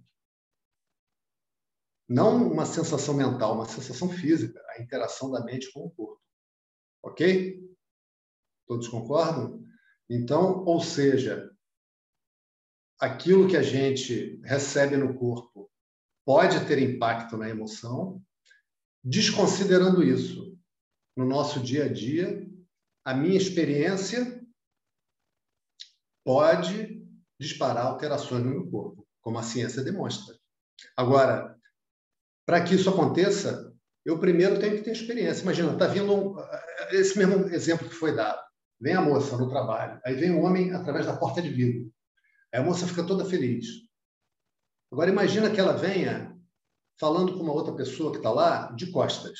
Não 2.09 2.51
uma 2.51 2.65
sensação 2.65 3.13
mental, 3.13 3.53
uma 3.53 3.67
sensação 3.67 4.09
física, 4.09 4.59
a 4.75 4.81
interação 4.81 5.29
da 5.29 5.43
mente 5.45 5.71
com 5.71 5.85
o 5.85 5.91
corpo. 5.91 6.19
Ok? 7.03 7.63
Todos 8.67 8.87
concordam? 8.87 9.63
Então, 10.09 10.65
ou 10.65 10.81
seja, 10.81 11.55
aquilo 12.99 13.47
que 13.47 13.55
a 13.55 13.61
gente 13.61 14.41
recebe 14.43 14.97
no 14.97 15.13
corpo 15.13 15.71
pode 16.25 16.65
ter 16.65 16.79
impacto 16.79 17.37
na 17.37 17.47
emoção, 17.47 18.19
desconsiderando 19.03 20.03
isso. 20.03 20.57
No 21.15 21.25
nosso 21.25 21.59
dia 21.59 21.85
a 21.85 21.93
dia, 21.93 22.49
a 23.05 23.13
minha 23.13 23.37
experiência 23.37 24.43
pode 26.23 27.07
disparar 27.39 27.85
alterações 27.85 28.43
no 28.43 28.49
meu 28.49 28.69
corpo, 28.69 29.07
como 29.21 29.37
a 29.37 29.43
ciência 29.43 29.83
demonstra. 29.83 30.37
Agora, 30.95 31.58
para 32.49 32.63
que 32.63 32.73
isso 32.73 32.89
aconteça, 32.89 33.71
eu 34.03 34.17
primeiro 34.17 34.59
tenho 34.59 34.75
que 34.75 34.81
ter 34.81 34.91
experiência. 34.91 35.43
Imagina, 35.43 35.71
está 35.71 35.85
vindo 35.85 36.35
esse 36.89 37.15
mesmo 37.15 37.45
exemplo 37.53 37.87
que 37.87 37.93
foi 37.93 38.15
dado. 38.15 38.41
Vem 38.81 38.95
a 38.95 39.01
moça 39.03 39.37
no 39.37 39.47
trabalho, 39.47 40.01
aí 40.03 40.15
vem 40.15 40.31
o 40.31 40.41
homem 40.41 40.73
através 40.73 41.05
da 41.05 41.15
porta 41.15 41.43
de 41.43 41.49
vidro. 41.49 41.93
Aí 42.51 42.59
a 42.59 42.63
moça 42.63 42.87
fica 42.87 43.03
toda 43.05 43.23
feliz. 43.23 43.67
Agora 44.91 45.11
imagina 45.11 45.51
que 45.51 45.59
ela 45.59 45.73
venha 45.73 46.35
falando 46.99 47.33
com 47.33 47.43
uma 47.43 47.53
outra 47.53 47.75
pessoa 47.75 48.09
que 48.09 48.17
está 48.17 48.31
lá 48.31 48.71
de 48.71 48.91
costas. 48.91 49.37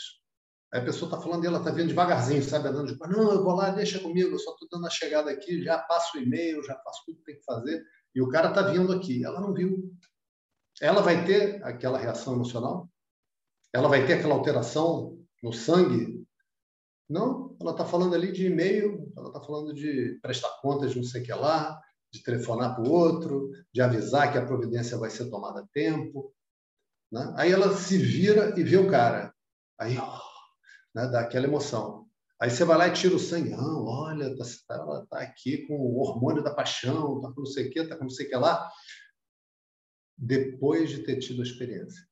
Aí 0.72 0.80
a 0.80 0.86
pessoa 0.86 1.10
está 1.10 1.20
falando 1.20 1.44
e 1.44 1.48
ela 1.48 1.58
está 1.58 1.72
vindo 1.72 1.88
devagarzinho, 1.88 2.44
sabe? 2.44 2.68
Andando 2.68 2.94
de 2.94 3.00
Não, 3.10 3.32
eu 3.32 3.44
vou 3.44 3.56
lá, 3.56 3.72
deixa 3.72 3.98
comigo, 3.98 4.30
eu 4.30 4.38
só 4.38 4.52
estou 4.52 4.68
dando 4.72 4.86
a 4.86 4.92
chegada 4.92 5.32
aqui, 5.32 5.64
já 5.64 5.80
passo 5.80 6.16
o 6.16 6.22
e-mail, 6.22 6.64
já 6.64 6.76
faço 6.84 7.06
tudo 7.08 7.18
que 7.18 7.26
tem 7.26 7.38
que 7.38 7.44
fazer. 7.44 7.84
E 8.14 8.22
o 8.22 8.30
cara 8.30 8.50
está 8.50 8.62
vindo 8.62 8.94
aqui. 8.94 9.26
Ela 9.26 9.42
não 9.42 9.52
viu. 9.52 9.92
Ela 10.80 11.02
vai 11.02 11.26
ter 11.26 11.64
aquela 11.64 11.98
reação 11.98 12.36
emocional? 12.36 12.88
Ela 13.74 13.88
vai 13.88 14.06
ter 14.06 14.14
aquela 14.14 14.36
alteração 14.36 15.18
no 15.44 15.54
sangue? 15.54 16.26
Não, 17.10 17.56
ela 17.60 17.72
está 17.72 17.86
falando 17.86 18.14
ali 18.14 18.32
de 18.32 18.46
e-mail, 18.46 19.12
ela 19.18 19.28
está 19.28 19.42
falando 19.42 19.74
de 19.74 20.20
prestar 20.22 20.50
contas 20.62 20.92
de 20.92 20.98
não 20.98 21.04
sei 21.04 21.22
o 21.22 21.26
que 21.26 21.34
lá, 21.34 21.82
de 22.12 22.22
telefonar 22.24 22.76
para 22.76 22.84
o 22.84 22.92
outro, 22.92 23.52
de 23.74 23.82
avisar 23.82 24.32
que 24.32 24.38
a 24.38 24.46
providência 24.46 24.98
vai 24.98 25.10
ser 25.10 25.30
tomada 25.30 25.62
a 25.62 25.68
tempo. 25.74 26.34
Né? 27.12 27.34
Aí 27.38 27.52
ela 27.52 27.76
se 27.76 27.98
vira 27.98 28.60
e 28.60 28.64
vê 28.64 28.78
o 28.78 28.90
cara. 28.90 29.34
Aí 29.80 29.96
né, 30.94 31.08
dá 31.08 31.22
aquela 31.22 31.48
emoção. 31.48 32.08
Aí 32.40 32.50
você 32.50 32.64
vai 32.64 32.78
lá 32.78 32.88
e 32.88 32.94
tira 32.94 33.16
o 33.16 33.20
sangue. 33.20 33.50
Não, 33.50 33.86
olha, 33.86 34.36
tá 34.38 34.46
ela 34.72 35.04
está 35.04 35.20
aqui 35.20 35.68
com 35.68 35.76
o 35.76 36.00
hormônio 36.00 36.42
da 36.42 36.54
paixão, 36.54 37.18
está 37.18 37.34
com 37.34 37.42
não 37.42 37.46
sei 37.46 37.68
o 37.68 37.72
que, 37.72 37.80
está 37.80 37.98
com 37.98 38.04
não 38.04 38.10
sei 38.10 38.28
o 38.28 38.30
que 38.30 38.36
lá. 38.36 38.70
Depois 40.18 40.90
de 40.90 41.04
ter 41.04 41.18
tido 41.18 41.42
a 41.42 41.46
experiência, 41.46 42.08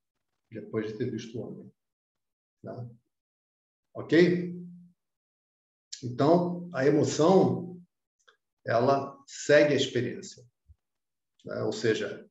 depois 0.52 0.88
de 0.88 0.98
ter 0.98 1.10
visto 1.10 1.38
o 1.38 1.42
homem. 1.42 1.72
Tá? 2.64 2.90
Ok? 3.94 4.56
Então, 6.04 6.70
a 6.74 6.86
emoção, 6.86 7.82
ela 8.66 9.18
segue 9.26 9.74
a 9.74 9.78
experiência. 9.78 10.44
Né? 11.46 11.62
Ou 11.64 11.72
seja, 11.72 12.30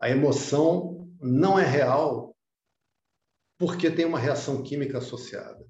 a 0.00 0.10
emoção 0.10 1.12
não 1.20 1.58
é 1.58 1.64
real 1.64 2.36
porque 3.58 3.90
tem 3.90 4.04
uma 4.04 4.18
reação 4.18 4.62
química 4.62 4.98
associada. 4.98 5.64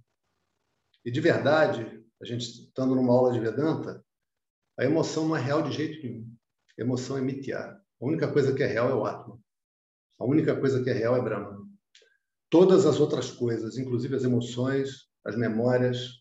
E, 1.05 1.11
de 1.11 1.21
verdade, 1.21 2.03
a 2.21 2.25
gente 2.25 2.43
estando 2.43 2.95
numa 2.95 3.13
aula 3.13 3.33
de 3.33 3.41
Vedanta, 3.41 4.05
a 4.79 4.85
emoção 4.85 5.29
não 5.29 5.37
é 5.37 5.41
real 5.41 5.63
de 5.63 5.73
jeito 5.73 6.03
nenhum. 6.03 6.35
A 6.79 6.83
emoção 6.83 7.17
é 7.17 7.21
mitiar. 7.21 7.81
A 8.01 8.05
única 8.05 8.33
coisa 8.33 8.55
que 8.55 8.63
é 8.63 8.67
real 8.67 8.89
é 8.91 8.95
o 8.95 9.05
Atma. 9.05 9.41
A 10.19 10.25
única 10.25 10.59
coisa 10.59 10.83
que 10.83 10.91
é 10.91 10.93
real 10.93 11.17
é 11.17 11.23
Brahma. 11.23 11.64
Todas 12.55 12.87
as 12.87 13.01
outras 13.01 13.33
coisas, 13.33 13.77
inclusive 13.79 14.15
as 14.15 14.23
emoções, 14.23 15.11
as 15.25 15.37
memórias, 15.37 16.21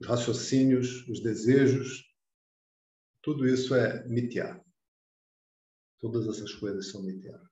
os 0.00 0.06
raciocínios, 0.06 1.04
os 1.08 1.20
desejos, 1.20 2.14
tudo 3.20 3.44
isso 3.44 3.74
é 3.74 4.06
mitiar. 4.06 4.64
Todas 5.98 6.28
essas 6.28 6.54
coisas 6.54 6.92
são 6.92 7.02
mitiar. 7.02 7.42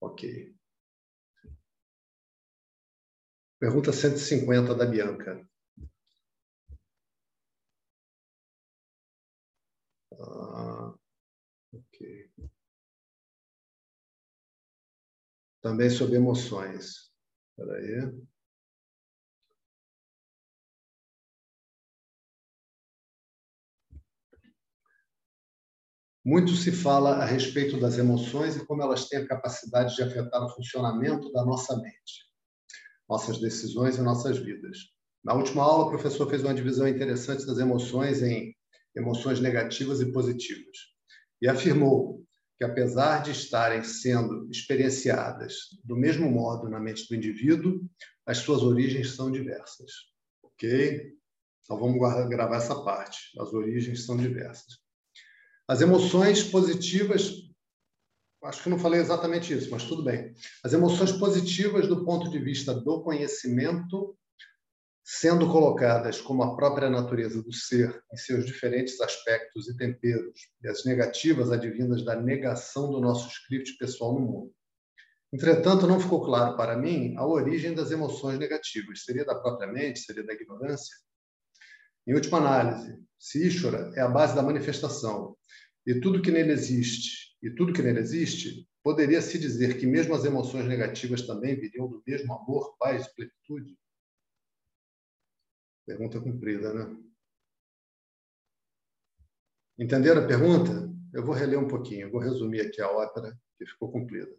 Ok. 0.00 0.52
Pergunta 3.60 3.92
150 3.92 4.74
da 4.74 4.86
Bianca. 4.86 5.48
Ah, 10.18 10.94
ok. 11.72 12.27
Também 15.68 15.90
sobre 15.90 16.16
emoções. 16.16 17.10
Espera 17.50 17.76
aí. 17.76 18.10
Muito 26.24 26.52
se 26.52 26.72
fala 26.72 27.16
a 27.16 27.24
respeito 27.26 27.78
das 27.78 27.98
emoções 27.98 28.56
e 28.56 28.64
como 28.64 28.80
elas 28.82 29.10
têm 29.10 29.18
a 29.18 29.28
capacidade 29.28 29.94
de 29.94 30.02
afetar 30.02 30.42
o 30.42 30.48
funcionamento 30.54 31.30
da 31.32 31.44
nossa 31.44 31.76
mente, 31.76 32.24
nossas 33.06 33.38
decisões 33.38 33.98
e 33.98 34.00
nossas 34.00 34.38
vidas. 34.38 34.78
Na 35.22 35.34
última 35.34 35.62
aula, 35.64 35.84
o 35.84 35.90
professor 35.90 36.30
fez 36.30 36.42
uma 36.42 36.54
divisão 36.54 36.88
interessante 36.88 37.44
das 37.44 37.58
emoções 37.58 38.22
em 38.22 38.56
emoções 38.96 39.38
negativas 39.38 40.00
e 40.00 40.10
positivas 40.10 40.78
e 41.42 41.46
afirmou 41.46 42.17
que, 42.58 42.64
apesar 42.64 43.22
de 43.22 43.30
estarem 43.30 43.84
sendo 43.84 44.50
experienciadas 44.50 45.54
do 45.84 45.96
mesmo 45.96 46.28
modo 46.28 46.68
na 46.68 46.80
mente 46.80 47.08
do 47.08 47.14
indivíduo, 47.14 47.80
as 48.26 48.38
suas 48.38 48.62
origens 48.62 49.14
são 49.14 49.30
diversas. 49.30 49.92
Ok? 50.42 51.14
Então 51.62 51.78
vamos 51.78 51.98
gravar 52.28 52.56
essa 52.56 52.82
parte. 52.82 53.18
As 53.38 53.52
origens 53.52 54.04
são 54.04 54.16
diversas. 54.16 54.78
As 55.68 55.80
emoções 55.80 56.42
positivas, 56.42 57.32
acho 58.42 58.62
que 58.62 58.70
não 58.70 58.78
falei 58.78 59.00
exatamente 59.00 59.52
isso, 59.52 59.70
mas 59.70 59.84
tudo 59.84 60.02
bem. 60.02 60.34
As 60.64 60.72
emoções 60.72 61.12
positivas, 61.12 61.86
do 61.86 62.04
ponto 62.04 62.28
de 62.28 62.40
vista 62.40 62.74
do 62.74 63.02
conhecimento, 63.02 64.18
sendo 65.10 65.50
colocadas 65.50 66.20
como 66.20 66.42
a 66.42 66.54
própria 66.54 66.90
natureza 66.90 67.42
do 67.42 67.50
ser, 67.50 67.98
em 68.12 68.16
seus 68.18 68.44
diferentes 68.44 69.00
aspectos 69.00 69.66
e 69.66 69.74
temperos, 69.74 70.50
e 70.62 70.68
as 70.68 70.84
negativas 70.84 71.50
advindas 71.50 72.04
da 72.04 72.14
negação 72.14 72.90
do 72.90 73.00
nosso 73.00 73.26
script 73.30 73.78
pessoal 73.78 74.12
no 74.12 74.20
mundo. 74.20 74.52
Entretanto, 75.32 75.86
não 75.86 75.98
ficou 75.98 76.22
claro 76.22 76.58
para 76.58 76.76
mim 76.76 77.16
a 77.16 77.26
origem 77.26 77.74
das 77.74 77.90
emoções 77.90 78.38
negativas. 78.38 79.02
Seria 79.02 79.24
da 79.24 79.34
própria 79.34 79.72
mente? 79.72 80.00
Seria 80.00 80.22
da 80.22 80.34
ignorância? 80.34 80.94
Em 82.06 82.12
última 82.12 82.36
análise, 82.36 83.02
se 83.18 83.46
Ishvara 83.46 83.90
é 83.96 84.02
a 84.02 84.08
base 84.08 84.34
da 84.34 84.42
manifestação 84.42 85.34
e 85.86 85.98
tudo 86.00 86.20
que 86.20 86.30
nele 86.30 86.52
existe, 86.52 87.34
e 87.42 87.48
tudo 87.48 87.72
que 87.72 87.80
nele 87.80 88.00
existe, 88.00 88.68
poderia-se 88.82 89.38
dizer 89.38 89.78
que 89.78 89.86
mesmo 89.86 90.14
as 90.14 90.26
emoções 90.26 90.66
negativas 90.66 91.22
também 91.22 91.58
viriam 91.58 91.88
do 91.88 92.02
mesmo 92.06 92.34
amor, 92.34 92.76
paz 92.78 93.08
plenitude? 93.14 93.74
Pergunta 95.88 96.20
cumprida, 96.20 96.74
né? 96.74 97.02
Entenderam 99.78 100.22
a 100.22 100.26
pergunta? 100.26 100.86
Eu 101.14 101.24
vou 101.24 101.34
reler 101.34 101.58
um 101.58 101.66
pouquinho, 101.66 102.10
vou 102.10 102.20
resumir 102.20 102.60
aqui 102.60 102.82
a 102.82 102.90
ópera 102.90 103.34
que 103.56 103.64
ficou 103.64 103.90
cumprida. 103.90 104.30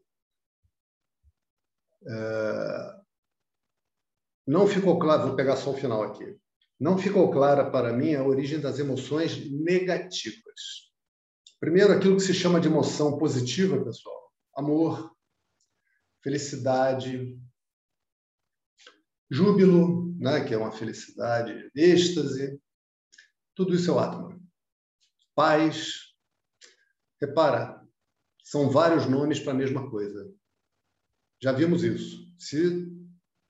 É... 2.06 3.02
Não 4.46 4.68
ficou 4.68 5.00
claro, 5.00 5.26
vou 5.26 5.36
pegar 5.36 5.56
só 5.56 5.72
o 5.72 5.76
final 5.76 6.04
aqui. 6.04 6.40
Não 6.80 7.00
ficou 7.00 7.32
clara 7.32 7.72
para 7.72 7.94
mim 7.94 8.14
a 8.14 8.24
origem 8.24 8.62
das 8.62 8.78
emoções 8.78 9.52
negativas. 9.52 10.92
Primeiro, 11.60 11.94
aquilo 11.94 12.16
que 12.16 12.22
se 12.22 12.34
chama 12.36 12.62
de 12.62 12.68
emoção 12.68 13.18
positiva, 13.18 13.84
pessoal: 13.84 14.32
amor, 14.56 15.18
felicidade, 16.22 17.42
júbilo, 19.30 20.16
né, 20.18 20.44
que 20.44 20.54
é 20.54 20.58
uma 20.58 20.72
felicidade, 20.72 21.70
êxtase, 21.76 22.60
tudo 23.56 23.76
isso 23.76 23.92
é 23.92 23.94
o 23.94 24.00
Atman 24.00 24.40
paz. 25.40 26.14
Repara, 27.22 27.82
são 28.44 28.70
vários 28.70 29.10
nomes 29.10 29.40
para 29.40 29.54
a 29.54 29.56
mesma 29.56 29.90
coisa. 29.90 30.30
Já 31.42 31.54
vimos 31.54 31.82
isso. 31.82 32.30
Se 32.38 32.92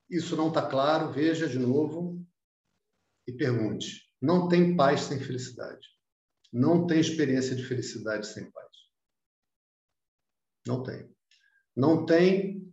isso 0.07 0.35
não 0.35 0.49
está 0.49 0.69
claro, 0.69 1.11
veja 1.11 1.49
de 1.49 1.57
novo 1.57 2.23
e 3.27 3.33
pergunte. 3.33 4.07
Não 4.21 4.47
tem 4.47 4.75
paz 4.75 5.01
sem 5.01 5.19
felicidade. 5.19 5.87
Não 6.53 6.85
tem 6.85 6.99
experiência 6.99 7.55
de 7.55 7.65
felicidade 7.65 8.27
sem 8.27 8.51
paz. 8.51 8.69
Não 10.67 10.83
tem. 10.83 11.11
Não 11.75 12.05
tem 12.05 12.71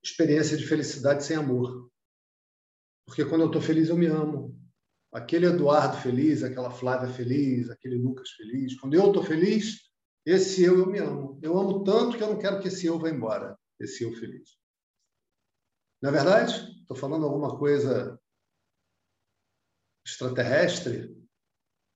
experiência 0.00 0.56
de 0.56 0.64
felicidade 0.64 1.24
sem 1.24 1.36
amor. 1.36 1.90
Porque 3.06 3.24
quando 3.24 3.42
eu 3.42 3.46
estou 3.48 3.60
feliz, 3.60 3.88
eu 3.88 3.96
me 3.96 4.06
amo 4.06 4.58
aquele 5.12 5.46
Eduardo 5.46 5.98
feliz, 5.98 6.42
aquela 6.42 6.70
Flávia 6.70 7.12
feliz, 7.12 7.68
aquele 7.68 7.96
Lucas 7.96 8.30
feliz. 8.30 8.78
Quando 8.80 8.94
eu 8.94 9.08
estou 9.08 9.22
feliz, 9.22 9.90
esse 10.24 10.62
eu 10.62 10.78
eu 10.78 10.86
me 10.86 10.98
amo. 10.98 11.38
Eu 11.42 11.58
amo 11.58 11.84
tanto 11.84 12.16
que 12.16 12.22
eu 12.22 12.28
não 12.28 12.38
quero 12.38 12.60
que 12.60 12.68
esse 12.68 12.86
eu 12.86 12.98
vá 12.98 13.10
embora, 13.10 13.58
esse 13.78 14.04
eu 14.04 14.12
feliz. 14.14 14.56
Na 16.00 16.08
é 16.08 16.12
verdade, 16.12 16.52
estou 16.80 16.96
falando 16.96 17.24
alguma 17.24 17.58
coisa 17.58 18.18
extraterrestre? 20.04 21.14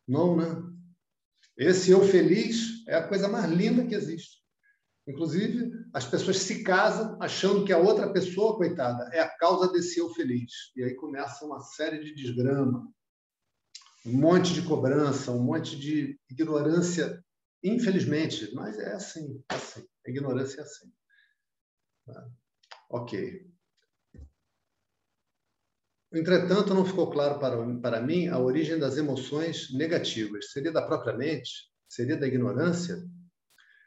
Não, 0.07 0.37
né? 0.37 0.45
Esse 1.57 1.91
eu 1.91 2.03
feliz 2.03 2.87
é 2.87 2.95
a 2.95 3.09
coisa 3.09 3.29
mais 3.29 3.51
linda 3.51 3.87
que 3.87 3.95
existe. 3.95 4.43
Inclusive, 5.09 5.73
as 5.97 6.05
pessoas 6.05 6.37
se 6.37 6.63
casam 6.63 7.17
achando 7.23 7.65
que 7.65 7.73
a 7.73 7.79
outra 7.79 8.13
pessoa, 8.13 8.55
coitada, 8.59 9.09
é 9.15 9.21
a 9.21 9.31
causa 9.31 9.73
desse 9.73 9.99
eu 9.99 10.13
feliz. 10.13 10.53
E 10.77 10.85
aí 10.85 10.95
começa 10.95 11.47
uma 11.47 11.59
série 11.59 12.05
de 12.05 12.15
desgrama, 12.15 12.87
um 14.05 14.13
monte 14.13 14.53
de 14.53 14.61
cobrança, 14.61 15.33
um 15.33 15.43
monte 15.43 15.75
de 15.75 16.21
ignorância, 16.29 17.25
infelizmente, 17.65 18.55
mas 18.55 18.79
é 18.79 18.93
assim, 18.93 19.43
é 19.51 19.55
assim. 19.55 19.89
A 20.07 20.11
ignorância 20.11 20.61
é 20.61 20.65
assim. 20.65 20.93
Tá? 22.05 22.29
Ok. 22.91 23.51
Entretanto, 26.13 26.75
não 26.75 26.85
ficou 26.85 27.11
claro 27.11 27.41
para, 27.41 27.57
para 27.81 28.03
mim 28.03 28.29
a 28.29 28.39
origem 28.39 28.79
das 28.79 28.99
emoções 28.99 29.73
negativas. 29.73 30.53
Seria 30.53 30.71
da 30.71 30.83
própria 30.83 31.17
mente? 31.17 31.71
Seria 31.89 32.19
da 32.19 32.27
ignorância? 32.27 33.03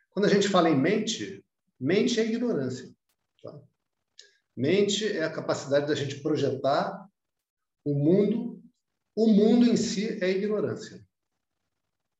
Quando 0.09 0.25
a 0.25 0.29
gente 0.29 0.49
fala 0.49 0.71
em 0.71 0.75
mente, 0.75 1.45
mente 1.79 2.19
é 2.19 2.25
ignorância. 2.25 2.93
Tá? 3.41 3.59
Mente 4.55 5.05
é 5.07 5.23
a 5.23 5.31
capacidade 5.31 5.87
da 5.87 5.95
gente 5.95 6.21
projetar 6.21 7.07
o 7.85 7.93
mundo 7.93 8.49
o 9.21 9.27
mundo 9.27 9.65
em 9.65 9.75
si 9.75 10.17
é 10.23 10.29
ignorância. 10.29 11.05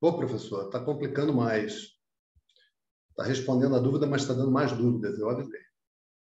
Pô, 0.02 0.17
professor, 0.17 0.65
está 0.65 0.84
complicando 0.84 1.34
mais. 1.34 1.98
Está 3.12 3.24
respondendo 3.24 3.74
a 3.74 3.80
dúvida, 3.80 4.06
mas 4.06 4.24
está 4.24 4.34
dando 4.34 4.52
mais 4.52 4.74
dúvidas. 4.74 5.17
Eu 5.17 5.30
avisei. 5.30 5.62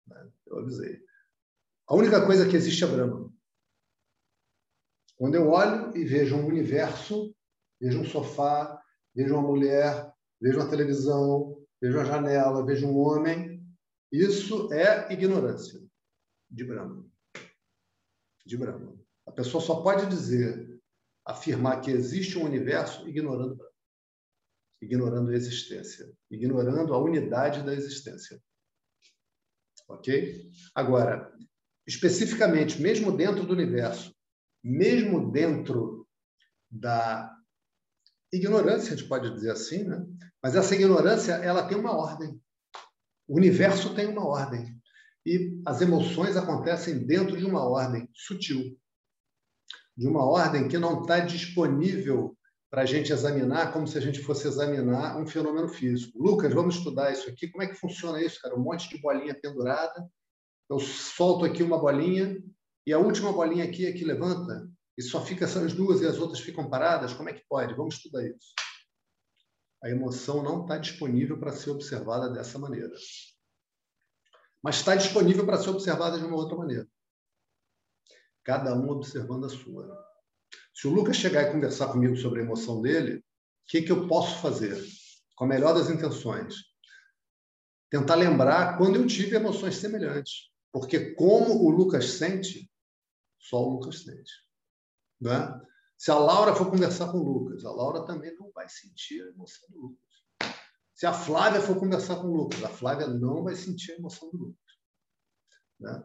Né? 0.07 0.31
Eu 0.47 0.59
avisei. 0.59 1.03
A 1.87 1.95
única 1.95 2.27
coisa 2.27 2.47
que 2.47 2.55
existe 2.55 2.85
é 2.85 2.87
Brahma. 2.87 3.33
Quando 5.17 5.35
eu 5.35 5.49
olho 5.49 5.97
e 5.97 6.05
vejo 6.05 6.37
um 6.37 6.47
universo, 6.47 7.35
vejo 7.81 8.01
um 8.01 8.05
sofá, 8.05 8.79
vejo 9.15 9.33
uma 9.33 9.49
mulher, 9.49 10.13
vejo 10.39 10.59
uma 10.59 10.69
televisão, 10.69 11.56
vejo 11.81 11.99
uma 11.99 12.05
janela, 12.05 12.65
vejo 12.65 12.87
um 12.87 12.99
homem, 12.99 13.65
isso 14.11 14.73
é 14.73 15.13
ignorância 15.13 15.81
de 16.51 16.65
Brahma. 16.65 17.07
De 18.45 18.57
Brahma. 18.57 18.99
A 19.27 19.33
pessoa 19.33 19.63
só 19.63 19.83
pode 19.83 20.07
dizer, 20.07 20.81
afirmar 21.25 21.81
que 21.81 21.91
existe 21.91 22.39
um 22.39 22.45
universo 22.45 23.09
ignorando 23.09 23.59
ignorando 24.81 25.31
a 25.31 25.35
existência, 25.35 26.13
ignorando 26.31 26.93
a 26.93 26.99
unidade 26.99 27.63
da 27.65 27.73
existência. 27.73 28.41
Ok? 29.89 30.51
Agora, 30.75 31.33
especificamente, 31.87 32.81
mesmo 32.81 33.17
dentro 33.17 33.47
do 33.47 33.53
universo, 33.53 34.15
mesmo 34.63 35.31
dentro 35.31 36.07
da 36.71 37.36
ignorância, 38.33 38.93
a 38.93 38.97
gente 38.97 39.09
pode 39.09 39.31
dizer 39.33 39.51
assim, 39.51 39.85
né? 39.85 40.05
Mas 40.43 40.55
essa 40.55 40.75
ignorância, 40.75 41.33
ela 41.33 41.67
tem 41.67 41.77
uma 41.77 41.97
ordem. 41.97 42.41
O 43.29 43.37
universo 43.37 43.95
tem 43.95 44.07
uma 44.07 44.27
ordem. 44.27 44.81
E 45.25 45.61
as 45.67 45.81
emoções 45.81 46.37
acontecem 46.37 47.07
dentro 47.07 47.37
de 47.37 47.45
uma 47.45 47.67
ordem 47.67 48.09
sutil 48.15 48.77
de 49.97 50.07
uma 50.07 50.25
ordem 50.25 50.69
que 50.69 50.77
não 50.77 51.01
está 51.01 51.21
disponível 51.21 52.37
para 52.71 52.83
a 52.83 52.87
gente 52.87 53.13
examinar 53.13 53.73
como 53.73 53.87
se 53.87 53.97
a 53.97 54.01
gente 54.01 54.21
fosse 54.21 54.47
examinar 54.47 55.17
um 55.17 55.27
fenômeno 55.27 55.69
físico. 55.69 56.23
Lucas, 56.23 56.53
vamos 56.53 56.77
estudar 56.77 57.13
isso 57.13 57.29
aqui. 57.31 57.49
Como 57.49 57.63
é 57.63 57.67
que 57.67 57.75
funciona 57.75 58.21
isso, 58.21 58.41
cara? 58.43 58.55
Um 58.55 58.63
monte 58.63 58.89
de 58.89 59.01
bolinha 59.01 59.35
pendurada. 59.35 60.07
Eu 60.69 60.79
solto 60.79 61.45
aqui 61.45 61.63
uma 61.63 61.79
bolinha 61.79 62.37
e 62.87 62.93
a 62.93 62.99
última 62.99 63.33
bolinha 63.33 63.65
aqui 63.65 63.87
é 63.87 63.93
que 63.93 64.05
levanta 64.05 64.69
e 64.97 65.03
só 65.03 65.25
fica 65.25 65.45
essas 65.45 65.73
duas 65.73 66.01
e 66.01 66.07
as 66.07 66.19
outras 66.19 66.41
ficam 66.41 66.69
paradas. 66.69 67.13
Como 67.13 67.29
é 67.29 67.33
que 67.33 67.45
pode? 67.49 67.75
Vamos 67.75 67.97
estudar 67.97 68.27
isso. 68.27 68.55
A 69.83 69.91
emoção 69.91 70.43
não 70.43 70.63
está 70.63 70.79
disponível 70.79 71.39
para 71.39 71.53
ser 71.53 71.71
observada 71.71 72.31
dessa 72.31 72.59
maneira. 72.59 72.95
Mas 74.63 74.77
está 74.77 74.97
disponível 74.97 75.45
para 75.45 75.59
ser 75.59 75.71
observada 75.71 76.19
de 76.19 76.25
uma 76.25 76.37
outra 76.37 76.57
maneira 76.57 76.89
cada 78.47 78.73
um 78.73 78.89
observando 78.91 79.47
a 79.47 79.49
sua. 79.49 80.07
Se 80.73 80.87
o 80.87 80.95
Lucas 80.95 81.17
chegar 81.17 81.43
e 81.43 81.53
conversar 81.53 81.89
comigo 81.89 82.17
sobre 82.17 82.41
a 82.41 82.45
emoção 82.45 82.81
dele, 82.81 83.17
o 83.19 83.23
que, 83.67 83.83
que 83.83 83.91
eu 83.91 84.07
posso 84.07 84.41
fazer? 84.41 84.81
Com 85.35 85.45
a 85.45 85.49
melhor 85.49 85.75
das 85.75 85.91
intenções. 85.91 86.55
Tentar 87.91 88.15
lembrar 88.15 88.79
quando 88.79 88.97
eu 88.97 89.07
tive 89.07 89.35
emoções 89.35 89.77
semelhantes. 89.77 90.49
Porque 90.73 91.13
como 91.17 91.65
o 91.65 91.71
Lucas 91.71 92.11
sente, 92.11 92.71
só 93.37 93.61
o 93.61 93.71
Lucas 93.71 94.05
sente. 94.05 94.33
Né? 95.21 95.61
Se 95.97 96.11
a 96.11 96.19
Laura 96.19 96.55
for 96.55 96.71
conversar 96.71 97.11
com 97.11 97.19
o 97.19 97.23
Lucas, 97.23 97.65
a 97.65 97.71
Laura 97.71 98.05
também 98.05 98.35
não 98.37 98.51
vai 98.53 98.69
sentir 98.69 99.23
a 99.23 99.29
emoção 99.29 99.69
do 99.71 99.81
Lucas. 99.81 100.07
Se 100.95 101.07
a 101.07 101.13
Flávia 101.13 101.61
for 101.61 101.79
conversar 101.79 102.17
com 102.17 102.29
o 102.29 102.35
Lucas, 102.35 102.63
a 102.63 102.69
Flávia 102.69 103.07
não 103.07 103.45
vai 103.45 103.55
sentir 103.55 103.93
a 103.93 103.97
emoção 103.97 104.31
do 104.31 104.37
Lucas. 104.39 104.57
Né? 105.81 106.03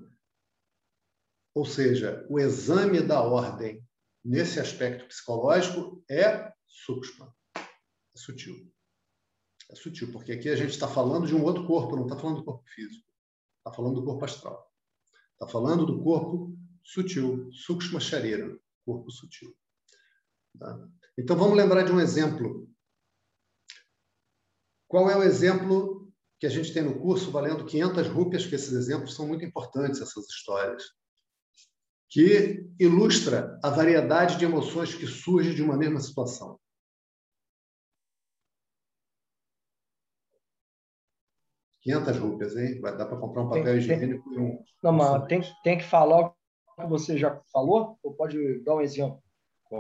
Ou 1.54 1.66
seja, 1.66 2.26
o 2.30 2.40
exame 2.40 3.02
da 3.02 3.22
ordem 3.22 3.86
nesse 4.24 4.60
aspecto 4.60 5.08
psicológico 5.08 6.04
é 6.10 6.54
sukshma, 6.68 7.34
é 7.56 8.18
sutil. 8.18 8.72
É 9.70 9.76
sutil, 9.76 10.12
porque 10.12 10.34
aqui 10.34 10.50
a 10.50 10.56
gente 10.56 10.72
está 10.72 10.88
falando 10.88 11.28
de 11.28 11.36
um 11.36 11.44
outro 11.44 11.66
corpo, 11.66 11.96
não 11.96 12.04
está 12.04 12.18
falando 12.18 12.38
do 12.38 12.46
corpo 12.46 12.64
físico. 12.70 13.10
Está 13.60 13.72
falando 13.72 13.96
do 13.96 14.06
corpo 14.06 14.26
astral. 14.26 14.70
Está 15.34 15.48
falando 15.48 15.86
do 15.86 16.04
corpo 16.04 16.58
sutil, 16.84 17.50
sukshma 17.54 18.00
sharira, 18.00 18.60
corpo 18.86 19.10
sutil. 19.12 19.56
Tá? 20.58 20.88
Então 21.18 21.36
vamos 21.36 21.58
lembrar 21.58 21.84
de 21.84 21.92
um 21.92 22.00
exemplo. 22.00 22.70
Qual 24.88 25.10
é 25.10 25.16
o 25.16 25.24
exemplo 25.24 26.12
que 26.40 26.48
a 26.48 26.50
gente 26.50 26.74
tem 26.74 26.84
no 26.84 27.00
curso 27.00 27.32
valendo 27.32 27.66
500 27.66 28.08
rúpias, 28.08 28.46
que 28.46 28.56
esses 28.56 28.74
exemplos 28.74 29.16
são 29.16 29.28
muito 29.28 29.46
importantes, 29.46 30.02
essas 30.02 30.28
histórias 30.28 30.84
que 32.10 32.68
ilustra 32.78 33.58
a 33.64 33.70
variedade 33.70 34.38
de 34.38 34.44
emoções 34.44 34.94
que 34.94 35.08
surge 35.08 35.56
de 35.56 35.64
uma 35.64 35.78
mesma 35.78 36.00
situação. 36.00 36.60
Quinhentas 41.82 42.18
rupias, 42.18 42.56
hein? 42.56 42.82
Vai 42.82 42.98
dar 42.98 43.06
para 43.06 43.18
comprar 43.18 43.44
um 43.44 43.50
papel 43.50 43.78
higiênico 43.78 44.34
e 44.34 44.40
um. 44.40 44.64
Não, 44.84 44.92
mas 44.92 45.26
tem, 45.28 45.42
tem 45.64 45.78
que 45.78 45.84
falar 45.84 46.28
o 46.28 46.36
que 46.82 46.88
você 46.88 47.18
já 47.18 47.40
falou? 47.52 47.98
Ou 48.04 48.14
pode 48.14 48.60
dar 48.64 48.76
um 48.76 48.82
exemplo? 48.82 49.22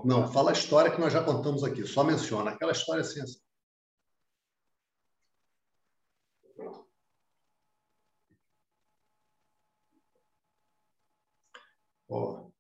Não, 0.06 0.32
fala 0.32 0.52
a 0.52 0.54
história 0.54 0.90
que 0.90 1.02
nós 1.02 1.12
já 1.12 1.22
contamos 1.22 1.64
aqui, 1.64 1.86
só 1.86 2.04
menciona. 2.04 2.52
Aquela 2.52 2.72
história 2.72 3.02
é 3.02 3.04
assim. 3.04 3.22
assim. 3.22 3.40
Oh. 12.08 12.52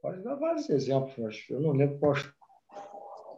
Pode 0.00 0.20
dar 0.22 0.34
vários 0.34 0.68
exemplos, 0.68 1.14
mas 1.16 1.44
eu 1.48 1.60
não 1.60 1.72
lembro 1.72 1.98
qual. 1.98 2.14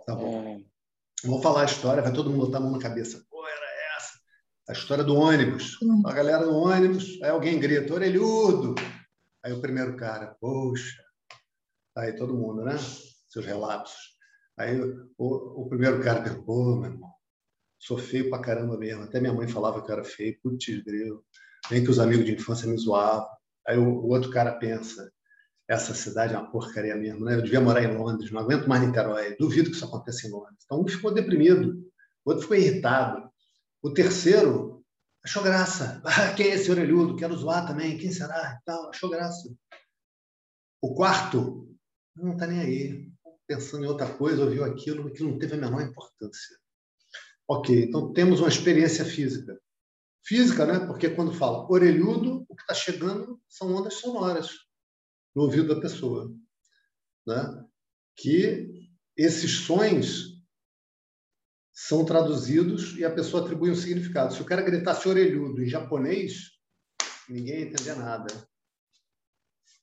Tá 0.07 0.15
bom. 0.15 0.43
É... 0.47 1.27
Vou 1.27 1.41
falar 1.41 1.63
a 1.63 1.67
história, 1.67 2.03
vai 2.03 2.13
todo 2.13 2.31
mundo 2.31 2.47
botar 2.47 2.59
a 2.59 2.61
mão 2.61 2.71
na 2.71 2.79
cabeça. 2.79 3.23
Pô, 3.31 3.47
era 3.47 3.97
essa. 3.97 4.19
A 4.69 4.73
história 4.73 5.05
do 5.05 5.15
ônibus. 5.15 5.81
Hum. 5.83 6.03
A 6.07 6.13
galera 6.13 6.45
do 6.45 6.55
ônibus, 6.55 7.19
aí 7.23 7.31
alguém 7.31 7.59
grita, 7.59 7.95
orelhudo. 7.95 8.75
Aí 9.45 9.53
o 9.53 9.61
primeiro 9.61 9.95
cara, 9.97 10.35
poxa. 10.41 11.03
Aí 11.97 12.17
todo 12.17 12.35
mundo, 12.35 12.65
né? 12.65 12.77
Seus 13.29 13.45
relatos. 13.45 13.93
Aí 14.57 14.81
o, 15.19 15.63
o 15.63 15.69
primeiro 15.69 16.03
cara 16.03 16.23
perguntou, 16.23 16.81
meu 16.81 16.91
irmão, 16.91 17.13
sou 17.79 17.99
feio 17.99 18.31
pra 18.31 18.39
caramba 18.39 18.79
mesmo. 18.79 19.03
Até 19.03 19.21
minha 19.21 19.35
mãe 19.35 19.47
falava 19.47 19.83
que 19.83 19.91
eu 19.91 19.95
era 19.95 20.05
feio, 20.05 20.39
putz, 20.43 20.83
grilo. 20.83 21.23
Nem 21.71 21.85
que 21.85 21.91
os 21.91 21.99
amigos 21.99 22.25
de 22.25 22.33
infância 22.33 22.67
me 22.67 22.79
zoavam. 22.79 23.29
Aí 23.69 23.77
o, 23.77 23.85
o 23.85 24.09
outro 24.09 24.31
cara 24.31 24.53
pensa, 24.53 25.13
essa 25.69 25.93
cidade 25.93 26.35
é 26.35 26.39
uma 26.39 26.51
porcaria 26.51 26.97
mesmo, 26.97 27.25
né? 27.25 27.35
Eu 27.35 27.43
devia 27.43 27.61
morar 27.61 27.83
em 27.83 27.95
Londres, 27.95 28.31
não 28.31 28.41
aguento 28.41 28.67
mais 28.67 28.83
Niterói. 28.83 29.37
Duvido 29.39 29.69
que 29.69 29.77
isso 29.77 29.85
aconteça 29.85 30.27
em 30.27 30.31
Londres. 30.31 30.65
Então, 30.65 30.81
um 30.81 30.89
ficou 30.89 31.13
deprimido, 31.13 31.85
o 32.25 32.31
outro 32.31 32.43
ficou 32.43 32.57
irritado. 32.57 33.29
O 33.83 33.93
terceiro 33.93 34.74
achou 35.25 35.43
graça. 35.43 36.03
Ah, 36.07 36.35
quem 36.35 36.51
é 36.51 36.55
esse 36.55 36.71
orelhudo? 36.71 37.17
Quero 37.17 37.37
zoar 37.37 37.67
também. 37.67 37.99
Quem 37.99 38.13
será? 38.13 38.59
Então, 38.63 38.91
achou 38.91 39.11
graça. 39.11 39.53
O 40.81 40.95
quarto 40.95 41.75
não 42.15 42.33
está 42.33 42.47
nem 42.47 42.61
aí. 42.61 43.13
Pensando 43.47 43.85
em 43.85 43.89
outra 43.89 44.13
coisa, 44.15 44.45
ouviu 44.45 44.65
aquilo, 44.65 45.13
que 45.13 45.23
não 45.23 45.39
teve 45.39 45.55
a 45.55 45.59
menor 45.59 45.83
importância. 45.83 46.57
Ok, 47.47 47.85
então 47.85 48.13
temos 48.13 48.41
uma 48.41 48.49
experiência 48.49 49.05
física. 49.05 49.61
Física, 50.25 50.65
né? 50.65 50.87
Porque 50.87 51.11
quando 51.11 51.35
fala 51.35 51.71
orelhudo, 51.71 52.47
o 52.49 52.57
que 52.57 52.63
está 52.63 52.73
chegando 52.73 53.39
são 53.47 53.75
ondas 53.75 53.95
sonoras 53.95 54.51
no 55.35 55.43
ouvido 55.43 55.75
da 55.75 55.81
pessoa. 55.81 56.35
Né? 57.27 57.65
Que 58.17 58.89
esses 59.15 59.59
sons 59.59 60.34
são 61.75 62.05
traduzidos 62.05 62.97
e 62.97 63.05
a 63.05 63.11
pessoa 63.11 63.43
atribui 63.43 63.71
um 63.71 63.75
significado. 63.75 64.33
Se 64.33 64.41
o 64.41 64.45
cara 64.45 64.63
gritasse 64.63 65.09
orelhudo 65.09 65.61
em 65.61 65.69
japonês, 65.69 66.53
ninguém 67.29 67.59
ia 67.59 67.67
entender 67.67 67.97
nada. 67.97 68.33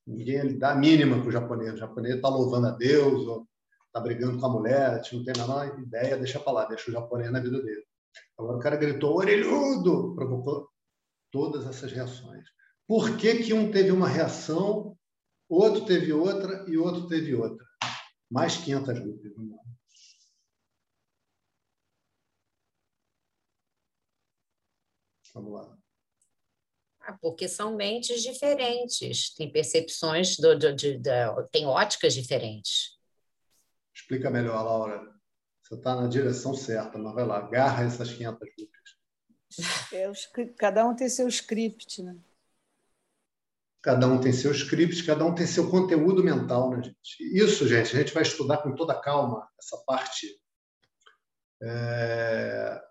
Ninguém 0.08 0.36
ia 0.36 0.58
dar 0.58 0.72
a 0.72 0.76
mínima 0.76 1.20
para 1.20 1.28
o 1.28 1.32
japonês. 1.32 1.74
O 1.74 1.78
japonês 1.78 2.16
está 2.16 2.30
louvando 2.30 2.68
a 2.68 2.72
Deus, 2.72 3.28
ou 3.28 3.48
está 3.86 4.00
brigando 4.00 4.40
com 4.40 4.46
a 4.46 4.50
mulher, 4.50 5.02
não 5.12 5.24
tem 5.24 5.34
a 5.36 5.42
menor 5.46 5.80
ideia, 5.80 6.18
deixa 6.18 6.40
para 6.40 6.54
lá, 6.54 6.66
deixa 6.66 6.90
o 6.90 6.94
japonês 6.94 7.30
na 7.30 7.42
vida 7.42 7.62
dele. 7.62 7.84
Agora 8.38 8.58
o 8.58 8.62
cara 8.62 8.78
gritou 8.78 9.18
orelhudo, 9.18 10.16
provocou 10.16 10.70
todas 11.30 11.68
essas 11.68 11.92
reações. 11.92 12.46
Por 12.88 13.18
que, 13.18 13.44
que 13.44 13.54
um 13.54 13.70
teve 13.70 13.92
uma 13.92 14.08
reação 14.08 14.98
outro 15.52 15.86
teve 15.86 16.14
outra 16.14 16.66
e 16.70 16.78
outro 16.78 17.08
teve 17.08 17.36
outra. 17.36 17.66
Mais 18.30 18.56
500 18.56 19.00
rupias 19.00 19.36
no 19.36 19.44
mundo. 19.44 19.62
Vamos 25.34 25.54
lá. 25.54 25.78
Ah, 27.02 27.18
porque 27.20 27.48
são 27.48 27.76
mentes 27.76 28.22
diferentes, 28.22 29.34
tem 29.34 29.52
percepções, 29.52 30.38
do, 30.38 30.58
do, 30.58 30.76
de, 30.76 30.98
de, 30.98 31.12
tem 31.52 31.66
óticas 31.66 32.14
diferentes. 32.14 33.00
Explica 33.94 34.30
melhor, 34.30 34.64
Laura. 34.64 35.12
Você 35.64 35.76
está 35.76 35.96
na 35.96 36.08
direção 36.08 36.54
certa, 36.54 36.98
mas 36.98 37.14
vai 37.14 37.26
lá, 37.26 37.38
agarra 37.38 37.84
essas 37.84 38.12
500 38.12 38.40
rupias. 38.40 38.72
É, 39.92 40.10
cada 40.58 40.88
um 40.88 40.96
tem 40.96 41.10
seu 41.10 41.28
script, 41.28 42.02
né? 42.02 42.16
Cada 43.82 44.08
um 44.08 44.22
tem 44.22 44.32
seu 44.32 44.52
script, 44.52 45.04
cada 45.04 45.26
um 45.26 45.34
tem 45.34 45.48
seu 45.48 45.70
conteúdo 45.70 46.24
mental, 46.24 46.70
né, 46.70 46.84
gente? 46.84 47.36
Isso, 47.36 47.68
gente, 47.68 47.96
a 47.96 48.00
gente 48.00 48.14
vai 48.14 48.24
estudar 48.24 48.58
com 48.58 48.76
toda 48.76 49.00
calma 49.02 49.50
essa 49.60 49.78
parte. 49.86 50.40
É... 51.62 52.82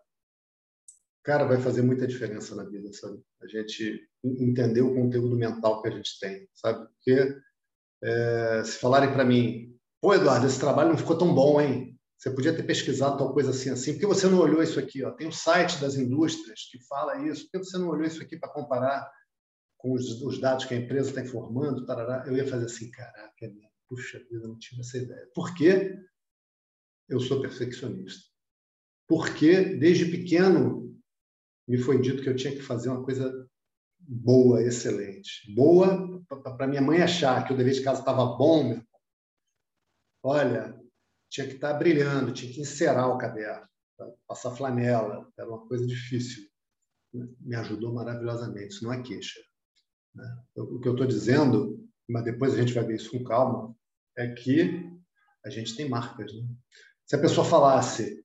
Cara, 1.22 1.44
vai 1.44 1.60
fazer 1.60 1.82
muita 1.82 2.06
diferença 2.06 2.54
na 2.54 2.64
vida, 2.64 2.92
sabe? 2.92 3.20
A 3.42 3.46
gente 3.46 4.08
entender 4.24 4.80
o 4.80 4.94
conteúdo 4.94 5.36
mental 5.36 5.82
que 5.82 5.88
a 5.88 5.90
gente 5.90 6.18
tem, 6.18 6.48
sabe? 6.54 6.86
Porque 6.86 7.36
é... 8.02 8.62
se 8.64 8.78
falarem 8.78 9.12
para 9.12 9.24
mim, 9.24 9.76
pô, 10.00 10.14
Eduardo, 10.14 10.46
esse 10.46 10.58
trabalho 10.58 10.90
não 10.90 10.98
ficou 10.98 11.18
tão 11.18 11.34
bom, 11.34 11.60
hein? 11.60 11.98
Você 12.18 12.30
podia 12.30 12.54
ter 12.54 12.64
pesquisado 12.64 13.16
tal 13.16 13.32
coisa 13.32 13.50
assim, 13.50 13.70
assim. 13.70 13.92
Por 13.94 14.00
que 14.00 14.06
você 14.06 14.26
não 14.26 14.38
olhou 14.38 14.62
isso 14.62 14.78
aqui? 14.78 15.02
Ó? 15.02 15.10
Tem 15.10 15.26
um 15.26 15.32
site 15.32 15.80
das 15.80 15.94
indústrias 15.96 16.68
que 16.70 16.78
fala 16.86 17.26
isso. 17.26 17.44
Por 17.44 17.52
que 17.52 17.66
você 17.66 17.78
não 17.78 17.88
olhou 17.88 18.06
isso 18.06 18.22
aqui 18.22 18.38
para 18.38 18.50
comparar? 18.50 19.10
com 19.80 19.92
os, 19.92 20.22
os, 20.22 20.38
dados 20.38 20.66
que 20.66 20.74
a 20.74 20.76
empresa 20.76 21.08
está 21.08 21.22
informando, 21.22 21.86
tarará, 21.86 22.24
eu 22.26 22.36
ia 22.36 22.46
fazer 22.46 22.66
assim, 22.66 22.90
caraca, 22.90 23.46
é 23.46 23.50
puxa 23.88 24.18
vida, 24.30 24.46
não 24.46 24.58
tive 24.58 24.82
essa 24.82 24.98
ideia. 24.98 25.28
Por 25.34 25.54
quê? 25.54 25.98
Eu 27.08 27.18
sou 27.18 27.40
perfeccionista. 27.40 28.28
Porque, 29.08 29.64
desde 29.76 30.04
pequeno, 30.04 30.89
me 31.70 31.78
foi 31.78 32.00
dito 32.00 32.20
que 32.20 32.28
eu 32.28 32.34
tinha 32.34 32.52
que 32.52 32.62
fazer 32.62 32.88
uma 32.88 33.04
coisa 33.04 33.48
boa, 34.00 34.60
excelente. 34.60 35.54
Boa, 35.54 36.20
para 36.56 36.66
minha 36.66 36.82
mãe 36.82 37.00
achar 37.00 37.46
que 37.46 37.52
o 37.52 37.56
dever 37.56 37.74
de 37.74 37.82
casa 37.82 38.00
estava 38.00 38.24
bom, 38.36 38.64
meu 38.64 38.82
olha, 40.20 40.76
tinha 41.30 41.46
que 41.46 41.54
estar 41.54 41.72
tá 41.72 41.78
brilhando, 41.78 42.32
tinha 42.32 42.52
que 42.52 42.60
encerar 42.60 43.08
o 43.08 43.18
caderno, 43.18 43.68
passar 44.26 44.50
flanela, 44.50 45.30
era 45.38 45.48
uma 45.48 45.64
coisa 45.68 45.86
difícil. 45.86 46.50
Me 47.12 47.54
ajudou 47.54 47.94
maravilhosamente, 47.94 48.74
isso 48.74 48.84
não 48.84 48.92
é 48.92 49.00
queixa. 49.00 49.40
Né? 50.12 50.42
O 50.56 50.80
que 50.80 50.88
eu 50.88 50.92
estou 50.92 51.06
dizendo, 51.06 51.88
mas 52.08 52.24
depois 52.24 52.52
a 52.52 52.56
gente 52.60 52.74
vai 52.74 52.84
ver 52.84 52.96
isso 52.96 53.12
com 53.12 53.22
calma, 53.22 53.72
é 54.18 54.26
que 54.34 54.90
a 55.44 55.50
gente 55.50 55.76
tem 55.76 55.88
marcas. 55.88 56.32
Né? 56.32 56.48
Se 57.06 57.14
a 57.14 57.20
pessoa 57.20 57.46
falasse, 57.46 58.24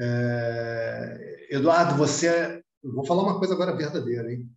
é, 0.00 1.37
Eduardo, 1.48 1.96
você 1.96 2.28
é... 2.28 2.62
Vou 2.82 3.04
falar 3.04 3.22
uma 3.22 3.38
coisa 3.38 3.54
agora 3.54 3.76
verdadeira, 3.76 4.32
hein? 4.32 4.48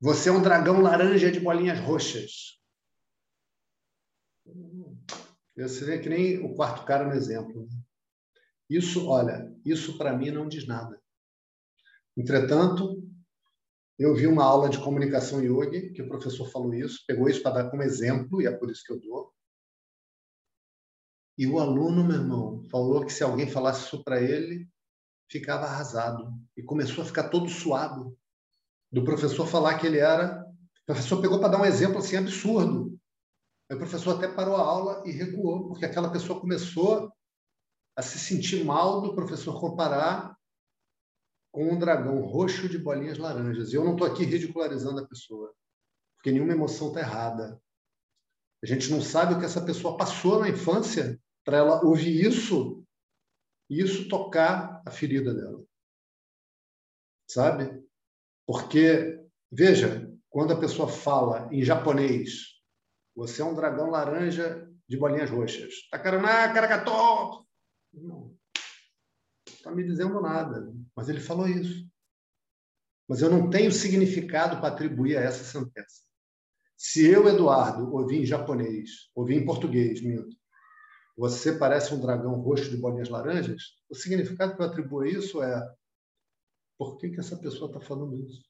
Você 0.00 0.28
é 0.28 0.32
um 0.32 0.42
dragão 0.42 0.80
laranja 0.80 1.30
de 1.30 1.40
bolinhas 1.40 1.78
roxas. 1.78 2.60
Eu 5.56 5.68
seria 5.68 6.00
que 6.00 6.08
nem 6.08 6.44
o 6.44 6.54
quarto 6.54 6.84
cara 6.84 7.06
no 7.06 7.14
exemplo. 7.14 7.62
Né? 7.62 7.78
Isso, 8.68 9.06
olha, 9.08 9.54
isso 9.64 9.96
para 9.96 10.16
mim 10.16 10.30
não 10.30 10.48
diz 10.48 10.66
nada. 10.66 11.00
Entretanto, 12.16 13.02
eu 13.98 14.14
vi 14.14 14.26
uma 14.26 14.44
aula 14.44 14.68
de 14.68 14.82
comunicação 14.82 15.42
yogi, 15.42 15.92
que 15.92 16.02
o 16.02 16.08
professor 16.08 16.50
falou 16.50 16.74
isso, 16.74 17.04
pegou 17.06 17.28
isso 17.28 17.42
para 17.42 17.62
dar 17.62 17.70
como 17.70 17.82
exemplo, 17.82 18.42
e 18.42 18.46
é 18.46 18.50
por 18.50 18.70
isso 18.70 18.82
que 18.84 18.92
eu 18.92 19.00
dou. 19.00 19.32
E 21.38 21.46
o 21.46 21.58
aluno, 21.58 22.04
meu 22.04 22.16
irmão, 22.16 22.62
falou 22.70 23.04
que 23.04 23.12
se 23.12 23.22
alguém 23.22 23.48
falasse 23.48 23.86
isso 23.86 24.02
para 24.04 24.20
ele, 24.20 24.68
ficava 25.30 25.66
arrasado. 25.66 26.32
E 26.56 26.62
começou 26.62 27.02
a 27.02 27.06
ficar 27.06 27.28
todo 27.28 27.48
suado. 27.48 28.16
Do 28.90 29.04
professor 29.04 29.46
falar 29.46 29.78
que 29.78 29.86
ele 29.86 29.98
era. 29.98 30.44
O 30.82 30.86
professor 30.86 31.20
pegou 31.20 31.40
para 31.40 31.48
dar 31.48 31.60
um 31.60 31.64
exemplo 31.64 31.98
assim 31.98 32.16
absurdo. 32.16 32.98
Aí 33.70 33.76
o 33.76 33.78
professor 33.78 34.16
até 34.16 34.28
parou 34.28 34.56
a 34.56 34.60
aula 34.60 35.02
e 35.06 35.10
recuou, 35.10 35.68
porque 35.68 35.84
aquela 35.84 36.10
pessoa 36.10 36.40
começou 36.40 37.10
a 37.96 38.02
se 38.02 38.18
sentir 38.18 38.64
mal 38.64 39.00
do 39.00 39.14
professor 39.14 39.58
comparar 39.58 40.36
com 41.52 41.72
um 41.72 41.78
dragão 41.78 42.20
roxo 42.20 42.68
de 42.68 42.76
bolinhas 42.76 43.16
laranjas. 43.16 43.72
E 43.72 43.76
eu 43.76 43.84
não 43.84 43.92
estou 43.92 44.06
aqui 44.06 44.24
ridicularizando 44.24 45.00
a 45.00 45.06
pessoa, 45.06 45.54
porque 46.16 46.32
nenhuma 46.32 46.52
emoção 46.52 46.88
está 46.88 47.00
errada. 47.00 47.60
A 48.62 48.66
gente 48.66 48.90
não 48.90 49.00
sabe 49.00 49.34
o 49.34 49.38
que 49.38 49.44
essa 49.44 49.64
pessoa 49.64 49.96
passou 49.96 50.40
na 50.40 50.48
infância 50.48 51.18
para 51.44 51.58
ela 51.58 51.84
ouvir 51.84 52.24
isso 52.24 52.83
e 53.74 53.82
isso 53.82 54.08
tocar 54.08 54.80
a 54.86 54.90
ferida 54.90 55.34
dela. 55.34 55.64
Sabe? 57.28 57.82
Porque, 58.46 59.20
veja, 59.50 60.08
quando 60.30 60.52
a 60.52 60.60
pessoa 60.60 60.88
fala 60.88 61.48
em 61.52 61.64
japonês, 61.64 62.60
você 63.16 63.42
é 63.42 63.44
um 63.44 63.54
dragão 63.54 63.90
laranja 63.90 64.70
de 64.88 64.96
bolinhas 64.96 65.30
roxas. 65.30 65.88
Takaraná, 65.90 66.52
karakato! 66.52 67.44
Não 67.92 68.36
está 69.64 69.70
me 69.70 69.82
dizendo 69.82 70.20
nada. 70.20 70.72
Mas 70.94 71.08
ele 71.08 71.20
falou 71.20 71.48
isso. 71.48 71.88
Mas 73.08 73.22
eu 73.22 73.30
não 73.30 73.48
tenho 73.48 73.72
significado 73.72 74.58
para 74.58 74.68
atribuir 74.68 75.16
a 75.16 75.22
essa 75.22 75.42
sentença. 75.42 76.02
Se 76.76 77.06
eu, 77.06 77.26
Eduardo, 77.28 77.92
ouvi 77.94 78.18
em 78.18 78.26
japonês, 78.26 79.10
ouvi 79.14 79.34
em 79.34 79.44
português, 79.44 80.02
minto, 80.02 80.36
você 81.16 81.56
parece 81.56 81.94
um 81.94 82.00
dragão 82.00 82.40
roxo 82.40 82.70
de 82.70 82.76
bolinhas 82.76 83.08
laranjas, 83.08 83.76
o 83.88 83.94
significado 83.94 84.56
que 84.56 84.62
eu 84.62 84.66
atribuo 84.66 85.00
a 85.00 85.08
isso 85.08 85.42
é 85.42 85.74
por 86.76 86.96
que, 86.98 87.10
que 87.10 87.20
essa 87.20 87.36
pessoa 87.36 87.68
está 87.68 87.80
falando 87.80 88.24
isso? 88.26 88.44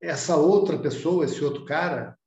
Essa 0.00 0.36
outra 0.36 0.78
pessoa, 0.78 1.24
esse 1.24 1.42
outro 1.44 1.64
cara, 1.64 2.18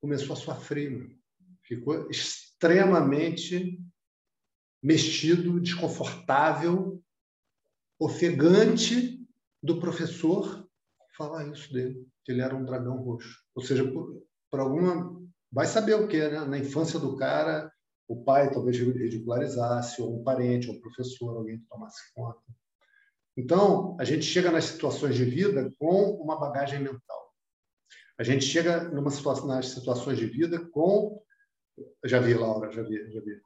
começou 0.00 0.32
a 0.32 0.36
sofrer, 0.36 1.16
ficou 1.62 2.10
extremamente 2.10 3.80
mexido, 4.82 5.60
desconfortável, 5.60 7.02
ofegante 7.98 9.26
do 9.62 9.80
professor 9.80 10.66
falar 11.16 11.48
isso 11.48 11.72
dele, 11.72 12.06
que 12.24 12.32
ele 12.32 12.42
era 12.42 12.54
um 12.54 12.64
dragão 12.64 12.96
roxo. 13.02 13.42
Ou 13.54 13.62
seja, 13.62 13.90
por, 13.90 14.22
por 14.50 14.60
alguma. 14.60 15.25
Vai 15.56 15.64
saber 15.66 15.94
o 15.94 16.06
que, 16.06 16.18
né? 16.18 16.40
Na 16.44 16.58
infância 16.58 16.98
do 16.98 17.16
cara, 17.16 17.72
o 18.06 18.22
pai 18.22 18.50
talvez 18.50 18.76
ridicularizasse, 18.76 20.02
ou 20.02 20.20
um 20.20 20.22
parente, 20.22 20.68
ou 20.68 20.74
um 20.76 20.80
professor, 20.82 21.34
alguém 21.34 21.58
que 21.58 21.64
tomasse 21.64 22.12
conta. 22.14 22.38
Então, 23.34 23.96
a 23.98 24.04
gente 24.04 24.22
chega 24.26 24.50
nas 24.50 24.66
situações 24.66 25.14
de 25.16 25.24
vida 25.24 25.72
com 25.78 26.10
uma 26.22 26.38
bagagem 26.38 26.78
mental. 26.80 27.32
A 28.18 28.22
gente 28.22 28.44
chega 28.44 28.84
numa 28.90 29.10
situação, 29.10 29.46
nas 29.46 29.70
situações 29.70 30.18
de 30.18 30.26
vida 30.26 30.60
com. 30.68 31.22
Já 32.04 32.20
vi, 32.20 32.34
Laura, 32.34 32.70
já 32.70 32.82
vi, 32.82 33.10
já 33.10 33.20
vi. 33.22 33.40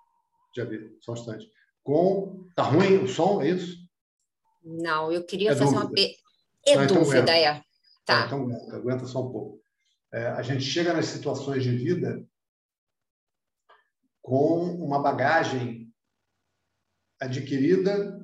Já 0.57 0.65
vi, 0.65 0.97
só 1.01 1.13
um 1.13 1.15
instante. 1.15 1.49
Com. 1.85 2.45
Tá 2.57 2.65
ruim 2.65 3.05
o 3.05 3.07
som, 3.07 3.41
é 3.41 3.51
isso? 3.51 3.79
Não, 4.65 5.13
eu 5.13 5.23
queria 5.25 5.53
É 5.53 5.55
fazer 5.55 5.77
dúvida. 5.77 5.87
uma. 5.87 6.11
É 6.67 6.75
Ah, 6.77 6.85
então 6.85 6.97
dúvida, 7.05 7.19
aguenta. 7.19 7.37
é. 7.37 7.63
Tá. 8.05 8.27
Então, 8.27 8.43
aguenta, 8.43 8.77
aguenta 8.77 9.07
só 9.07 9.25
um 9.25 9.31
pouco. 9.31 9.61
É, 10.13 10.27
a 10.27 10.43
gente 10.43 10.63
chega 10.63 10.93
nas 10.93 11.07
situações 11.07 11.63
de 11.63 11.71
vida 11.77 12.27
com 14.23 14.75
uma 14.85 15.01
bagagem 15.01 15.93
adquirida 17.21 18.21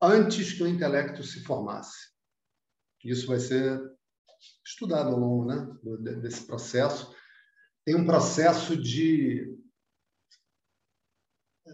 antes 0.00 0.52
que 0.52 0.62
o 0.62 0.68
intelecto 0.68 1.22
se 1.22 1.42
formasse. 1.44 2.10
Isso 3.04 3.26
vai 3.26 3.38
ser 3.38 3.80
estudado 4.64 5.10
ao 5.10 5.18
longo 5.18 5.46
né, 5.46 6.14
desse 6.16 6.46
processo. 6.46 7.14
Tem 7.84 7.94
um 7.94 8.06
processo 8.06 8.76
de. 8.76 9.58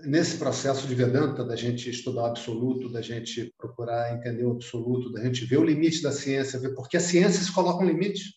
Nesse 0.05 0.37
processo 0.37 0.87
de 0.87 0.95
Vedanta, 0.95 1.43
da 1.43 1.57
gente 1.57 1.89
estudar 1.89 2.23
o 2.23 2.27
absoluto, 2.27 2.93
da 2.93 3.01
gente 3.01 3.55
procurar 3.57 4.15
entender 4.15 4.45
o 4.45 4.53
absoluto, 4.53 5.11
da 5.11 5.25
gente 5.25 5.47
ver 5.47 5.57
o 5.57 5.65
limite 5.65 6.03
da 6.03 6.13
ciência, 6.13 6.61
ver 6.61 6.75
porque 6.75 6.99
a 6.99 7.01
ciência 7.01 7.43
se 7.43 7.53
coloca 7.53 7.83
um 7.83 7.89
limite. 7.89 8.35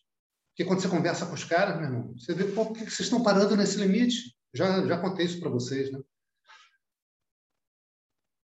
Porque 0.60 0.68
quando 0.68 0.82
você 0.82 0.90
conversa 0.90 1.26
com 1.26 1.36
os 1.36 1.46
caras, 1.46 1.78
meu 1.78 1.86
irmão, 1.86 2.14
você 2.18 2.34
vê 2.34 2.44
por 2.52 2.74
que 2.74 2.80
vocês 2.80 3.00
estão 3.00 3.24
parando 3.24 3.56
nesse 3.56 3.78
limite. 3.78 4.38
Já, 4.54 4.86
já 4.86 5.00
contei 5.00 5.26
isso 5.26 5.40
para 5.40 5.50
vocês, 5.50 5.90
né? 5.90 6.02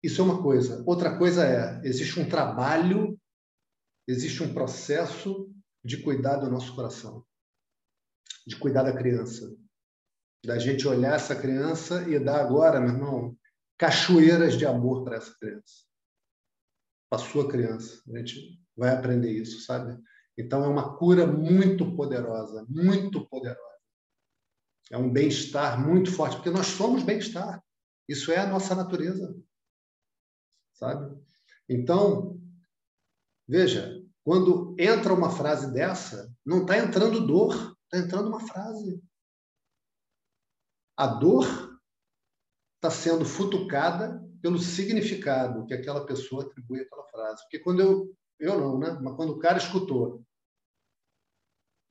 Isso 0.02 0.20
é 0.20 0.24
uma 0.24 0.42
coisa. 0.42 0.84
Outra 0.88 1.16
coisa 1.20 1.46
é, 1.46 1.80
existe 1.88 2.20
um 2.20 2.28
trabalho, 2.28 3.16
existe 4.08 4.42
um 4.42 4.52
processo 4.56 5.54
de 5.86 6.02
cuidar 6.02 6.38
do 6.38 6.50
nosso 6.50 6.74
coração, 6.74 7.24
de 8.48 8.56
cuidar 8.56 8.82
da 8.82 8.98
criança, 8.98 9.56
da 10.44 10.58
gente 10.58 10.88
olhar 10.88 11.14
essa 11.14 11.36
criança 11.36 12.10
e 12.10 12.20
dar 12.20 12.42
agora, 12.42 12.82
meu 12.82 12.90
irmão, 12.90 13.38
cachoeiras 13.78 14.58
de 14.58 14.66
amor 14.66 15.04
para 15.04 15.18
essa 15.18 15.38
criança, 15.38 15.86
para 17.08 17.20
sua 17.20 17.48
criança. 17.48 18.02
A 18.12 18.18
gente 18.18 18.60
vai 18.76 18.96
aprender 18.96 19.32
isso, 19.32 19.62
sabe? 19.62 19.96
Então 20.40 20.64
é 20.64 20.68
uma 20.68 20.98
cura 20.98 21.28
muito 21.28 21.96
poderosa, 21.96 22.66
muito 22.70 23.28
poderosa. 23.28 23.60
É 24.92 24.98
um 24.98 25.12
bem-estar 25.12 25.80
muito 25.80 26.12
forte, 26.12 26.38
porque 26.38 26.50
nós 26.50 26.68
somos 26.68 27.04
bem-estar. 27.04 27.64
Isso 28.08 28.32
é 28.32 28.38
a 28.38 28.48
nossa 28.48 28.74
natureza 28.74 29.36
sabe? 30.80 31.22
Então, 31.68 32.40
veja, 33.48 34.02
quando 34.24 34.76
entra 34.80 35.14
uma 35.14 35.30
frase 35.30 35.72
dessa, 35.74 36.34
não 36.46 36.62
está 36.62 36.78
entrando 36.78 37.28
dor, 37.28 37.54
está 37.84 37.98
entrando 37.98 38.30
uma 38.30 38.40
frase. 38.40 39.04
A 40.98 41.08
dor 41.08 41.46
está 42.76 42.90
sendo 42.90 43.26
futucada 43.26 44.26
pelo 44.42 44.58
significado 44.58 45.66
que 45.66 45.74
aquela 45.74 46.06
pessoa 46.06 46.44
atribui 46.44 46.80
àquela 46.80 47.06
frase. 47.08 47.44
Porque 47.44 47.60
quando 47.60 47.82
eu, 47.82 48.18
eu 48.40 48.58
não, 48.60 48.80
né? 48.80 48.98
Mas 49.02 49.16
quando 49.16 49.34
o 49.34 49.40
cara 49.40 49.58
escutou 49.58 50.26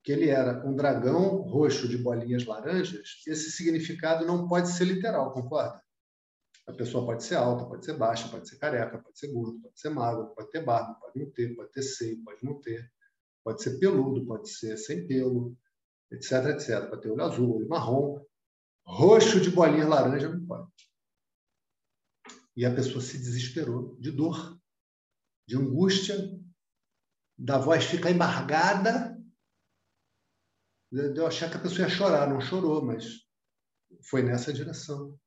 que 0.08 0.12
ele 0.12 0.30
era 0.30 0.66
um 0.66 0.74
dragão 0.74 1.42
roxo 1.42 1.86
de 1.86 1.98
bolinhas 1.98 2.46
laranjas, 2.46 3.20
esse 3.26 3.52
significado 3.52 4.24
não 4.24 4.48
pode 4.48 4.70
ser 4.70 4.86
literal, 4.86 5.34
concorda? 5.34 5.84
A 6.66 6.72
pessoa 6.72 7.04
pode 7.04 7.22
ser 7.24 7.34
alta, 7.34 7.66
pode 7.66 7.84
ser 7.84 7.92
baixa, 7.92 8.26
pode 8.30 8.48
ser 8.48 8.56
careca, 8.56 8.98
pode 9.02 9.18
ser 9.18 9.30
gordo, 9.30 9.60
pode 9.60 9.78
ser 9.78 9.90
magro, 9.90 10.28
pode 10.34 10.50
ter 10.50 10.64
barba, 10.64 10.94
pode 10.94 11.18
não 11.22 11.30
ter, 11.30 11.54
pode 11.54 11.70
ter 11.72 11.82
seio, 11.82 12.24
pode 12.24 12.42
não 12.42 12.58
ter, 12.58 12.90
pode 13.44 13.62
ser 13.62 13.78
peludo, 13.78 14.24
pode 14.24 14.48
ser 14.48 14.78
sem 14.78 15.06
pelo, 15.06 15.54
etc, 16.10 16.32
etc. 16.54 16.88
Pode 16.88 17.02
ter 17.02 17.10
olho 17.10 17.24
azul, 17.24 17.56
olho 17.56 17.68
marrom. 17.68 18.18
Roxo 18.86 19.38
de 19.42 19.50
bolinha 19.50 19.86
laranja 19.86 20.30
não 20.30 20.46
pode. 20.46 20.70
E 22.56 22.64
a 22.64 22.74
pessoa 22.74 23.02
se 23.02 23.18
desesperou 23.18 23.94
de 24.00 24.10
dor, 24.10 24.58
de 25.46 25.54
angústia, 25.54 26.16
da 27.36 27.58
voz 27.58 27.84
ficar 27.84 28.10
embargada, 28.10 29.07
de 30.90 31.18
eu 31.18 31.26
achar 31.26 31.50
que 31.50 31.56
a 31.56 31.60
pessoa 31.60 31.86
ia 31.86 31.94
chorar. 31.94 32.28
Não 32.28 32.40
chorou, 32.40 32.84
mas 32.84 33.26
foi 34.02 34.22
nessa 34.22 34.52
direção. 34.52 35.18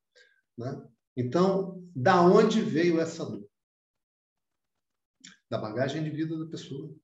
Né? 0.58 0.90
Então, 1.16 1.82
da 1.96 2.22
onde 2.22 2.62
veio 2.62 3.00
essa 3.00 3.26
dor? 3.26 3.48
Da 5.50 5.58
bagagem 5.58 6.04
de 6.04 6.10
vida 6.10 6.38
da 6.38 6.50
pessoa. 6.50 6.96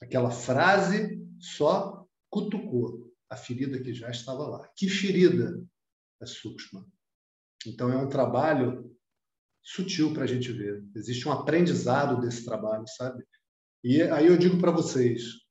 Aquela 0.00 0.30
frase 0.30 1.20
só 1.38 2.06
cutucou 2.30 3.12
a 3.28 3.36
ferida 3.36 3.82
que 3.82 3.92
já 3.92 4.10
estava 4.10 4.46
lá. 4.46 4.68
Que 4.76 4.88
ferida? 4.88 5.62
É 6.20 6.26
Sukshma. 6.26 6.86
Então, 7.66 7.90
é 7.90 7.96
um 7.96 8.08
trabalho 8.08 8.94
sutil 9.62 10.12
para 10.12 10.24
a 10.24 10.26
gente 10.26 10.52
ver. 10.52 10.84
Existe 10.94 11.26
um 11.26 11.32
aprendizado 11.32 12.20
desse 12.20 12.44
trabalho, 12.44 12.86
sabe? 12.86 13.24
E 13.82 14.02
aí 14.02 14.26
eu 14.26 14.36
digo 14.36 14.58
para 14.58 14.70
vocês, 14.70 15.43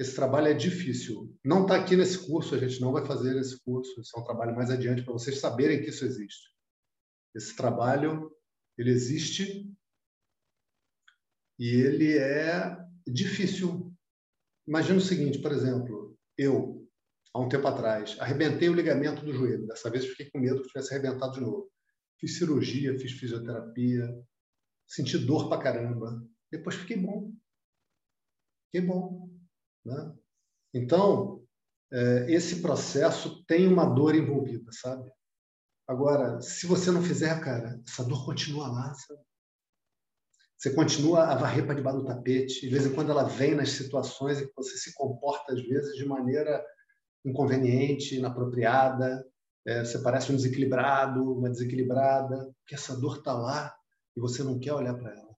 esse 0.00 0.14
trabalho 0.14 0.46
é 0.46 0.54
difícil. 0.54 1.38
Não 1.44 1.64
está 1.64 1.76
aqui 1.76 1.94
nesse 1.94 2.26
curso, 2.26 2.54
a 2.54 2.58
gente 2.58 2.80
não 2.80 2.90
vai 2.90 3.04
fazer 3.04 3.36
esse 3.36 3.62
curso. 3.62 4.00
Isso 4.00 4.16
é 4.16 4.20
um 4.20 4.24
trabalho 4.24 4.56
mais 4.56 4.70
adiante 4.70 5.02
para 5.02 5.12
vocês 5.12 5.38
saberem 5.38 5.82
que 5.82 5.90
isso 5.90 6.06
existe. 6.06 6.48
Esse 7.34 7.54
trabalho, 7.54 8.34
ele 8.78 8.88
existe 8.88 9.70
e 11.58 11.68
ele 11.68 12.16
é 12.16 12.78
difícil. 13.06 13.94
Imagina 14.66 14.96
o 14.96 15.02
seguinte, 15.02 15.38
por 15.38 15.52
exemplo, 15.52 16.18
eu, 16.38 16.88
há 17.34 17.38
um 17.38 17.50
tempo 17.50 17.68
atrás, 17.68 18.16
arrebentei 18.20 18.70
o 18.70 18.74
ligamento 18.74 19.22
do 19.22 19.34
joelho. 19.34 19.66
Dessa 19.66 19.90
vez 19.90 20.06
fiquei 20.06 20.30
com 20.30 20.38
medo 20.38 20.62
que 20.62 20.68
tivesse 20.68 20.94
arrebentado 20.94 21.34
de 21.34 21.42
novo. 21.42 21.70
Fiz 22.18 22.38
cirurgia, 22.38 22.98
fiz 22.98 23.12
fisioterapia, 23.12 24.08
senti 24.88 25.18
dor 25.18 25.50
pra 25.50 25.58
caramba. 25.62 26.26
Depois 26.50 26.76
fiquei 26.76 26.96
bom. 26.96 27.34
Fiquei 28.64 28.88
bom. 28.88 29.39
Né? 29.84 30.14
Então, 30.74 31.42
é, 31.92 32.32
esse 32.32 32.60
processo 32.60 33.44
tem 33.44 33.66
uma 33.66 33.84
dor 33.84 34.14
envolvida, 34.14 34.70
sabe? 34.72 35.10
Agora, 35.88 36.40
se 36.40 36.66
você 36.66 36.90
não 36.90 37.02
fizer, 37.02 37.40
cara, 37.40 37.80
essa 37.86 38.04
dor 38.04 38.24
continua 38.24 38.68
lá, 38.68 38.94
sabe? 38.94 39.20
Você 40.60 40.74
continua 40.74 41.24
a 41.24 41.34
varrer 41.34 41.64
para 41.64 41.74
debaixo 41.74 42.00
do 42.00 42.04
tapete. 42.04 42.60
De 42.60 42.68
vez 42.68 42.84
em 42.84 42.94
quando 42.94 43.10
ela 43.10 43.24
vem 43.24 43.54
nas 43.54 43.70
situações 43.70 44.40
em 44.40 44.46
que 44.46 44.52
você 44.54 44.76
se 44.76 44.92
comporta, 44.92 45.54
às 45.54 45.62
vezes, 45.62 45.96
de 45.96 46.04
maneira 46.04 46.62
inconveniente, 47.24 48.16
inapropriada. 48.16 49.26
É, 49.66 49.82
você 49.82 49.98
parece 50.00 50.30
um 50.30 50.36
desequilibrado, 50.36 51.32
uma 51.32 51.48
desequilibrada, 51.48 52.52
porque 52.58 52.74
essa 52.74 52.94
dor 52.94 53.18
está 53.18 53.32
lá 53.32 53.74
e 54.14 54.20
você 54.20 54.42
não 54.42 54.58
quer 54.58 54.74
olhar 54.74 54.94
para 54.94 55.12
ela. 55.12 55.34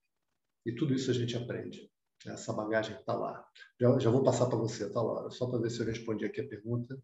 E 0.67 0.75
tudo 0.75 0.93
isso 0.93 1.11
a 1.11 1.15
gente 1.15 1.37
aprende. 1.37 1.92
Essa 2.27 2.53
bagagem 2.53 2.97
está 2.97 3.15
lá. 3.15 3.45
Já, 3.81 3.99
já 3.99 4.11
vou 4.11 4.23
passar 4.23 4.47
para 4.47 4.59
você, 4.59 4.89
tá, 4.91 5.03
Laura? 5.03 5.31
Só 5.31 5.47
para 5.47 5.59
ver 5.61 5.71
se 5.71 5.81
eu 5.81 5.87
respondi 5.87 6.25
aqui 6.25 6.41
a 6.41 6.49
pergunta. 6.49 6.97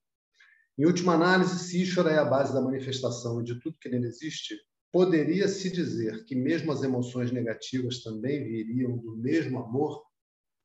Em 0.78 0.86
última 0.86 1.14
análise, 1.14 1.58
se 1.58 1.82
Ishvara 1.82 2.12
é 2.12 2.18
a 2.18 2.24
base 2.24 2.52
da 2.54 2.60
manifestação 2.60 3.40
e 3.40 3.44
de 3.44 3.58
tudo 3.60 3.78
que 3.80 3.88
nele 3.88 4.06
existe, 4.06 4.56
poderia-se 4.92 5.70
dizer 5.70 6.24
que 6.24 6.36
mesmo 6.36 6.70
as 6.70 6.82
emoções 6.82 7.32
negativas 7.32 8.02
também 8.02 8.44
viriam 8.44 8.96
do 8.96 9.16
mesmo 9.16 9.58
amor, 9.58 10.06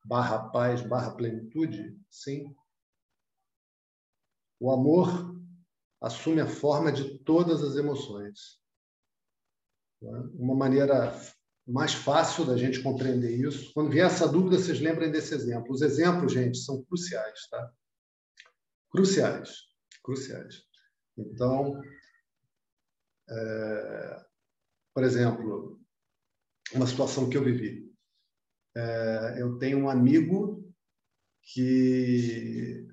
barra 0.06 0.50
paz, 0.50 0.82
barra 0.82 1.16
plenitude? 1.16 2.00
Sim. 2.10 2.56
O 4.60 4.72
amor 4.72 5.36
assume 6.00 6.42
a 6.42 6.48
forma 6.48 6.92
de 6.92 7.18
todas 7.20 7.64
as 7.64 7.76
emoções. 7.76 8.62
Uma 10.02 10.54
maneira 10.54 11.12
mais 11.66 11.94
fácil 11.94 12.46
da 12.46 12.58
gente 12.58 12.82
compreender 12.82 13.36
isso. 13.36 13.74
Quando 13.74 13.92
vier 13.92 14.06
essa 14.06 14.28
dúvida, 14.28 14.58
vocês 14.58 14.80
lembrem 14.80 15.12
desse 15.12 15.34
exemplo. 15.34 15.72
Os 15.72 15.82
exemplos, 15.82 16.34
gente, 16.34 16.58
são 16.58 16.84
cruciais, 16.84 17.48
tá? 17.50 17.72
Cruciais, 18.92 19.60
cruciais. 20.04 20.64
Então, 21.18 21.82
é, 23.30 24.26
por 24.94 25.04
exemplo, 25.04 25.80
uma 26.74 26.86
situação 26.86 27.30
que 27.30 27.38
eu 27.38 27.44
vivi. 27.44 27.92
É, 28.76 29.36
eu 29.38 29.58
tenho 29.58 29.80
um 29.80 29.90
amigo 29.90 30.74
que 31.42 32.88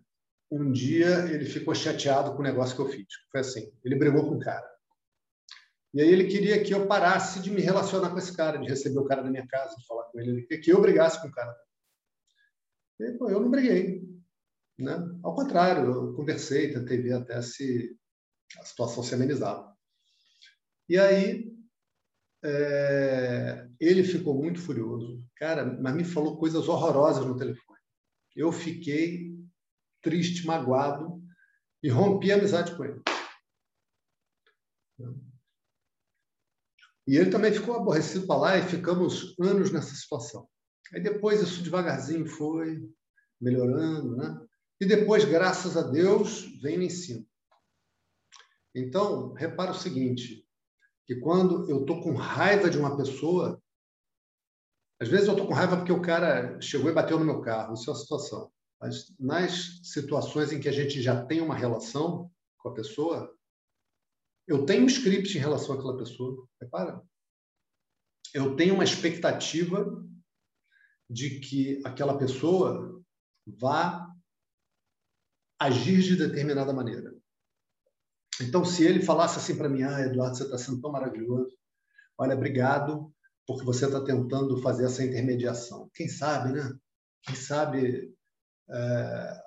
um 0.51 0.71
dia 0.71 1.27
ele 1.33 1.45
ficou 1.45 1.75
chateado 1.75 2.33
com 2.33 2.41
o 2.41 2.45
negócio 2.45 2.75
que 2.77 2.83
eu 2.83 2.89
fiz. 2.89 3.07
Foi 3.31 3.41
assim, 3.41 3.73
ele 3.85 3.97
brigou 3.97 4.29
com 4.29 4.37
o 4.37 4.41
cara. 4.41 4.70
E 5.93 6.01
aí 6.01 6.09
ele 6.09 6.29
queria 6.29 6.63
que 6.63 6.73
eu 6.73 6.87
parasse 6.87 7.41
de 7.41 7.51
me 7.51 7.61
relacionar 7.61 8.11
com 8.11 8.19
esse 8.19 8.37
cara, 8.37 8.59
de 8.59 8.69
receber 8.69 8.99
o 8.99 9.05
cara 9.05 9.23
na 9.23 9.31
minha 9.31 9.47
casa, 9.47 9.77
de 9.77 9.87
falar 9.87 10.05
com 10.05 10.21
ele. 10.21 10.31
Ele 10.31 10.43
queria 10.43 10.63
que 10.63 10.73
eu 10.73 10.81
brigasse 10.81 11.21
com 11.21 11.29
o 11.29 11.33
cara. 11.33 11.57
E, 13.01 13.13
pô, 13.13 13.29
eu 13.29 13.41
não 13.41 13.51
briguei. 13.51 14.03
Né? 14.79 14.97
Ao 15.23 15.35
contrário, 15.35 15.91
eu 15.91 16.15
conversei, 16.15 16.73
tentei 16.73 17.01
ver 17.01 17.15
até 17.15 17.43
se 17.43 17.97
a 18.59 18.65
situação 18.65 19.03
se 19.03 19.15
amenizava. 19.15 19.77
E 20.89 20.99
aí, 20.99 21.53
é, 22.43 23.67
ele 23.79 24.05
ficou 24.05 24.35
muito 24.35 24.61
furioso. 24.61 25.23
Cara, 25.37 25.65
mas 25.65 25.95
me 25.95 26.05
falou 26.05 26.39
coisas 26.39 26.69
horrorosas 26.69 27.25
no 27.25 27.37
telefone. 27.37 27.79
Eu 28.37 28.53
fiquei 28.53 29.35
triste, 30.03 30.47
magoado 30.47 31.21
e 31.83 31.89
rompi 31.89 32.33
a 32.33 32.37
amizade 32.37 32.75
com 32.77 32.85
ele. 32.85 33.03
E 37.11 37.17
ele 37.17 37.29
também 37.29 37.53
ficou 37.53 37.75
aborrecido 37.75 38.25
para 38.25 38.37
lá 38.37 38.57
e 38.57 38.63
ficamos 38.63 39.35
anos 39.41 39.73
nessa 39.73 39.97
situação. 39.97 40.49
Aí 40.95 41.03
depois 41.03 41.43
isso 41.43 41.61
devagarzinho 41.61 42.25
foi 42.25 42.89
melhorando, 43.41 44.17
né? 44.17 44.47
E 44.81 44.87
depois, 44.87 45.25
graças 45.25 45.77
a 45.77 45.83
Deus, 45.83 46.45
vem 46.63 46.79
o 46.79 46.83
ensino. 46.83 47.27
Então, 48.73 49.33
repara 49.33 49.73
o 49.73 49.75
seguinte, 49.75 50.47
que 51.05 51.17
quando 51.17 51.69
eu 51.69 51.81
estou 51.81 52.01
com 52.01 52.15
raiva 52.15 52.71
de 52.71 52.79
uma 52.79 52.97
pessoa, 52.97 53.61
às 55.01 55.09
vezes 55.09 55.27
eu 55.27 55.33
estou 55.33 55.49
com 55.49 55.53
raiva 55.53 55.79
porque 55.79 55.93
o 55.93 56.01
cara 56.01 56.61
chegou 56.61 56.93
e 56.93 56.95
bateu 56.95 57.19
no 57.19 57.25
meu 57.25 57.41
carro, 57.41 57.75
isso 57.75 57.91
é 57.91 57.93
uma 57.93 57.99
situação. 57.99 58.53
Mas 58.81 59.13
nas 59.19 59.81
situações 59.83 60.53
em 60.53 60.61
que 60.61 60.69
a 60.69 60.73
gente 60.73 61.03
já 61.03 61.27
tem 61.27 61.41
uma 61.41 61.57
relação 61.57 62.31
com 62.59 62.69
a 62.69 62.75
pessoa, 62.75 63.37
eu 64.51 64.67
tenho 64.67 64.83
um 64.83 64.89
script 64.89 65.39
em 65.39 65.41
relação 65.41 65.77
àquela 65.77 65.97
pessoa, 65.97 66.45
repara. 66.61 67.01
Eu 68.35 68.57
tenho 68.57 68.75
uma 68.75 68.83
expectativa 68.83 69.87
de 71.09 71.39
que 71.39 71.81
aquela 71.85 72.19
pessoa 72.19 73.01
vá 73.47 74.13
agir 75.57 76.03
de 76.03 76.17
determinada 76.17 76.73
maneira. 76.73 77.15
Então, 78.41 78.65
se 78.65 78.85
ele 78.85 79.05
falasse 79.05 79.39
assim 79.39 79.57
para 79.57 79.69
mim, 79.69 79.85
ah, 79.85 80.01
Eduardo, 80.01 80.37
você 80.37 80.43
está 80.43 80.59
sendo 80.59 80.81
tão 80.81 80.91
maravilhoso, 80.91 81.57
olha, 82.19 82.35
obrigado, 82.35 83.15
porque 83.47 83.65
você 83.65 83.87
está 83.87 84.03
tentando 84.03 84.61
fazer 84.61 84.87
essa 84.87 85.05
intermediação. 85.05 85.89
Quem 85.95 86.09
sabe, 86.09 86.55
né? 86.55 86.77
Quem 87.23 87.37
sabe 87.37 88.13
é, 88.69 89.43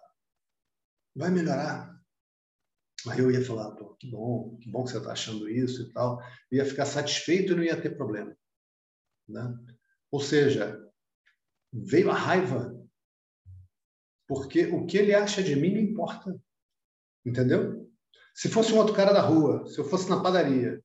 vai 1.13 1.29
melhorar. 1.29 1.92
Aí 3.09 3.19
eu 3.19 3.31
ia 3.31 3.43
falar, 3.43 3.71
Pô, 3.71 3.95
que 3.95 4.09
bom, 4.09 4.57
que 4.57 4.69
bom 4.69 4.83
que 4.83 4.91
você 4.91 4.97
está 4.97 5.11
achando 5.11 5.49
isso 5.49 5.81
e 5.83 5.91
tal. 5.91 6.21
Eu 6.49 6.59
ia 6.59 6.65
ficar 6.65 6.85
satisfeito 6.85 7.51
e 7.51 7.55
não 7.55 7.63
ia 7.63 7.79
ter 7.79 7.97
problema. 7.97 8.35
Né? 9.27 9.57
Ou 10.11 10.19
seja, 10.19 10.79
veio 11.71 12.09
a 12.09 12.15
raiva, 12.15 12.73
porque 14.27 14.67
o 14.67 14.85
que 14.85 14.97
ele 14.97 15.13
acha 15.13 15.43
de 15.43 15.55
mim 15.55 15.73
não 15.73 15.81
importa. 15.81 16.39
Entendeu? 17.25 17.91
Se 18.33 18.49
fosse 18.49 18.73
um 18.73 18.77
outro 18.77 18.95
cara 18.95 19.13
da 19.13 19.21
rua, 19.21 19.67
se 19.67 19.79
eu 19.79 19.85
fosse 19.85 20.09
na 20.09 20.21
padaria, 20.21 20.83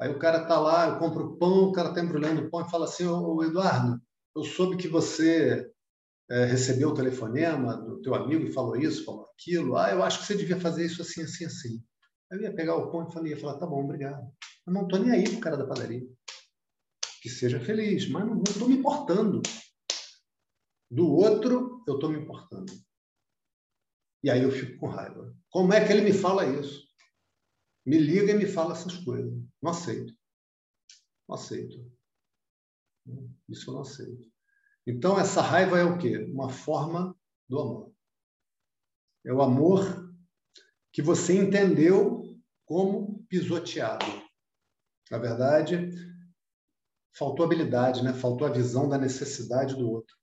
aí 0.00 0.10
o 0.10 0.18
cara 0.18 0.46
tá 0.46 0.58
lá, 0.58 0.88
eu 0.88 0.98
compro 0.98 1.36
pão, 1.36 1.64
o 1.64 1.72
cara 1.72 1.90
está 1.90 2.00
embrulhando 2.00 2.42
o 2.42 2.50
pão 2.50 2.62
e 2.62 2.70
fala 2.70 2.86
assim, 2.86 3.06
ô, 3.06 3.42
Eduardo, 3.42 4.00
eu 4.34 4.42
soube 4.42 4.76
que 4.76 4.88
você 4.88 5.70
é, 6.30 6.44
recebeu 6.44 6.90
o 6.90 6.94
telefonema 6.94 7.76
do 7.76 8.00
teu 8.00 8.14
amigo 8.14 8.44
e 8.44 8.52
falou 8.52 8.76
isso, 8.76 9.04
falou 9.04 9.26
aquilo, 9.34 9.76
ah, 9.76 9.90
eu 9.90 10.02
acho 10.02 10.20
que 10.20 10.26
você 10.26 10.36
devia 10.36 10.58
fazer 10.58 10.86
isso 10.86 11.02
assim, 11.02 11.22
assim, 11.22 11.44
assim. 11.44 11.84
Eu 12.30 12.40
ia 12.40 12.54
pegar 12.54 12.76
o 12.76 12.90
pão 12.90 13.08
e 13.08 13.12
falei, 13.12 13.32
ia 13.32 13.40
falar, 13.40 13.58
tá 13.58 13.66
bom, 13.66 13.84
obrigado. 13.84 14.26
Eu 14.66 14.72
não 14.72 14.82
estou 14.84 14.98
nem 14.98 15.12
aí 15.12 15.24
pro 15.24 15.40
cara 15.40 15.56
da 15.56 15.66
padaria. 15.66 16.02
Que 17.20 17.28
seja 17.28 17.60
feliz, 17.60 18.08
mas 18.08 18.26
não 18.26 18.42
estou 18.42 18.68
me 18.68 18.76
importando. 18.76 19.42
Do 20.90 21.10
outro, 21.10 21.82
eu 21.86 21.94
estou 21.94 22.10
me 22.10 22.18
importando. 22.18 22.72
E 24.22 24.30
aí 24.30 24.42
eu 24.42 24.50
fico 24.50 24.78
com 24.78 24.88
raiva. 24.88 25.34
Como 25.50 25.72
é 25.72 25.86
que 25.86 25.92
ele 25.92 26.02
me 26.02 26.12
fala 26.12 26.46
isso? 26.46 26.82
Me 27.84 27.98
liga 27.98 28.32
e 28.32 28.36
me 28.36 28.46
fala 28.46 28.72
essas 28.72 28.96
coisas. 29.04 29.32
Não 29.62 29.70
aceito. 29.70 30.14
Não 31.28 31.36
aceito. 31.36 31.92
Isso 33.48 33.68
eu 33.70 33.74
não 33.74 33.82
aceito. 33.82 34.33
Então, 34.86 35.18
essa 35.18 35.40
raiva 35.40 35.78
é 35.78 35.84
o 35.84 35.98
quê? 35.98 36.18
Uma 36.18 36.50
forma 36.50 37.16
do 37.48 37.58
amor. 37.58 37.92
É 39.24 39.32
o 39.32 39.40
amor 39.40 40.12
que 40.92 41.00
você 41.00 41.36
entendeu 41.36 42.22
como 42.66 43.24
pisoteado. 43.28 44.04
Na 45.10 45.18
verdade, 45.18 45.90
faltou 47.12 47.46
habilidade, 47.46 48.02
né? 48.02 48.12
faltou 48.12 48.46
a 48.46 48.52
visão 48.52 48.88
da 48.88 48.98
necessidade 48.98 49.74
do 49.74 49.90
outro. 49.90 50.14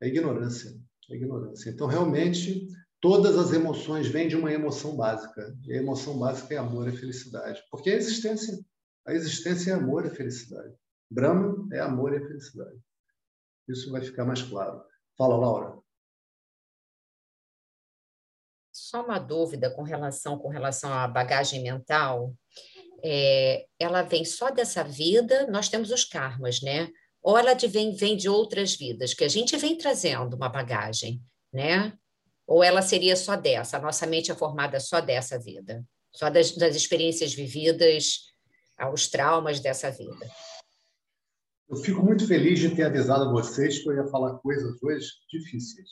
É 0.00 0.08
ignorância. 0.08 0.78
É 1.10 1.14
ignorância. 1.14 1.70
Então, 1.70 1.86
realmente, 1.86 2.68
todas 3.00 3.36
as 3.36 3.52
emoções 3.52 4.08
vêm 4.08 4.28
de 4.28 4.36
uma 4.36 4.52
emoção 4.52 4.96
básica. 4.96 5.56
E 5.64 5.72
a 5.72 5.76
emoção 5.76 6.18
básica 6.18 6.54
é 6.54 6.58
amor 6.58 6.88
e 6.88 6.96
felicidade. 6.96 7.62
Porque 7.70 7.90
a 7.90 7.96
existência, 7.96 8.58
a 9.06 9.14
existência 9.14 9.70
é 9.70 9.74
amor 9.74 10.06
e 10.06 10.10
felicidade. 10.10 10.74
Brahma 11.10 11.66
é 11.72 11.80
amor 11.80 12.14
e 12.14 12.20
felicidade. 12.20 12.78
Isso 13.68 13.90
vai 13.90 14.02
ficar 14.02 14.24
mais 14.24 14.42
claro. 14.42 14.82
Fala, 15.16 15.36
Laura. 15.36 15.78
Só 18.72 19.04
uma 19.04 19.18
dúvida 19.18 19.70
com 19.70 19.82
relação 19.82 20.38
com 20.38 20.48
relação 20.48 20.92
à 20.92 21.06
bagagem 21.06 21.62
mental. 21.62 22.34
É, 23.02 23.66
ela 23.78 24.02
vem 24.02 24.24
só 24.24 24.50
dessa 24.50 24.82
vida, 24.82 25.46
nós 25.48 25.68
temos 25.68 25.90
os 25.90 26.04
karmas, 26.04 26.62
né? 26.62 26.90
ou 27.22 27.36
ela 27.36 27.54
vem, 27.54 27.94
vem 27.94 28.16
de 28.16 28.28
outras 28.28 28.74
vidas, 28.74 29.14
que 29.14 29.24
a 29.24 29.28
gente 29.28 29.56
vem 29.56 29.76
trazendo 29.76 30.34
uma 30.34 30.48
bagagem, 30.48 31.20
né? 31.52 31.92
Ou 32.46 32.64
ela 32.64 32.80
seria 32.80 33.16
só 33.16 33.36
dessa, 33.36 33.76
a 33.76 33.80
nossa 33.80 34.06
mente 34.06 34.30
é 34.30 34.34
formada 34.34 34.80
só 34.80 35.00
dessa 35.00 35.38
vida, 35.38 35.84
só 36.10 36.30
das, 36.30 36.52
das 36.52 36.74
experiências 36.74 37.34
vividas, 37.34 38.28
aos 38.78 39.08
traumas 39.08 39.60
dessa 39.60 39.90
vida. 39.90 40.26
Eu 41.68 41.76
fico 41.76 42.02
muito 42.02 42.26
feliz 42.26 42.58
de 42.58 42.74
ter 42.74 42.84
avisado 42.84 43.30
vocês 43.30 43.78
que 43.78 43.88
eu 43.88 43.94
ia 43.94 44.06
falar 44.06 44.38
coisas 44.38 44.82
hoje 44.82 45.06
difíceis. 45.30 45.88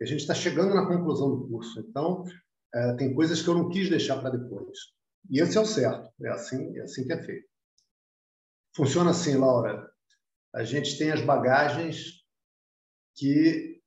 A 0.00 0.04
gente 0.04 0.20
está 0.20 0.34
chegando 0.34 0.74
na 0.74 0.86
conclusão 0.86 1.30
do 1.30 1.48
curso, 1.48 1.80
então 1.80 2.24
é, 2.74 2.94
tem 2.94 3.14
coisas 3.14 3.42
que 3.42 3.48
eu 3.48 3.54
não 3.54 3.68
quis 3.68 3.88
deixar 3.88 4.20
para 4.20 4.36
depois. 4.36 4.78
E 5.30 5.40
esse 5.40 5.56
é 5.56 5.60
o 5.60 5.66
certo, 5.66 6.10
é 6.22 6.28
assim, 6.28 6.76
é 6.76 6.82
assim 6.82 7.04
que 7.04 7.12
é 7.12 7.22
feito. 7.22 7.48
Funciona 8.76 9.10
assim, 9.10 9.36
Laura 9.36 9.88
a 10.54 10.64
gente 10.64 10.98
tem 10.98 11.10
as 11.10 11.20
bagagens 11.20 12.24
que 13.14 13.80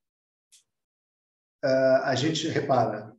uh, 1.63 2.03
a 2.03 2.15
gente 2.15 2.47
repara. 2.47 3.15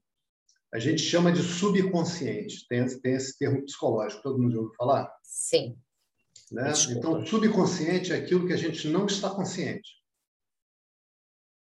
A 0.73 0.79
gente 0.79 1.03
chama 1.03 1.33
de 1.33 1.43
subconsciente. 1.43 2.67
Tem, 2.67 2.87
tem 3.01 3.15
esse 3.15 3.37
termo 3.37 3.63
psicológico. 3.65 4.23
Todo 4.23 4.41
mundo 4.41 4.53
já 4.53 4.59
ouviu 4.59 4.75
falar? 4.75 5.13
Sim. 5.23 5.79
Né? 6.53 6.71
Então, 6.91 7.25
subconsciente 7.25 8.13
é 8.13 8.17
aquilo 8.17 8.47
que 8.47 8.53
a 8.53 8.59
gente 8.59 8.87
não 8.89 9.07
está 9.07 9.31
consciente. 9.31 9.91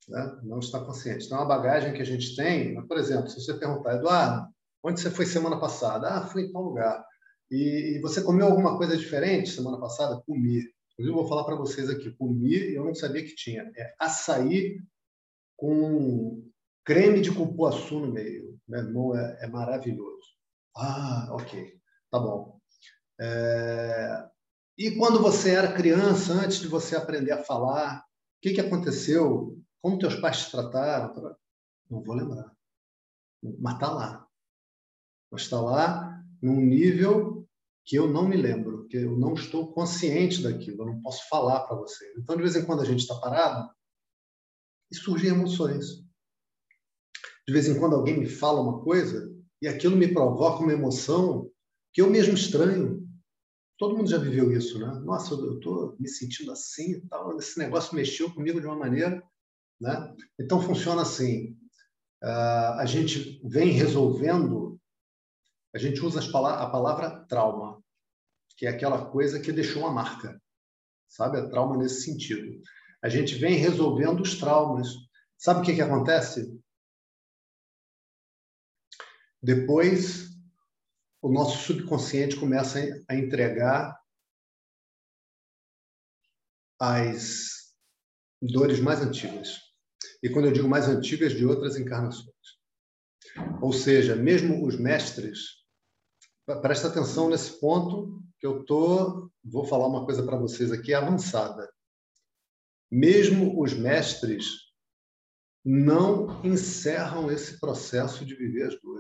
Né? 0.08 0.40
Não 0.44 0.60
está 0.60 0.80
consciente. 0.80 1.26
Então, 1.26 1.40
a 1.40 1.46
bagagem 1.46 1.94
que 1.94 2.02
a 2.02 2.06
gente 2.06 2.36
tem, 2.36 2.80
por 2.88 2.98
exemplo, 2.98 3.28
se 3.28 3.42
você 3.42 3.56
perguntar, 3.56 3.96
Eduardo, 3.96 4.48
onde 4.84 5.02
você 5.02 5.10
foi 5.10 5.26
semana 5.26 5.60
passada? 5.60 6.10
Ah, 6.10 6.28
fui 6.28 6.44
em 6.44 6.52
tal 6.52 6.62
lugar. 6.62 7.04
E, 7.50 7.96
e 7.98 8.02
você 8.02 8.22
comeu 8.22 8.46
alguma 8.46 8.78
coisa 8.78 8.96
diferente 8.96 9.50
semana 9.50 9.80
passada? 9.80 10.22
Comi. 10.26 10.60
Inclusive, 10.94 11.10
eu 11.10 11.16
vou 11.16 11.28
falar 11.28 11.44
para 11.44 11.56
vocês 11.56 11.90
aqui, 11.90 12.12
comi 12.12 12.74
eu 12.74 12.86
não 12.86 12.94
sabia 12.94 13.24
que 13.24 13.36
tinha. 13.36 13.64
É 13.76 13.96
açaí 14.00 14.80
com 15.56 16.44
creme 16.86 17.20
de 17.20 17.34
cupuaçu 17.34 18.00
no 18.00 18.14
meio. 18.14 18.60
Meu 18.68 18.80
irmão, 18.82 19.16
é, 19.16 19.40
é 19.42 19.48
maravilhoso. 19.48 20.28
Ah, 20.76 21.30
ok. 21.32 21.80
Tá 22.12 22.20
bom. 22.20 22.60
É... 23.20 24.28
E 24.78 24.92
quando 24.92 25.22
você 25.22 25.52
era 25.52 25.74
criança, 25.74 26.34
antes 26.34 26.60
de 26.60 26.68
você 26.68 26.96
aprender 26.96 27.32
a 27.32 27.44
falar, 27.44 28.00
o 28.00 28.42
que, 28.42 28.54
que 28.54 28.62
aconteceu? 28.62 29.60
Como 29.82 29.98
teus 29.98 30.16
pais 30.16 30.46
te 30.46 30.52
trataram? 30.52 31.36
Não 31.90 32.04
vou 32.04 32.16
lembrar. 32.16 32.56
Mas 33.60 33.74
está 33.74 33.92
lá. 33.92 34.28
Mas 35.32 35.42
está 35.42 35.60
lá 35.60 36.24
num 36.42 36.62
nível 36.62 37.48
que 37.84 37.98
eu 37.98 38.08
não 38.08 38.28
me 38.28 38.36
lembro, 38.36 38.86
que 38.88 38.98
eu 38.98 39.18
não 39.18 39.34
estou 39.34 39.72
consciente 39.72 40.44
daquilo, 40.44 40.82
eu 40.82 40.88
não 40.88 41.02
posso 41.02 41.28
falar 41.30 41.62
para 41.62 41.78
você. 41.78 42.14
Então, 42.18 42.36
de 42.36 42.44
vez 42.44 42.56
em 42.56 42.66
quando 42.66 42.82
a 42.82 42.86
gente 42.86 43.00
está 43.00 43.16
parado 43.16 43.70
e 44.92 44.96
surgem 44.96 45.30
emoções. 45.30 46.04
De 47.48 47.54
vez 47.54 47.68
em 47.68 47.80
quando 47.80 47.96
alguém 47.96 48.20
me 48.20 48.28
fala 48.28 48.62
uma 48.62 48.82
coisa 48.84 49.34
e 49.62 49.68
aquilo 49.68 49.96
me 49.96 50.14
provoca 50.14 50.64
uma 50.64 50.74
emoção 50.74 51.50
que 51.94 52.02
eu 52.02 52.10
mesmo 52.10 52.34
estranho. 52.34 53.07
Todo 53.78 53.96
mundo 53.96 54.10
já 54.10 54.18
viveu 54.18 54.52
isso, 54.52 54.80
né? 54.80 54.88
Nossa, 55.04 55.34
eu 55.34 55.56
estou 55.56 55.96
me 56.00 56.08
sentindo 56.10 56.52
assim 56.52 56.94
e 56.94 57.02
tal. 57.08 57.38
Esse 57.38 57.60
negócio 57.60 57.96
mexeu 57.96 58.34
comigo 58.34 58.60
de 58.60 58.66
uma 58.66 58.76
maneira, 58.76 59.24
né? 59.80 60.16
Então 60.40 60.62
funciona 60.62 61.04
assim: 61.04 61.52
uh, 62.24 62.80
a 62.80 62.86
gente 62.86 63.40
vem 63.44 63.72
resolvendo 63.72 64.68
a 65.78 65.80
gente 65.80 66.02
usa 66.02 66.20
a 66.20 66.70
palavra 66.70 67.24
trauma, 67.26 67.84
que 68.58 68.66
é 68.66 68.70
aquela 68.70 69.12
coisa 69.12 69.40
que 69.40 69.52
deixou 69.52 69.84
uma 69.84 69.92
marca, 69.92 70.42
sabe? 71.08 71.38
É 71.38 71.50
trauma 71.50 71.78
nesse 71.78 72.02
sentido. 72.02 72.62
a 73.00 73.10
gente 73.10 73.36
vem 73.36 73.58
resolvendo 73.58 74.22
os 74.22 74.40
traumas. 74.40 74.88
Sabe 75.38 75.60
o 75.60 75.64
que, 75.64 75.76
que 75.76 75.82
acontece? 75.82 76.60
Depois, 79.40 80.30
o 81.22 81.30
nosso 81.30 81.58
subconsciente 81.60 82.36
começa 82.36 82.80
a 83.08 83.16
entregar 83.16 84.00
as 86.80 87.74
dores 88.42 88.80
mais 88.80 89.02
antigas. 89.02 89.60
E 90.22 90.30
quando 90.30 90.46
eu 90.46 90.54
digo 90.54 90.68
mais 90.68 90.88
antigas, 90.88 91.34
de 91.34 91.46
outras 91.46 91.78
encarnações. 91.78 92.36
Ou 93.62 93.74
seja, 93.74 94.16
mesmo 94.16 94.66
os 94.66 94.78
mestres, 94.78 95.64
presta 96.62 96.88
atenção 96.88 97.30
nesse 97.30 97.60
ponto 97.60 98.24
que 98.40 98.46
eu 98.46 98.64
tô, 98.64 99.30
vou 99.44 99.66
falar 99.66 99.88
uma 99.88 100.06
coisa 100.06 100.24
para 100.24 100.38
vocês 100.38 100.72
aqui 100.72 100.94
avançada. 100.94 101.72
Mesmo 102.90 103.62
os 103.62 103.74
mestres 103.74 104.68
não 105.64 106.44
encerram 106.46 107.30
esse 107.30 107.60
processo 107.60 108.26
de 108.26 108.36
viver 108.36 108.68
as 108.68 108.82
dores, 108.82 108.97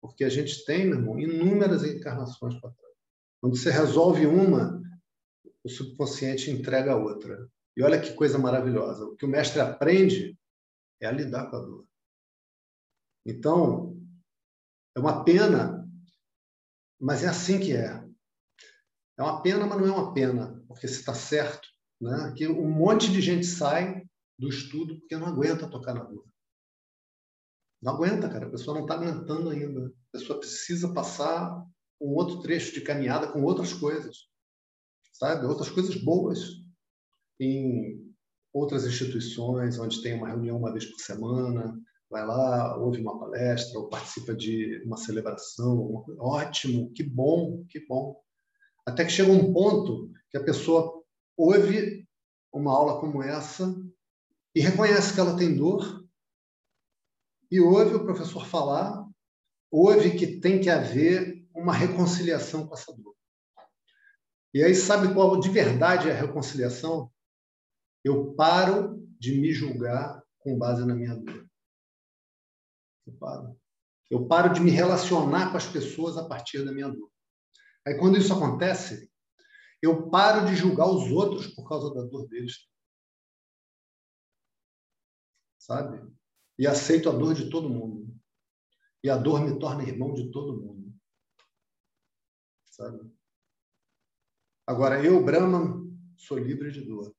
porque 0.00 0.24
a 0.24 0.28
gente 0.28 0.64
tem, 0.64 0.86
meu 0.86 0.98
irmão, 0.98 1.18
inúmeras 1.18 1.84
encarnações 1.84 2.58
para 2.60 2.70
trás. 2.70 2.94
Quando 3.40 3.56
você 3.56 3.70
resolve 3.70 4.26
uma, 4.26 4.80
o 5.64 5.68
subconsciente 5.68 6.50
entrega 6.50 6.92
a 6.92 6.96
outra. 6.96 7.48
E 7.76 7.82
olha 7.82 8.00
que 8.00 8.14
coisa 8.14 8.38
maravilhosa. 8.38 9.04
O 9.04 9.16
que 9.16 9.24
o 9.24 9.28
mestre 9.28 9.60
aprende 9.60 10.38
é 11.00 11.06
a 11.06 11.12
lidar 11.12 11.50
com 11.50 11.56
a 11.56 11.60
dor. 11.60 11.86
Então, 13.24 13.96
é 14.96 15.00
uma 15.00 15.24
pena, 15.24 15.88
mas 17.00 17.22
é 17.22 17.28
assim 17.28 17.60
que 17.60 17.76
é. 17.76 18.04
É 19.18 19.22
uma 19.22 19.42
pena, 19.42 19.66
mas 19.66 19.78
não 19.78 19.86
é 19.86 19.92
uma 19.92 20.14
pena, 20.14 20.64
porque 20.66 20.88
se 20.88 21.00
está 21.00 21.14
certo. 21.14 21.68
Né? 22.00 22.32
Que 22.36 22.48
um 22.48 22.70
monte 22.70 23.10
de 23.12 23.20
gente 23.20 23.44
sai 23.44 24.02
do 24.38 24.48
estudo 24.48 24.98
porque 24.98 25.16
não 25.16 25.26
aguenta 25.26 25.68
tocar 25.68 25.94
na 25.94 26.04
dor. 26.04 26.26
Não 27.82 27.94
aguenta, 27.94 28.28
cara. 28.28 28.46
A 28.46 28.50
pessoa 28.50 28.76
não 28.76 28.82
está 28.84 28.94
aguentando 28.94 29.50
ainda. 29.50 29.86
A 29.86 30.18
pessoa 30.18 30.38
precisa 30.38 30.92
passar 30.92 31.64
um 32.00 32.14
outro 32.14 32.40
trecho 32.40 32.72
de 32.74 32.80
caminhada 32.80 33.28
com 33.28 33.42
outras 33.42 33.72
coisas, 33.72 34.28
sabe? 35.12 35.46
Outras 35.46 35.70
coisas 35.70 35.96
boas. 35.96 36.60
Em 37.38 38.10
outras 38.52 38.84
instituições, 38.84 39.78
onde 39.78 40.02
tem 40.02 40.14
uma 40.14 40.28
reunião 40.28 40.58
uma 40.58 40.72
vez 40.72 40.84
por 40.84 40.98
semana, 40.98 41.78
vai 42.10 42.26
lá, 42.26 42.76
ouve 42.76 43.00
uma 43.00 43.18
palestra 43.18 43.78
ou 43.78 43.88
participa 43.88 44.34
de 44.34 44.82
uma 44.84 44.96
celebração. 44.96 46.04
Ótimo, 46.18 46.92
que 46.92 47.02
bom, 47.02 47.64
que 47.68 47.86
bom. 47.86 48.20
Até 48.84 49.04
que 49.04 49.12
chega 49.12 49.30
um 49.30 49.52
ponto 49.52 50.10
que 50.30 50.36
a 50.36 50.44
pessoa 50.44 51.02
ouve 51.36 52.06
uma 52.52 52.72
aula 52.72 53.00
como 53.00 53.22
essa 53.22 53.74
e 54.54 54.60
reconhece 54.60 55.14
que 55.14 55.20
ela 55.20 55.36
tem 55.36 55.56
dor 55.56 55.99
e 57.50 57.60
ouve 57.60 57.94
o 57.94 58.04
professor 58.04 58.46
falar, 58.46 59.06
ouve 59.70 60.16
que 60.16 60.40
tem 60.40 60.60
que 60.60 60.70
haver 60.70 61.46
uma 61.54 61.72
reconciliação 61.72 62.66
com 62.66 62.74
essa 62.74 62.92
dor. 62.96 63.16
E 64.54 64.62
aí 64.62 64.74
sabe 64.74 65.12
qual 65.14 65.38
de 65.38 65.48
verdade 65.48 66.08
é 66.08 66.12
a 66.12 66.20
reconciliação? 66.20 67.12
Eu 68.04 68.34
paro 68.34 69.06
de 69.18 69.40
me 69.40 69.52
julgar 69.52 70.22
com 70.38 70.58
base 70.58 70.86
na 70.86 70.94
minha 70.94 71.14
dor. 71.14 71.48
Eu 73.06 73.12
paro. 73.14 73.60
Eu 74.10 74.26
paro 74.26 74.52
de 74.52 74.60
me 74.60 74.70
relacionar 74.70 75.50
com 75.50 75.56
as 75.56 75.66
pessoas 75.66 76.16
a 76.16 76.26
partir 76.26 76.64
da 76.64 76.72
minha 76.72 76.88
dor. 76.88 77.10
Aí 77.86 77.96
quando 77.98 78.18
isso 78.18 78.32
acontece, 78.32 79.10
eu 79.80 80.10
paro 80.10 80.46
de 80.46 80.54
julgar 80.54 80.88
os 80.88 81.10
outros 81.10 81.46
por 81.48 81.68
causa 81.68 81.92
da 81.94 82.02
dor 82.02 82.26
deles 82.28 82.70
sabe? 85.60 86.02
E 86.60 86.66
aceito 86.66 87.08
a 87.08 87.12
dor 87.12 87.32
de 87.32 87.48
todo 87.48 87.70
mundo. 87.70 88.14
E 89.02 89.08
a 89.08 89.16
dor 89.16 89.40
me 89.40 89.58
torna 89.58 89.82
irmão 89.82 90.12
de 90.12 90.30
todo 90.30 90.60
mundo. 90.60 90.94
Sabe? 92.66 93.10
Agora, 94.66 95.02
eu, 95.02 95.24
Brahma, 95.24 95.82
sou 96.18 96.36
livre 96.36 96.70
de 96.70 96.82
dor. 96.82 97.16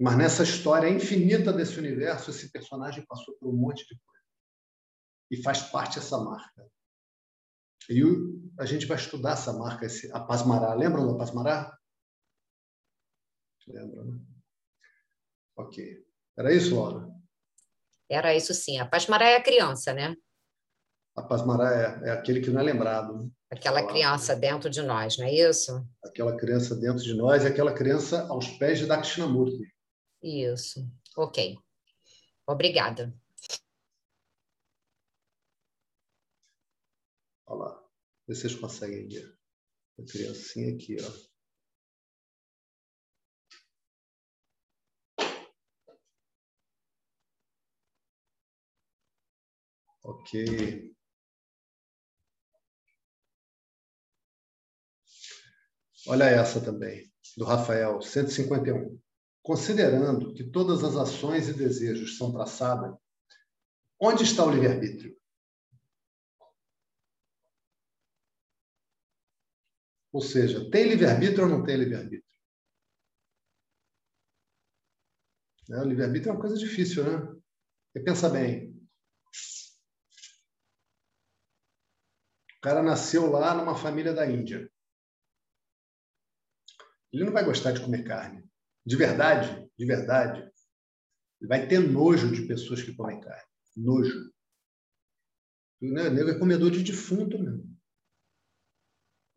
Mas 0.00 0.16
nessa 0.16 0.42
história 0.42 0.88
infinita 0.88 1.52
desse 1.52 1.78
universo, 1.78 2.30
esse 2.30 2.50
personagem 2.50 3.04
passou 3.04 3.36
por 3.36 3.50
um 3.50 3.56
monte 3.58 3.86
de 3.86 4.00
coisa. 4.00 4.24
E 5.30 5.42
faz 5.42 5.60
parte 5.70 5.96
dessa 5.96 6.16
marca. 6.16 6.66
E 7.90 8.00
a 8.58 8.64
gente 8.64 8.86
vai 8.86 8.96
estudar 8.96 9.32
essa 9.32 9.52
marca, 9.52 9.84
esse, 9.84 10.10
a 10.12 10.20
Pasmará. 10.20 10.72
Lembram 10.72 11.06
da 11.06 11.18
Pasmará? 11.18 11.78
Lembram, 13.68 14.04
né? 14.06 14.20
Ok. 15.56 16.06
Era 16.38 16.54
isso, 16.54 16.74
Laura? 16.74 17.15
Era 18.08 18.34
isso 18.34 18.54
sim. 18.54 18.78
A 18.78 18.86
Pasmará 18.86 19.28
é 19.28 19.36
a 19.36 19.42
criança, 19.42 19.92
né? 19.92 20.14
A 21.16 21.22
Pasmará 21.22 22.02
é, 22.04 22.08
é 22.08 22.10
aquele 22.12 22.40
que 22.40 22.50
não 22.50 22.60
é 22.60 22.64
lembrado. 22.64 23.24
Né? 23.24 23.30
Aquela 23.50 23.86
criança 23.86 24.36
dentro 24.36 24.68
de 24.68 24.82
nós, 24.82 25.16
não 25.16 25.26
é 25.26 25.32
isso? 25.32 25.86
Aquela 26.04 26.36
criança 26.36 26.74
dentro 26.76 27.02
de 27.02 27.14
nós 27.14 27.44
e 27.44 27.46
aquela 27.46 27.72
criança 27.72 28.26
aos 28.28 28.48
pés 28.58 28.78
de 28.78 28.86
Dakshinamurti. 28.86 29.72
Isso. 30.22 30.86
Ok. 31.16 31.56
Obrigada. 32.46 33.14
Olha 37.46 37.60
lá. 37.60 37.84
Vocês 38.28 38.54
conseguem 38.54 39.08
ver. 39.08 39.34
A 39.98 40.04
criancinha 40.04 40.74
aqui, 40.74 40.96
ó. 41.00 41.35
Ok. 50.06 50.94
Olha 56.06 56.24
essa 56.26 56.60
também, 56.60 57.12
do 57.36 57.44
Rafael, 57.44 58.00
151. 58.00 59.00
Considerando 59.42 60.32
que 60.32 60.44
todas 60.44 60.84
as 60.84 60.94
ações 60.94 61.48
e 61.48 61.52
desejos 61.52 62.16
são 62.16 62.32
traçadas, 62.32 62.96
onde 64.00 64.22
está 64.22 64.44
o 64.44 64.50
livre-arbítrio? 64.50 65.16
Ou 70.12 70.22
seja, 70.22 70.70
tem 70.70 70.84
livre-arbítrio 70.88 71.44
ou 71.44 71.50
não 71.50 71.64
tem 71.64 71.76
livre-arbítrio? 71.76 72.24
O 75.68 75.82
livre-arbítrio 75.82 76.30
é 76.30 76.32
uma 76.32 76.40
coisa 76.40 76.56
difícil, 76.56 77.02
né? 77.02 77.18
Porque 77.92 78.04
pensa 78.04 78.30
bem, 78.30 78.75
cara 82.66 82.82
nasceu 82.82 83.30
lá 83.30 83.54
numa 83.54 83.76
família 83.76 84.12
da 84.12 84.28
Índia. 84.28 84.68
Ele 87.12 87.22
não 87.22 87.32
vai 87.32 87.44
gostar 87.44 87.70
de 87.70 87.80
comer 87.80 88.02
carne. 88.02 88.44
De 88.84 88.96
verdade, 88.96 89.70
de 89.78 89.86
verdade. 89.86 90.40
Ele 91.40 91.48
vai 91.48 91.68
ter 91.68 91.78
nojo 91.78 92.34
de 92.34 92.44
pessoas 92.48 92.82
que 92.82 92.92
comem 92.92 93.20
carne. 93.20 93.48
Nojo. 93.76 94.32
O 95.80 95.86
nego 95.86 96.28
é 96.28 96.38
comedor 96.40 96.72
de 96.72 96.82
defunto 96.82 97.38
mesmo. 97.38 97.78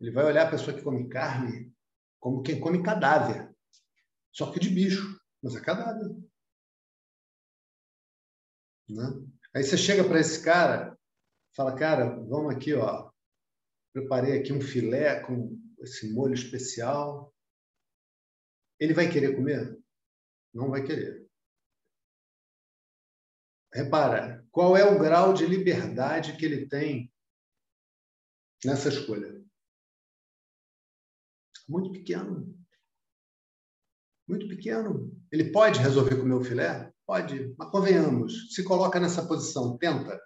Ele 0.00 0.10
vai 0.10 0.24
olhar 0.24 0.48
a 0.48 0.50
pessoa 0.50 0.76
que 0.76 0.82
come 0.82 1.08
carne 1.08 1.72
como 2.18 2.42
quem 2.42 2.58
come 2.58 2.82
cadáver. 2.82 3.54
Só 4.32 4.50
que 4.50 4.58
de 4.58 4.70
bicho, 4.70 5.20
mas 5.40 5.54
é 5.54 5.60
cadáver. 5.60 6.16
Né? 8.88 9.04
Aí 9.54 9.62
você 9.62 9.76
chega 9.76 10.02
para 10.02 10.18
esse 10.18 10.42
cara, 10.42 10.98
fala, 11.54 11.76
cara, 11.76 12.16
vamos 12.24 12.54
aqui, 12.54 12.74
ó, 12.74 13.09
Preparei 13.92 14.38
aqui 14.38 14.52
um 14.52 14.60
filé 14.60 15.20
com 15.20 15.58
esse 15.80 16.12
molho 16.12 16.34
especial. 16.34 17.34
Ele 18.78 18.94
vai 18.94 19.10
querer 19.10 19.34
comer? 19.34 19.78
Não 20.54 20.70
vai 20.70 20.84
querer. 20.84 21.28
Repara, 23.72 24.44
qual 24.50 24.76
é 24.76 24.84
o 24.84 24.98
grau 24.98 25.32
de 25.32 25.46
liberdade 25.46 26.36
que 26.36 26.44
ele 26.44 26.68
tem 26.68 27.12
nessa 28.64 28.88
escolha? 28.88 29.40
Muito 31.68 31.92
pequeno. 31.92 32.52
Muito 34.28 34.48
pequeno. 34.48 35.10
Ele 35.30 35.52
pode 35.52 35.78
resolver 35.80 36.16
comer 36.16 36.34
o 36.34 36.44
filé? 36.44 36.92
Pode, 37.06 37.54
mas 37.56 37.70
convenhamos, 37.70 38.54
se 38.54 38.62
coloca 38.64 39.00
nessa 39.00 39.26
posição, 39.26 39.76
tenta. 39.76 40.20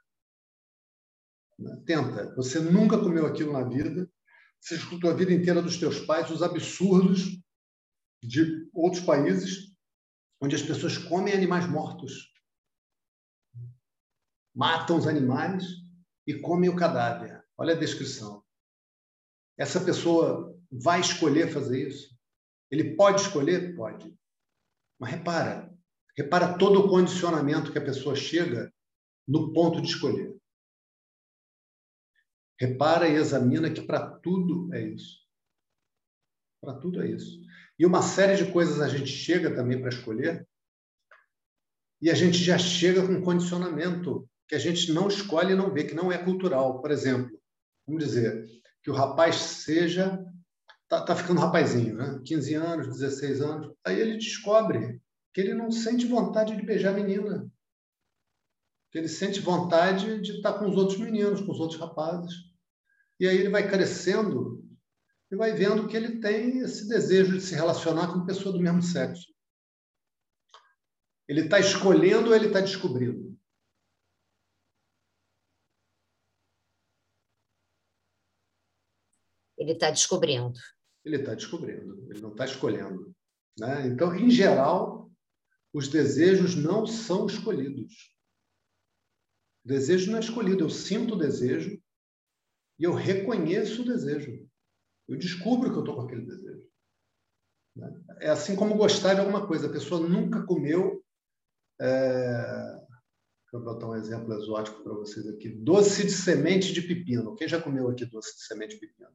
Tenta. 1.87 2.35
Você 2.35 2.59
nunca 2.61 2.99
comeu 2.99 3.27
aquilo 3.27 3.53
na 3.53 3.63
vida. 3.63 4.11
Você 4.61 4.77
escutou 4.77 5.11
a 5.11 5.15
vida 5.15 5.33
inteira 5.33 5.61
dos 5.63 5.77
teus 5.77 6.01
pais 6.01 6.31
os 6.31 6.43
absurdos 6.43 7.39
de 8.23 8.69
outros 8.73 9.03
países 9.03 9.75
onde 10.41 10.57
as 10.57 10.63
pessoas 10.63 10.97
comem 10.99 11.35
animais 11.35 11.69
mortos. 11.69 12.33
Matam 14.55 14.97
os 14.97 15.07
animais 15.07 15.65
e 16.27 16.35
comem 16.41 16.71
o 16.71 16.77
cadáver. 16.77 17.45
Olha 17.57 17.75
a 17.75 17.79
descrição. 17.79 18.43
Essa 19.59 19.81
pessoa 19.81 20.59
vai 20.71 21.01
escolher 21.01 21.53
fazer 21.53 21.89
isso? 21.89 22.17
Ele 22.71 22.97
pode 22.97 23.21
escolher? 23.21 23.77
Pode. 23.77 24.13
Mas 24.99 25.11
repara, 25.11 25.73
repara 26.17 26.59
todo 26.59 26.81
o 26.81 26.89
condicionamento 26.89 27.71
que 27.73 27.79
a 27.79 27.85
pessoa 27.85 28.17
chega 28.17 28.73
no 29.27 29.53
ponto 29.53 29.81
de 29.81 29.89
escolher. 29.89 30.37
Repara 32.61 33.09
e 33.09 33.15
examina 33.15 33.71
que 33.71 33.83
para 33.83 34.07
tudo 34.19 34.73
é 34.73 34.81
isso. 34.81 35.19
Para 36.61 36.75
tudo 36.75 37.03
é 37.03 37.11
isso. 37.11 37.41
E 37.79 37.85
uma 37.85 38.03
série 38.03 38.37
de 38.37 38.53
coisas 38.53 38.81
a 38.81 38.89
gente 38.89 39.11
chega 39.11 39.55
também 39.55 39.81
para 39.81 39.89
escolher 39.89 40.47
e 42.01 42.11
a 42.11 42.15
gente 42.15 42.39
já 42.39 42.59
chega 42.59 43.07
com 43.07 43.23
condicionamento 43.23 44.29
que 44.47 44.55
a 44.55 44.59
gente 44.59 44.93
não 44.93 45.09
escolhe 45.09 45.53
e 45.53 45.57
não 45.57 45.73
vê, 45.73 45.85
que 45.85 45.95
não 45.95 46.13
é 46.13 46.19
cultural. 46.19 46.81
Por 46.81 46.91
exemplo, 46.91 47.41
vamos 47.87 48.05
dizer 48.05 48.45
que 48.83 48.91
o 48.91 48.95
rapaz 48.95 49.37
seja. 49.37 50.23
Está 50.83 51.03
tá 51.03 51.17
ficando 51.17 51.41
rapazinho, 51.41 51.95
né? 51.97 52.21
15 52.25 52.55
anos, 52.55 52.87
16 52.89 53.41
anos. 53.41 53.75
Aí 53.83 53.99
ele 53.99 54.19
descobre 54.19 55.01
que 55.33 55.41
ele 55.41 55.55
não 55.55 55.71
sente 55.71 56.07
vontade 56.07 56.55
de 56.55 56.63
beijar 56.63 56.91
a 56.91 56.97
menina. 56.97 57.51
Que 58.95 58.99
ele 58.99 59.09
sente 59.09 59.41
vontade 59.41 60.21
de 60.21 60.37
estar 60.37 60.57
com 60.57 60.69
os 60.71 60.77
outros 60.77 61.01
meninos, 61.01 61.41
com 61.41 61.51
os 61.51 61.59
outros 61.59 61.81
rapazes. 61.81 62.33
E 63.19 63.27
aí 63.27 63.37
ele 63.37 63.49
vai 63.49 63.69
crescendo 63.69 64.65
e 65.33 65.35
vai 65.35 65.51
vendo 65.53 65.89
que 65.89 65.97
ele 65.97 66.21
tem 66.21 66.59
esse 66.59 66.89
desejo 66.89 67.33
de 67.33 67.41
se 67.41 67.57
relacionar 67.57 68.13
com 68.13 68.25
pessoa 68.25 68.53
do 68.53 68.63
mesmo 68.63 68.81
sexo. 68.81 69.35
Ele 71.27 71.41
está 71.41 71.59
escolhendo 71.59 72.29
ou 72.29 72.37
ele 72.37 72.47
está 72.47 72.61
descobrindo? 72.61 73.37
Ele 79.59 79.73
está 79.73 79.91
descobrindo. 79.91 80.53
Ele 81.05 81.17
está 81.17 81.35
descobrindo, 81.35 82.07
ele 82.09 82.21
não 82.21 82.31
está 82.31 82.45
escolhendo. 82.45 83.13
Né? 83.59 83.89
Então, 83.89 84.15
em 84.15 84.31
geral, 84.31 85.11
os 85.73 85.89
desejos 85.89 86.55
não 86.55 86.87
são 86.87 87.27
escolhidos. 87.27 88.14
O 89.65 89.69
desejo 89.69 90.11
não 90.11 90.19
é 90.19 90.21
escolhido. 90.21 90.65
Eu 90.65 90.71
sinto 90.71 91.15
o 91.15 91.19
desejo 91.19 91.81
e 92.79 92.85
eu 92.85 92.93
reconheço 92.93 93.83
o 93.83 93.85
desejo. 93.85 94.49
Eu 95.09 95.17
descubro 95.17 95.71
que 95.71 95.77
eu 95.77 95.81
estou 95.81 95.97
com 95.97 96.03
aquele 96.03 96.27
desejo. 96.27 96.67
Né? 97.77 98.05
É 98.21 98.31
assim 98.31 98.55
como 98.55 98.77
gostar 98.77 99.15
de 99.15 99.21
alguma 99.21 99.47
coisa. 99.47 99.67
A 99.67 99.73
pessoa 99.73 100.07
nunca 100.07 100.45
comeu. 100.45 101.05
É... 101.81 102.85
Eu 103.53 103.62
botar 103.62 103.89
um 103.89 103.95
exemplo 103.95 104.35
exótico 104.35 104.83
para 104.83 104.95
vocês 104.95 105.29
aqui. 105.29 105.49
Doce 105.49 106.05
de 106.05 106.11
semente 106.11 106.73
de 106.73 106.83
pepino. 106.83 107.37
Quem 107.37 107.47
já 107.47 107.62
comeu 107.62 107.89
aqui 107.89 108.05
doce 108.05 108.35
de 108.37 108.43
semente 108.43 108.75
de 108.75 108.81
pepino? 108.81 109.11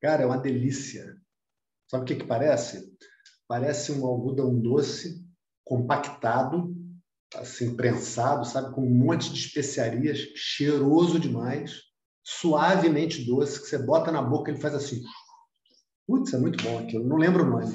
Cara, 0.00 0.22
é 0.22 0.26
uma 0.26 0.38
delícia. 0.38 1.18
Sabe 1.90 2.02
o 2.02 2.06
que, 2.06 2.16
que 2.16 2.26
parece? 2.26 2.94
Parece 3.48 3.92
um 3.92 4.04
algodão 4.06 4.60
doce 4.60 5.26
compactado, 5.64 6.74
assim, 7.34 7.76
prensado, 7.76 8.44
sabe? 8.44 8.74
Com 8.74 8.82
um 8.82 8.94
monte 8.94 9.32
de 9.32 9.40
especiarias, 9.40 10.18
cheiroso 10.34 11.18
demais 11.18 11.90
suavemente 12.22 13.24
doce, 13.24 13.60
que 13.60 13.66
você 13.66 13.78
bota 13.78 14.12
na 14.12 14.22
boca, 14.22 14.50
ele 14.50 14.60
faz 14.60 14.74
assim. 14.74 15.02
Putz, 16.06 16.32
é 16.32 16.38
muito 16.38 16.62
bom 16.62 16.78
aquilo. 16.78 17.06
Não 17.06 17.16
lembro 17.16 17.44
o 17.44 17.50
nome. 17.50 17.72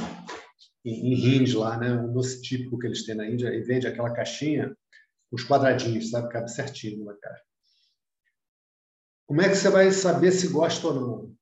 Em, 0.84 1.14
em 1.14 1.14
Hind 1.14 1.54
lá, 1.56 1.78
né? 1.78 1.94
Um 1.94 2.14
doce 2.14 2.42
típico 2.42 2.78
que 2.78 2.88
eles 2.88 3.06
têm 3.06 3.16
na 3.16 3.28
Índia, 3.28 3.54
e 3.54 3.62
vende 3.62 3.88
aquela 3.88 4.14
caixinha, 4.14 4.76
os 5.32 5.44
quadradinhos, 5.44 6.10
sabe? 6.10 6.32
Cabe 6.32 6.50
certinho 6.52 7.04
na 7.04 7.16
caixa. 7.16 7.44
Como 9.28 9.42
é 9.42 9.50
que 9.50 9.56
você 9.56 9.70
vai 9.70 9.92
saber 9.92 10.32
se 10.32 10.48
gosta 10.48 10.88
ou 10.88 10.94
não? 10.94 11.36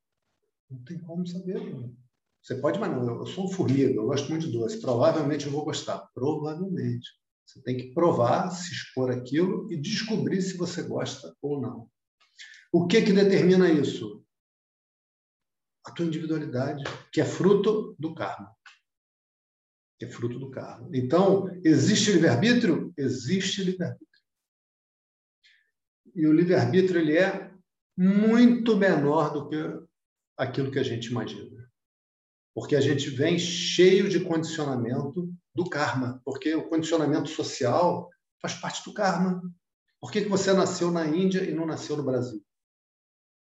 Não 0.70 0.84
tem 0.84 0.98
como 0.98 1.26
saber. 1.26 1.60
Não. 1.70 1.94
Você 2.42 2.56
pode, 2.56 2.78
mas 2.78 2.90
não. 2.90 3.18
Eu 3.18 3.26
sou 3.26 3.46
um 3.46 3.50
formiga, 3.50 3.92
eu 3.92 4.06
gosto 4.06 4.28
muito 4.28 4.46
de 4.46 4.52
doce. 4.52 4.80
Provavelmente 4.80 5.46
eu 5.46 5.52
vou 5.52 5.64
gostar. 5.64 5.98
Provavelmente. 6.14 7.08
Você 7.46 7.62
tem 7.62 7.76
que 7.76 7.92
provar, 7.94 8.50
se 8.50 8.72
expor 8.72 9.10
aquilo 9.10 9.70
e 9.70 9.76
descobrir 9.76 10.40
se 10.42 10.56
você 10.56 10.82
gosta 10.82 11.36
ou 11.40 11.60
não. 11.60 11.90
O 12.72 12.86
que 12.86 13.02
que 13.02 13.12
determina 13.12 13.70
isso? 13.70 14.24
A 15.86 15.92
tua 15.92 16.06
individualidade, 16.06 16.82
que 17.12 17.20
é 17.20 17.24
fruto 17.24 17.94
do 17.98 18.14
karma. 18.14 18.52
Que 19.98 20.06
é 20.06 20.08
fruto 20.08 20.38
do 20.38 20.50
karma. 20.50 20.88
Então, 20.92 21.48
existe 21.62 22.10
livre-arbítrio? 22.12 22.92
Existe 22.96 23.62
livre-arbítrio. 23.62 24.08
E 26.14 26.26
o 26.26 26.32
livre-arbítrio 26.32 27.00
ele 27.00 27.16
é 27.16 27.52
muito 27.96 28.76
menor 28.76 29.32
do 29.32 29.48
que 29.48 29.56
aquilo 30.36 30.70
que 30.70 30.78
a 30.78 30.82
gente 30.82 31.06
imagina. 31.06 31.70
Porque 32.54 32.74
a 32.74 32.80
gente 32.80 33.10
vem 33.10 33.38
cheio 33.38 34.08
de 34.08 34.20
condicionamento 34.20 35.32
do 35.54 35.68
karma, 35.68 36.20
porque 36.24 36.54
o 36.54 36.68
condicionamento 36.68 37.28
social 37.28 38.10
faz 38.40 38.54
parte 38.54 38.84
do 38.84 38.92
karma. 38.92 39.42
Por 40.00 40.10
que, 40.10 40.22
que 40.22 40.28
você 40.28 40.52
nasceu 40.52 40.90
na 40.90 41.06
Índia 41.06 41.42
e 41.42 41.54
não 41.54 41.64
nasceu 41.64 41.96
no 41.96 42.04
Brasil? 42.04 42.44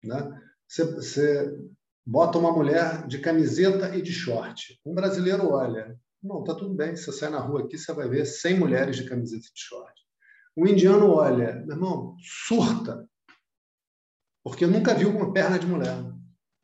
Né? 0.05 0.41
Você, 0.69 1.51
bota 2.05 2.39
uma 2.39 2.53
mulher 2.53 3.07
de 3.07 3.19
camiseta 3.19 3.97
e 3.97 4.03
de 4.03 4.13
short. 4.13 4.81
Um 4.85 4.95
brasileiro 4.95 5.51
olha, 5.51 5.99
não, 6.23 6.43
tá 6.43 6.55
tudo 6.55 6.75
bem, 6.75 6.97
você 6.97 7.13
sai 7.13 7.31
na 7.31 7.39
rua 7.39 7.65
aqui, 7.65 7.79
você 7.79 7.93
vai 7.93 8.09
ver 8.09 8.27
100 8.27 8.59
mulheres 8.59 8.97
de 8.97 9.09
camiseta 9.09 9.47
e 9.47 9.53
de 9.53 9.61
short. 9.61 10.03
O 10.57 10.67
indiano 10.67 11.11
olha, 11.11 11.55
meu 11.65 11.77
irmão, 11.77 12.17
surta, 12.21 13.09
porque 14.45 14.67
nunca 14.67 14.95
viu 14.95 15.11
uma 15.11 15.33
perna 15.33 15.59
de 15.59 15.67
mulher, 15.67 15.97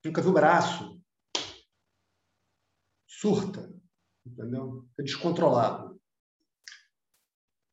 nunca 0.04 0.20
viu 0.20 0.32
braço. 0.32 1.00
Surta, 3.06 3.72
entendeu? 4.32 4.86
É 4.98 5.02
descontrolado. 5.02 5.98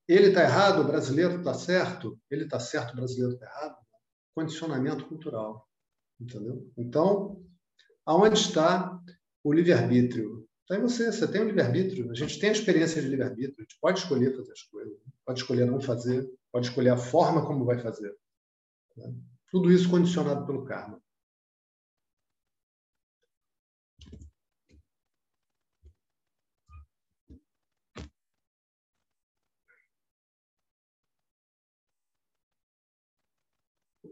Ele 0.08 0.28
está 0.28 0.44
errado, 0.44 0.82
o 0.82 0.88
brasileiro 0.88 1.38
está 1.40 1.54
certo, 1.54 2.20
ele 2.30 2.44
está 2.44 2.60
certo, 2.60 2.94
o 2.94 2.96
brasileiro 2.98 3.34
está 3.34 3.46
errado 3.46 3.86
condicionamento 4.36 5.08
cultural. 5.08 5.68
Entendeu? 6.20 6.70
Então, 6.78 7.42
aonde 8.06 8.38
está 8.38 9.02
o 9.44 9.54
livre-arbítrio? 9.54 10.48
Está 10.62 10.78
em 10.78 10.82
você, 10.82 11.12
você 11.12 11.28
tem 11.28 11.42
o 11.42 11.46
livre-arbítrio. 11.46 12.12
A 12.12 12.14
gente 12.14 12.40
tem 12.40 12.50
a 12.50 12.54
experiência 12.54 13.02
de 13.02 13.08
livre-arbítrio, 13.08 13.56
a 13.60 13.62
gente 13.62 13.80
pode 13.80 14.00
escolher 14.00 14.36
fazer 14.36 14.52
as 14.52 14.64
coisas, 14.64 14.98
pode 15.26 15.40
escolher 15.40 15.66
não 15.66 15.82
fazer, 15.82 16.30
pode 16.52 16.68
escolher 16.68 16.90
a 16.90 16.98
forma 16.98 17.46
como 17.46 17.66
vai 17.66 17.80
fazer. 17.80 18.14
Né? 18.98 19.14
Tudo 19.50 19.72
isso 19.72 19.90
condicionado 19.90 20.46
pelo 20.46 20.66
karma. 20.66 21.02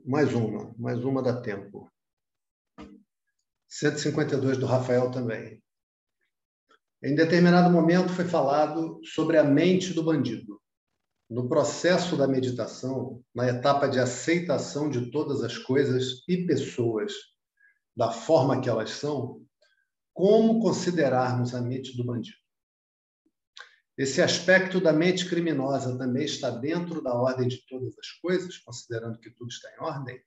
Mais 0.05 0.33
uma, 0.33 0.75
mais 0.77 1.01
uma 1.05 1.23
dá 1.23 1.39
tempo. 1.39 1.89
152 3.69 4.57
do 4.57 4.65
Rafael 4.65 5.09
também. 5.09 5.63
Em 7.01 7.15
determinado 7.15 7.71
momento 7.71 8.11
foi 8.11 8.25
falado 8.25 8.99
sobre 9.05 9.37
a 9.37 9.45
mente 9.45 9.93
do 9.93 10.03
bandido. 10.03 10.61
No 11.29 11.47
processo 11.47 12.17
da 12.17 12.27
meditação, 12.27 13.23
na 13.33 13.47
etapa 13.47 13.87
de 13.87 13.97
aceitação 13.97 14.89
de 14.89 15.09
todas 15.09 15.41
as 15.41 15.57
coisas 15.57 16.21
e 16.27 16.45
pessoas 16.45 17.13
da 17.95 18.11
forma 18.11 18.59
que 18.59 18.67
elas 18.67 18.89
são, 18.89 19.41
como 20.13 20.59
considerarmos 20.59 21.55
a 21.55 21.61
mente 21.61 21.95
do 21.95 22.03
bandido? 22.03 22.42
Esse 23.97 24.21
aspecto 24.21 24.81
da 24.81 24.91
mente 24.91 25.29
criminosa 25.29 25.97
também 25.97 26.25
está 26.25 26.49
dentro 26.49 27.01
da 27.01 27.13
ordem 27.13 27.47
de 27.47 27.65
todas 27.67 27.97
as 27.99 28.09
coisas, 28.21 28.57
considerando 28.57 29.19
que 29.19 29.29
tudo 29.29 29.49
está 29.49 29.69
em 29.71 29.79
ordem? 29.79 30.23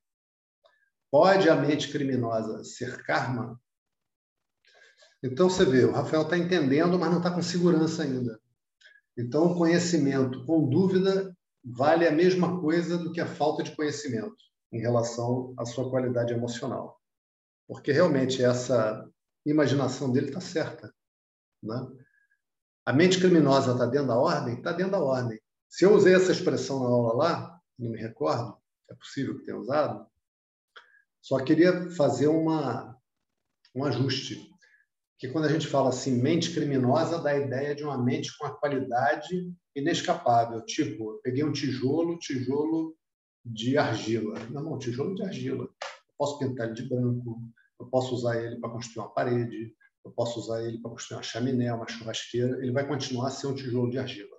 Pode 1.11 1.49
a 1.49 1.57
mente 1.57 1.91
criminosa 1.91 2.63
ser 2.63 3.03
karma? 3.05 3.61
Então 5.23 5.51
você 5.51 5.65
vê, 5.65 5.85
o 5.85 5.93
Rafael 5.93 6.23
está 6.23 6.39
entendendo, 6.39 6.99
mas 6.99 7.11
não 7.11 7.19
está 7.19 7.31
com 7.31 7.43
segurança 7.43 8.03
ainda. 8.03 8.41
Então, 9.19 9.47
o 9.47 9.57
conhecimento 9.57 10.45
com 10.45 10.69
dúvida 10.69 11.35
vale 11.65 12.07
a 12.07 12.13
mesma 12.13 12.61
coisa 12.61 12.99
do 12.99 13.13
que 13.13 13.21
a 13.21 13.27
falta 13.27 13.63
de 13.63 13.75
conhecimento 13.75 14.37
em 14.71 14.79
relação 14.79 15.55
à 15.57 15.65
sua 15.65 15.89
qualidade 15.89 16.35
emocional. 16.35 17.01
Porque 17.67 17.93
realmente 17.93 18.45
essa 18.45 19.09
imaginação 19.45 20.13
dele 20.13 20.29
está 20.29 20.41
certa. 20.41 20.95
Né? 21.63 21.89
A 22.87 22.93
mente 22.93 23.19
criminosa 23.19 23.73
está 23.73 23.85
dentro 23.85 24.07
da 24.07 24.17
ordem? 24.17 24.55
Está 24.55 24.71
dentro 24.71 24.93
da 24.93 25.01
ordem. 25.01 25.41
Se 25.69 25.85
eu 25.85 25.93
usei 25.93 26.15
essa 26.15 26.31
expressão 26.31 26.79
na 26.79 26.87
aula 26.87 27.15
lá, 27.15 27.61
não 27.77 27.91
me 27.91 27.99
recordo, 27.99 28.57
é 28.89 28.95
possível 28.95 29.37
que 29.37 29.45
tenha 29.45 29.59
usado, 29.59 30.07
só 31.21 31.41
queria 31.41 31.91
fazer 31.91 32.29
uma, 32.29 32.97
um 33.75 33.85
ajuste. 33.85 34.49
Que 35.19 35.29
quando 35.29 35.47
a 35.47 35.49
gente 35.49 35.67
fala 35.67 35.89
assim, 35.89 36.23
mente 36.23 36.55
criminosa, 36.55 37.21
dá 37.21 37.31
a 37.31 37.39
ideia 37.39 37.75
de 37.75 37.83
uma 37.83 37.99
mente 37.99 38.37
com 38.39 38.47
a 38.47 38.57
qualidade 38.57 39.53
inescapável. 39.75 40.65
Tipo, 40.65 41.15
eu 41.15 41.21
peguei 41.25 41.43
um 41.43 41.51
tijolo, 41.51 42.19
tijolo 42.19 42.97
de 43.45 43.77
argila. 43.77 44.39
Não, 44.51 44.63
não, 44.63 44.79
tijolo 44.79 45.17
de 45.17 45.25
argila. 45.25 45.65
Eu 45.65 46.15
posso 46.17 46.39
pintar 46.39 46.67
ele 46.67 46.75
de 46.75 46.89
branco, 46.89 47.41
eu 47.81 47.87
posso 47.87 48.15
usar 48.15 48.41
ele 48.41 48.61
para 48.61 48.71
construir 48.71 49.05
uma 49.05 49.13
parede, 49.13 49.75
eu 50.07 50.13
posso 50.13 50.39
usar 50.39 50.63
ele 50.63 50.79
para 50.79 50.93
construir 50.93 51.17
uma 51.17 51.23
chaminé, 51.23 51.73
uma 51.73 51.89
churrasqueira, 51.89 52.63
ele 52.63 52.71
vai 52.71 52.87
continuar 52.87 53.27
a 53.27 53.31
ser 53.31 53.49
um 53.49 53.55
tijolo 53.55 53.91
de 53.91 53.99
argila. 53.99 54.37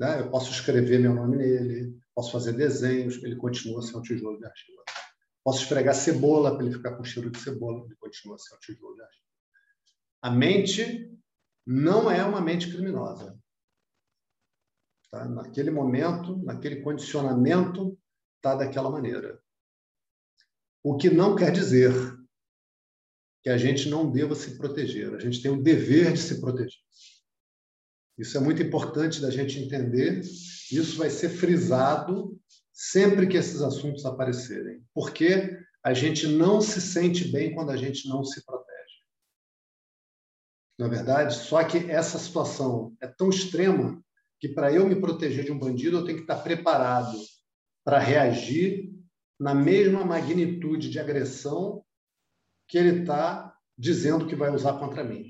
Né? 0.00 0.20
Eu 0.20 0.30
posso 0.30 0.50
escrever 0.50 0.98
meu 0.98 1.14
nome 1.14 1.36
nele, 1.36 2.00
posso 2.14 2.32
fazer 2.32 2.54
desenhos, 2.54 3.22
ele 3.22 3.36
continua 3.36 3.80
a 3.80 3.82
ser 3.82 3.96
um 3.96 4.02
tijolo 4.02 4.38
de 4.38 4.46
argila. 4.46 4.82
Posso 5.44 5.62
esfregar 5.62 5.94
cebola 5.94 6.56
para 6.56 6.64
ele 6.64 6.74
ficar 6.74 6.96
com 6.96 7.04
cheiro 7.04 7.30
de 7.30 7.38
cebola, 7.38 7.84
ele 7.84 7.96
continua 7.96 8.36
a 8.36 8.38
ser 8.38 8.54
um 8.54 8.58
tijolo 8.58 8.94
de 8.94 9.02
argila. 9.02 9.24
A 10.22 10.30
mente 10.30 11.18
não 11.66 12.10
é 12.10 12.24
uma 12.24 12.40
mente 12.40 12.70
criminosa. 12.70 13.38
Tá? 15.10 15.26
Naquele 15.26 15.70
momento, 15.70 16.38
naquele 16.38 16.80
condicionamento, 16.80 17.98
está 18.36 18.54
daquela 18.54 18.90
maneira. 18.90 19.38
O 20.82 20.96
que 20.96 21.10
não 21.10 21.36
quer 21.36 21.52
dizer 21.52 21.92
que 23.48 23.52
a 23.52 23.56
gente 23.56 23.88
não 23.88 24.10
deva 24.10 24.34
se 24.34 24.58
proteger. 24.58 25.14
A 25.14 25.18
gente 25.18 25.40
tem 25.40 25.50
o 25.50 25.62
dever 25.62 26.12
de 26.12 26.18
se 26.18 26.38
proteger. 26.38 26.78
Isso 28.18 28.36
é 28.36 28.40
muito 28.40 28.62
importante 28.62 29.22
da 29.22 29.30
gente 29.30 29.58
entender. 29.58 30.20
Isso 30.20 30.98
vai 30.98 31.08
ser 31.08 31.30
frisado 31.30 32.38
sempre 32.74 33.26
que 33.26 33.38
esses 33.38 33.62
assuntos 33.62 34.04
aparecerem, 34.04 34.84
porque 34.92 35.58
a 35.82 35.94
gente 35.94 36.26
não 36.26 36.60
se 36.60 36.78
sente 36.78 37.26
bem 37.26 37.54
quando 37.54 37.70
a 37.70 37.76
gente 37.78 38.06
não 38.06 38.22
se 38.22 38.44
protege. 38.44 38.68
Na 40.78 40.86
verdade, 40.86 41.34
só 41.34 41.64
que 41.64 41.90
essa 41.90 42.18
situação 42.18 42.94
é 43.00 43.06
tão 43.06 43.30
extrema 43.30 43.98
que 44.38 44.50
para 44.50 44.70
eu 44.70 44.86
me 44.86 45.00
proteger 45.00 45.46
de 45.46 45.52
um 45.52 45.58
bandido 45.58 45.96
eu 45.96 46.04
tenho 46.04 46.18
que 46.18 46.24
estar 46.24 46.42
preparado 46.42 47.16
para 47.82 47.98
reagir 47.98 48.92
na 49.40 49.54
mesma 49.54 50.04
magnitude 50.04 50.90
de 50.90 51.00
agressão 51.00 51.82
que 52.68 52.76
ele 52.76 53.00
está 53.00 53.54
dizendo 53.76 54.26
que 54.26 54.36
vai 54.36 54.50
usar 54.50 54.74
contra 54.74 55.02
mim. 55.02 55.24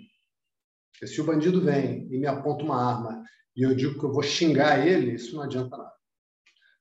Porque 0.93 1.07
se 1.07 1.21
o 1.21 1.25
bandido 1.25 1.61
vem 1.61 2.09
e 2.13 2.19
me 2.19 2.27
aponta 2.27 2.65
uma 2.65 2.83
arma 2.83 3.25
e 3.57 3.63
eu 3.63 3.75
digo 3.75 3.99
que 3.99 4.05
eu 4.05 4.13
vou 4.13 4.23
xingar 4.23 4.87
ele, 4.87 5.13
isso 5.13 5.37
não 5.37 5.43
adianta 5.43 5.77
nada. 5.77 5.93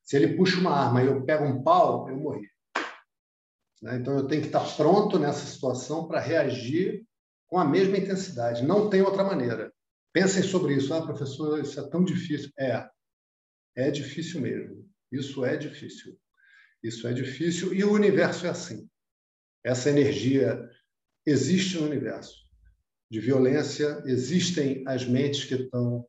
Se 0.04 0.16
ele 0.16 0.36
puxa 0.36 0.60
uma 0.60 0.72
arma 0.72 1.04
e 1.04 1.08
eu 1.08 1.24
pego 1.24 1.46
um 1.46 1.62
pau, 1.62 2.10
eu 2.10 2.18
morri. 2.18 2.50
Né? 3.82 3.98
Então 3.98 4.16
eu 4.18 4.28
tenho 4.28 4.42
que 4.42 4.48
estar 4.48 4.66
pronto 4.76 5.20
nessa 5.20 5.46
situação 5.46 6.08
para 6.08 6.20
reagir 6.20 7.06
com 7.48 7.60
a 7.60 7.66
mesma 7.66 7.98
intensidade. 7.98 8.66
Não 8.66 8.90
tem 8.90 9.02
outra 9.02 9.24
maneira. 9.24 9.72
Pensem 10.14 10.42
sobre 10.42 10.76
isso. 10.76 10.94
Ah, 10.94 11.06
professor, 11.06 11.60
isso 11.60 11.80
é 11.80 11.88
tão 11.90 12.04
difícil. 12.04 12.50
É, 12.58 12.90
é 13.76 13.92
difícil 13.92 14.42
mesmo. 14.42 14.90
Isso 15.12 15.46
é 15.46 15.56
difícil. 15.56 16.18
Isso 16.82 17.08
é 17.08 17.14
difícil 17.14 17.74
e 17.74 17.84
o 17.84 17.92
universo 17.92 18.46
é 18.46 18.50
assim. 18.50 18.90
Essa 19.68 19.90
energia 19.90 20.66
existe 21.26 21.78
no 21.78 21.86
universo 21.86 22.34
de 23.12 23.20
violência, 23.20 24.02
existem 24.06 24.82
as 24.88 25.06
mentes 25.06 25.44
que 25.44 25.56
estão 25.56 26.08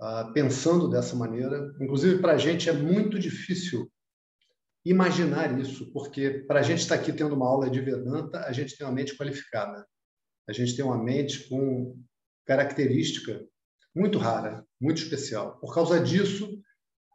ah, 0.00 0.32
pensando 0.34 0.90
dessa 0.90 1.14
maneira. 1.14 1.72
Inclusive, 1.80 2.20
para 2.20 2.32
a 2.32 2.38
gente 2.38 2.68
é 2.68 2.72
muito 2.72 3.16
difícil 3.16 3.88
imaginar 4.84 5.56
isso, 5.56 5.92
porque 5.92 6.44
para 6.48 6.58
a 6.58 6.62
gente 6.64 6.80
estar 6.80 6.96
aqui 6.96 7.12
tendo 7.12 7.36
uma 7.36 7.46
aula 7.46 7.70
de 7.70 7.80
Vedanta, 7.80 8.40
a 8.40 8.52
gente 8.52 8.76
tem 8.76 8.84
uma 8.84 8.92
mente 8.92 9.16
qualificada. 9.16 9.86
A 10.48 10.52
gente 10.52 10.74
tem 10.74 10.84
uma 10.84 11.00
mente 11.00 11.48
com 11.48 11.96
característica 12.44 13.46
muito 13.94 14.18
rara, 14.18 14.66
muito 14.80 15.00
especial. 15.00 15.60
Por 15.60 15.72
causa 15.72 16.00
disso, 16.00 16.60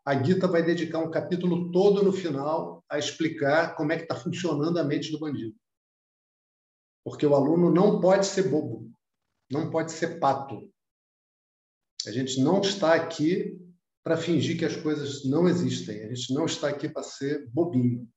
a 0.05 0.23
Gita 0.23 0.47
vai 0.47 0.63
dedicar 0.63 0.99
um 0.99 1.11
capítulo 1.11 1.69
todo 1.71 2.01
no 2.01 2.13
final 2.13 2.82
a 2.89 2.97
explicar 2.97 3.76
como 3.76 3.91
é 3.91 3.97
que 3.97 4.03
está 4.03 4.15
funcionando 4.15 4.78
a 4.78 4.84
mente 4.86 5.11
do 5.11 5.19
bandido. 5.19 5.53
Porque 7.06 7.26
o 7.26 7.36
aluno 7.36 7.72
não 7.72 8.01
pode 8.01 8.26
ser 8.26 8.49
bobo, 8.49 8.91
não 9.51 9.70
pode 9.70 9.91
ser 9.91 10.20
pato. 10.20 10.74
A 12.08 12.12
gente 12.12 12.41
não 12.41 12.62
está 12.62 12.95
aqui 12.95 13.62
para 14.03 14.18
fingir 14.18 14.58
que 14.58 14.66
as 14.66 14.76
coisas 14.76 15.24
não 15.24 15.47
existem. 15.47 16.03
A 16.03 16.14
gente 16.16 16.34
não 16.34 16.45
está 16.45 16.68
aqui 16.68 16.89
para 16.89 17.03
ser 17.03 17.47
bobinho. 17.51 18.12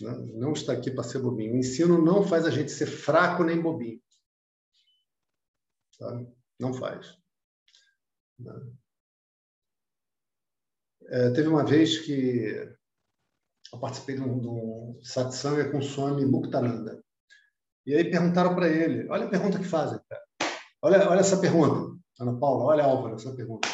Né? 0.00 0.10
Não 0.34 0.52
está 0.52 0.72
aqui 0.72 0.90
para 0.90 1.04
ser 1.04 1.18
bobinho. 1.18 1.52
O 1.52 1.58
ensino 1.58 2.02
não 2.02 2.26
faz 2.26 2.46
a 2.46 2.50
gente 2.50 2.70
ser 2.70 2.86
fraco 2.86 3.44
nem 3.44 3.60
bobinho. 3.60 4.02
Sabe? 5.98 6.26
Não 6.58 6.72
faz. 6.72 7.18
Né? 8.38 8.72
É, 11.08 11.30
teve 11.30 11.48
uma 11.48 11.64
vez 11.64 11.98
que 11.98 12.74
eu 13.70 13.78
participei 13.78 14.14
de 14.14 14.22
um, 14.22 14.40
de 14.40 14.48
um 14.48 15.00
satsanga 15.02 15.70
com 15.70 15.78
o 15.78 15.82
Swami 15.82 16.24
Muktananda. 16.24 17.02
E 17.84 17.94
aí 17.94 18.10
perguntaram 18.10 18.54
para 18.54 18.68
ele, 18.68 19.08
olha 19.08 19.26
a 19.26 19.30
pergunta 19.30 19.58
que 19.58 19.64
fazem. 19.64 19.98
Olha, 20.80 21.08
olha 21.08 21.20
essa 21.20 21.40
pergunta, 21.40 21.98
Ana 22.20 22.38
Paula, 22.38 22.64
olha 22.64 22.84
Álvaro, 22.84 23.16
essa 23.16 23.34
pergunta. 23.34 23.68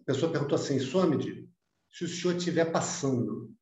A 0.00 0.04
pessoa 0.04 0.30
perguntou 0.30 0.56
assim, 0.56 0.78
Swamiji, 0.78 1.48
se 1.90 2.04
o 2.04 2.08
senhor 2.08 2.36
estiver 2.36 2.70
passando 2.70 3.52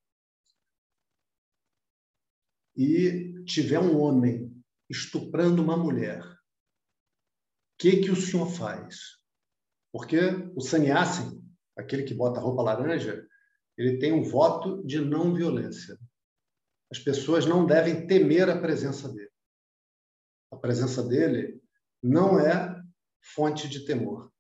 e 2.77 3.43
tiver 3.45 3.79
um 3.79 4.01
homem 4.01 4.53
estuprando 4.89 5.63
uma 5.63 5.77
mulher, 5.77 6.23
o 6.25 6.37
que, 7.79 8.03
que 8.03 8.11
o 8.11 8.17
senhor 8.17 8.51
faz? 8.51 9.19
Porque 9.93 10.19
o 10.55 10.61
sannyasi, 10.61 11.41
aquele 11.77 12.03
que 12.03 12.15
bota 12.15 12.41
roupa 12.41 12.63
laranja, 12.63 13.27
ele 13.77 13.99
tem 13.99 14.13
um 14.13 14.23
voto 14.23 14.85
de 14.87 15.01
não 15.01 15.35
violência. 15.35 15.99
As 16.93 16.99
pessoas 16.99 17.47
não 17.47 17.65
devem 17.65 18.07
temer 18.07 18.51
a 18.51 18.61
presença 18.61 19.09
dele. 19.09 19.31
A 20.51 20.57
presença 20.59 21.03
dele 21.03 21.59
não 22.03 22.39
é 22.39 22.79
fonte 23.35 23.67
de 23.67 23.87
temor. 23.87 24.31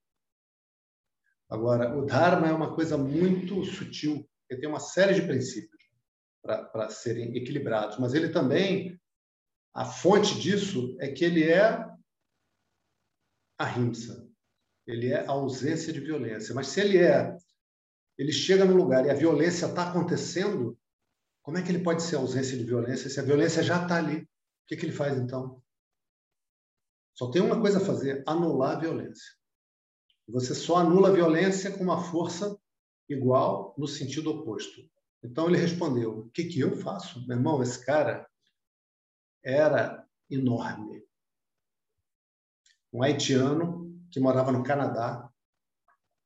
Agora, 1.48 1.96
o 1.96 2.04
Dharma 2.04 2.48
é 2.48 2.52
uma 2.52 2.74
coisa 2.74 2.98
muito 2.98 3.64
sutil, 3.64 4.28
ele 4.50 4.60
tem 4.60 4.68
uma 4.68 4.80
série 4.80 5.14
de 5.14 5.22
princípios 5.22 5.82
para 6.42 6.90
serem 6.90 7.34
equilibrados, 7.34 7.98
mas 7.98 8.12
ele 8.12 8.28
também, 8.28 9.00
a 9.72 9.86
fonte 9.86 10.38
disso 10.38 10.94
é 11.00 11.10
que 11.10 11.24
ele 11.24 11.50
é 11.50 11.82
a 13.56 13.64
rimsa, 13.64 14.28
ele 14.86 15.08
é 15.08 15.24
a 15.24 15.30
ausência 15.30 15.90
de 15.90 16.00
violência. 16.00 16.54
Mas 16.54 16.66
se 16.66 16.82
ele 16.82 16.98
é, 16.98 17.34
ele 18.18 18.32
chega 18.32 18.66
no 18.66 18.76
lugar 18.76 19.06
e 19.06 19.10
a 19.10 19.14
violência 19.14 19.66
está 19.66 19.88
acontecendo, 19.88 20.78
como 21.42 21.58
é 21.58 21.62
que 21.62 21.70
ele 21.70 21.82
pode 21.82 22.02
ser 22.02 22.16
ausência 22.16 22.56
de 22.56 22.64
violência 22.64 23.10
se 23.10 23.18
a 23.18 23.24
violência 23.24 23.62
já 23.62 23.82
está 23.82 23.96
ali? 23.96 24.22
O 24.22 24.28
que, 24.68 24.76
que 24.76 24.86
ele 24.86 24.92
faz 24.92 25.18
então? 25.18 25.60
Só 27.14 27.30
tem 27.30 27.42
uma 27.42 27.60
coisa 27.60 27.78
a 27.78 27.84
fazer: 27.84 28.22
anular 28.26 28.76
a 28.76 28.80
violência. 28.80 29.26
Você 30.28 30.54
só 30.54 30.76
anula 30.76 31.08
a 31.08 31.12
violência 31.12 31.76
com 31.76 31.82
uma 31.82 32.02
força 32.02 32.56
igual 33.08 33.74
no 33.76 33.88
sentido 33.88 34.30
oposto. 34.30 34.88
Então 35.22 35.48
ele 35.48 35.58
respondeu: 35.58 36.20
O 36.20 36.30
que, 36.30 36.44
que 36.44 36.60
eu 36.60 36.76
faço? 36.76 37.26
Meu 37.26 37.36
irmão, 37.36 37.60
esse 37.60 37.84
cara 37.84 38.28
era 39.42 40.06
enorme. 40.30 41.04
Um 42.92 43.02
haitiano 43.02 44.00
que 44.12 44.20
morava 44.20 44.52
no 44.52 44.62
Canadá. 44.62 45.28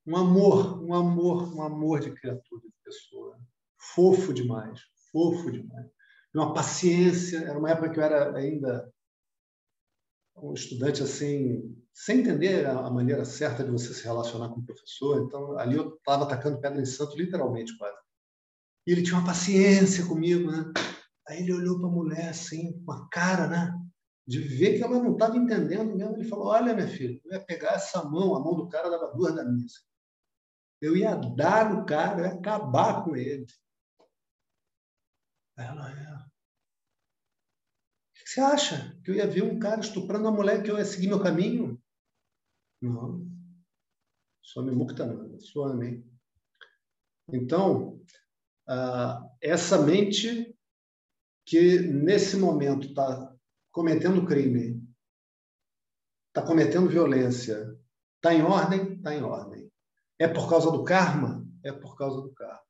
Um 0.06 0.16
amor, 0.16 0.84
um 0.84 0.94
amor, 0.94 1.54
um 1.54 1.62
amor 1.62 2.00
de 2.00 2.12
criatura, 2.12 2.62
de 2.62 2.74
pessoa. 2.84 3.40
Fofo 3.78 4.32
demais 4.32 4.80
fofo 5.16 5.50
demais. 5.50 5.86
Uma 6.34 6.52
paciência, 6.52 7.38
era 7.38 7.58
uma 7.58 7.70
época 7.70 7.88
que 7.88 7.98
eu 7.98 8.04
era 8.04 8.36
ainda 8.36 8.92
um 10.36 10.52
estudante 10.52 11.02
assim, 11.02 11.74
sem 11.94 12.20
entender 12.20 12.66
a 12.66 12.90
maneira 12.90 13.24
certa 13.24 13.64
de 13.64 13.70
você 13.70 13.94
se 13.94 14.04
relacionar 14.04 14.50
com 14.50 14.60
o 14.60 14.66
professor. 14.66 15.22
Então, 15.22 15.58
ali 15.58 15.76
eu 15.76 15.94
estava 15.94 16.24
atacando 16.24 16.60
pedra 16.60 16.78
em 16.78 16.84
santo, 16.84 17.16
literalmente, 17.16 17.74
quase. 17.78 17.96
E 18.86 18.92
ele 18.92 19.02
tinha 19.02 19.16
uma 19.16 19.26
paciência 19.26 20.04
comigo, 20.06 20.50
né? 20.50 20.70
Aí 21.26 21.40
ele 21.40 21.54
olhou 21.54 21.80
para 21.80 21.88
a 21.88 21.92
mulher 21.92 22.28
assim, 22.28 22.78
com 22.84 22.92
a 22.92 23.08
cara, 23.08 23.46
né? 23.48 23.74
De 24.28 24.38
ver 24.40 24.76
que 24.76 24.84
ela 24.84 25.02
não 25.02 25.14
estava 25.14 25.38
entendendo 25.38 25.96
mesmo. 25.96 26.16
Ele 26.16 26.28
falou: 26.28 26.48
Olha, 26.48 26.74
minha 26.74 26.86
filha, 26.86 27.18
eu 27.24 27.32
ia 27.32 27.40
pegar 27.40 27.72
essa 27.72 28.04
mão, 28.04 28.36
a 28.36 28.40
mão 28.40 28.54
do 28.54 28.68
cara 28.68 28.90
dava 28.90 29.14
duas 29.14 29.34
da 29.34 29.44
missa. 29.44 29.80
Eu 30.82 30.94
ia 30.94 31.14
dar 31.14 31.74
no 31.74 31.86
cara, 31.86 32.20
eu 32.20 32.26
ia 32.26 32.32
acabar 32.32 33.02
com 33.02 33.16
ele. 33.16 33.46
Ela 35.56 35.90
é. 35.90 36.14
O 36.14 36.28
que 38.14 38.28
você 38.28 38.40
acha? 38.40 39.00
Que 39.02 39.10
eu 39.10 39.14
ia 39.14 39.26
ver 39.26 39.42
um 39.42 39.58
cara 39.58 39.80
estuprando 39.80 40.28
uma 40.28 40.36
mulher 40.36 40.62
que 40.62 40.70
eu 40.70 40.76
ia 40.76 40.84
seguir 40.84 41.08
meu 41.08 41.22
caminho? 41.22 41.80
Não. 42.80 43.26
Swami 44.42 44.72
Muktananda, 44.72 45.40
Swami. 45.40 46.04
Então, 47.32 48.00
uh, 48.68 49.36
essa 49.40 49.82
mente 49.82 50.56
que 51.44 51.80
nesse 51.80 52.36
momento 52.36 52.88
está 52.88 53.34
cometendo 53.72 54.26
crime, 54.26 54.82
está 56.28 56.46
cometendo 56.46 56.88
violência, 56.88 57.76
está 58.16 58.34
em 58.34 58.42
ordem? 58.42 58.94
Está 58.94 59.14
em 59.14 59.22
ordem. 59.22 59.70
É 60.18 60.28
por 60.28 60.48
causa 60.48 60.70
do 60.70 60.84
karma? 60.84 61.46
É 61.64 61.72
por 61.72 61.96
causa 61.96 62.20
do 62.20 62.32
karma. 62.32 62.62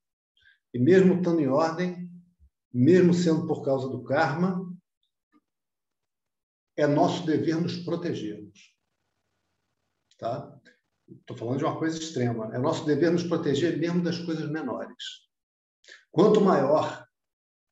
E 0.75 0.79
mesmo 0.79 1.15
estando 1.15 1.41
em 1.41 1.49
ordem, 1.49 2.06
mesmo 2.77 3.15
sendo 3.15 3.47
por 3.47 3.65
causa 3.65 3.89
do 3.89 4.05
karma, 4.05 4.71
é 6.77 6.87
nosso 6.87 7.25
dever 7.25 7.59
nos 7.59 7.79
protegermos. 7.79 8.77
Tá? 10.19 10.61
Estou 11.09 11.35
falando 11.39 11.59
de 11.59 11.65
uma 11.65 11.79
coisa 11.79 11.99
extrema. 11.99 12.55
É 12.55 12.59
nosso 12.59 12.85
dever 12.85 13.11
nos 13.11 13.23
proteger 13.23 13.79
mesmo 13.79 14.03
das 14.03 14.19
coisas 14.19 14.51
menores. 14.51 14.95
Quanto 16.11 16.39
maior 16.39 17.09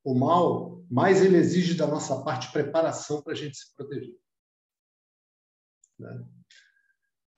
o 0.02 0.14
mal, 0.14 0.82
mais 0.90 1.22
ele 1.22 1.36
exige 1.36 1.74
da 1.74 1.86
nossa 1.86 2.22
parte 2.22 2.50
preparação 2.50 3.20
para 3.20 3.34
a 3.34 3.36
gente 3.36 3.58
se 3.58 3.74
proteger. 3.74 4.18
Né? 5.98 6.26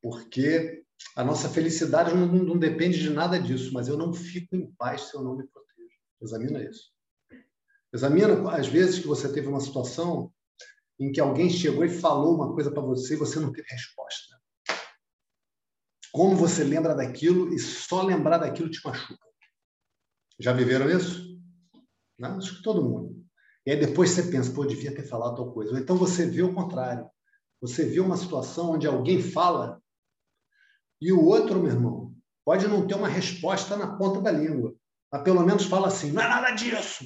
Porque 0.00 0.84
a 1.16 1.24
nossa 1.24 1.48
felicidade 1.48 2.14
não, 2.14 2.26
não, 2.26 2.58
depende 2.58 3.00
de 3.00 3.10
nada 3.10 3.40
disso, 3.40 3.72
mas 3.72 3.88
eu 3.88 3.96
não 3.96 4.12
fico 4.12 4.54
em 4.54 4.72
paz 4.74 5.08
se 5.08 5.16
eu 5.16 5.22
não 5.22 5.36
me 5.36 5.48
protejo. 5.48 5.96
Examina 6.22 6.62
isso. 6.62 6.95
Examina 7.96 8.50
às 8.50 8.66
vezes 8.66 8.98
que 8.98 9.06
você 9.06 9.32
teve 9.32 9.48
uma 9.48 9.58
situação 9.58 10.30
em 11.00 11.10
que 11.10 11.18
alguém 11.18 11.48
chegou 11.48 11.82
e 11.82 11.88
falou 11.88 12.34
uma 12.34 12.52
coisa 12.52 12.70
para 12.70 12.82
você 12.82 13.14
e 13.14 13.16
você 13.16 13.40
não 13.40 13.50
teve 13.50 13.66
resposta. 13.70 14.38
Como 16.12 16.36
você 16.36 16.62
lembra 16.62 16.94
daquilo 16.94 17.54
e 17.54 17.58
só 17.58 18.02
lembrar 18.02 18.36
daquilo 18.36 18.68
te 18.68 18.84
machuca. 18.84 19.26
Já 20.38 20.52
viveram 20.52 20.90
isso? 20.90 21.40
Não, 22.18 22.36
acho 22.36 22.56
que 22.56 22.62
todo 22.62 22.84
mundo. 22.84 23.24
E 23.64 23.70
aí 23.70 23.80
depois 23.80 24.10
você 24.10 24.24
pensa, 24.24 24.52
pô, 24.52 24.66
devia 24.66 24.94
ter 24.94 25.08
falado 25.08 25.36
tal 25.36 25.52
coisa. 25.54 25.72
Ou 25.72 25.78
então 25.78 25.96
você 25.96 26.26
vê 26.26 26.42
o 26.42 26.54
contrário. 26.54 27.08
Você 27.62 27.86
vê 27.86 28.00
uma 28.00 28.18
situação 28.18 28.72
onde 28.72 28.86
alguém 28.86 29.22
fala 29.22 29.82
e 31.00 31.12
o 31.12 31.24
outro, 31.24 31.58
meu 31.58 31.72
irmão, 31.72 32.14
pode 32.44 32.68
não 32.68 32.86
ter 32.86 32.94
uma 32.94 33.08
resposta 33.08 33.74
na 33.74 33.96
ponta 33.96 34.20
da 34.20 34.30
língua, 34.30 34.74
mas 35.10 35.22
pelo 35.22 35.40
menos 35.40 35.64
fala 35.64 35.88
assim: 35.88 36.12
não 36.12 36.20
é 36.20 36.28
nada 36.28 36.50
disso. 36.50 37.04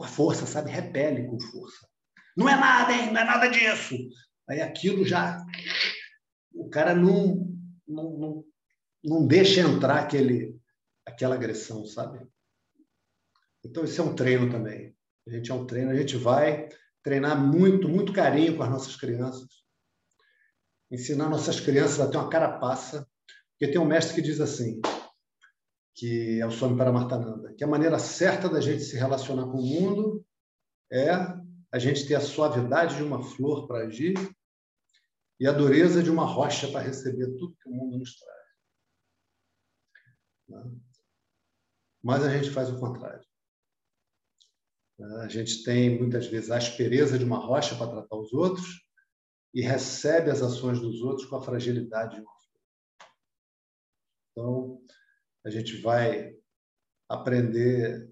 Com 0.00 0.04
a 0.04 0.08
força, 0.08 0.46
sabe? 0.46 0.70
Repele 0.70 1.26
com 1.26 1.38
força. 1.38 1.86
Não 2.34 2.48
é 2.48 2.56
nada, 2.56 2.90
hein? 2.90 3.12
Não 3.12 3.20
é 3.20 3.24
nada 3.24 3.48
disso. 3.48 3.94
Aí 4.48 4.58
aquilo 4.62 5.04
já. 5.04 5.44
O 6.54 6.70
cara 6.70 6.94
não, 6.94 7.54
não, 7.86 8.18
não, 8.18 8.44
não 9.04 9.26
deixa 9.26 9.60
entrar 9.60 9.98
aquele, 9.98 10.58
aquela 11.04 11.34
agressão, 11.34 11.84
sabe? 11.84 12.26
Então, 13.62 13.84
isso 13.84 14.00
é 14.00 14.04
um 14.04 14.14
treino 14.14 14.50
também. 14.50 14.96
A 15.28 15.32
gente 15.32 15.50
é 15.50 15.54
um 15.54 15.66
treino, 15.66 15.90
a 15.90 15.94
gente 15.94 16.16
vai 16.16 16.70
treinar 17.02 17.38
muito, 17.38 17.86
muito 17.86 18.10
carinho 18.10 18.56
com 18.56 18.62
as 18.62 18.70
nossas 18.70 18.96
crianças, 18.96 19.50
ensinar 20.90 21.28
nossas 21.28 21.60
crianças 21.60 22.00
a 22.00 22.10
ter 22.10 22.16
uma 22.16 22.30
carapaça, 22.30 23.06
porque 23.50 23.70
tem 23.70 23.78
um 23.78 23.84
mestre 23.84 24.14
que 24.14 24.22
diz 24.22 24.40
assim, 24.40 24.80
que 25.94 26.40
é 26.40 26.46
o 26.46 26.50
Swami 26.50 26.76
Paramartananda, 26.76 27.52
que 27.54 27.64
a 27.64 27.68
maneira 27.68 27.98
certa 27.98 28.48
da 28.48 28.60
gente 28.60 28.82
se 28.82 28.96
relacionar 28.96 29.44
com 29.44 29.58
o 29.58 29.66
mundo 29.66 30.24
é 30.90 31.10
a 31.72 31.78
gente 31.78 32.06
ter 32.06 32.14
a 32.14 32.20
suavidade 32.20 32.96
de 32.96 33.02
uma 33.02 33.22
flor 33.22 33.66
para 33.66 33.86
agir 33.86 34.14
e 35.38 35.46
a 35.46 35.52
dureza 35.52 36.02
de 36.02 36.10
uma 36.10 36.24
rocha 36.24 36.68
para 36.68 36.80
receber 36.80 37.26
tudo 37.36 37.56
que 37.56 37.68
o 37.68 37.72
mundo 37.72 37.98
nos 37.98 38.16
traz. 38.16 38.40
Né? 40.48 40.80
Mas 42.02 42.24
a 42.24 42.30
gente 42.30 42.50
faz 42.50 42.70
o 42.70 42.78
contrário. 42.78 43.24
A 45.22 45.28
gente 45.28 45.62
tem, 45.64 45.98
muitas 45.98 46.26
vezes, 46.26 46.50
a 46.50 46.58
aspereza 46.58 47.18
de 47.18 47.24
uma 47.24 47.38
rocha 47.38 47.74
para 47.74 47.90
tratar 47.90 48.16
os 48.16 48.32
outros 48.34 48.86
e 49.54 49.62
recebe 49.62 50.30
as 50.30 50.42
ações 50.42 50.78
dos 50.78 51.00
outros 51.00 51.26
com 51.26 51.36
a 51.36 51.42
fragilidade 51.42 52.16
de 52.16 52.20
uma 52.20 52.32
flor. 52.32 52.60
Então, 54.32 54.82
a 55.44 55.50
gente 55.50 55.80
vai 55.80 56.34
aprender 57.08 58.10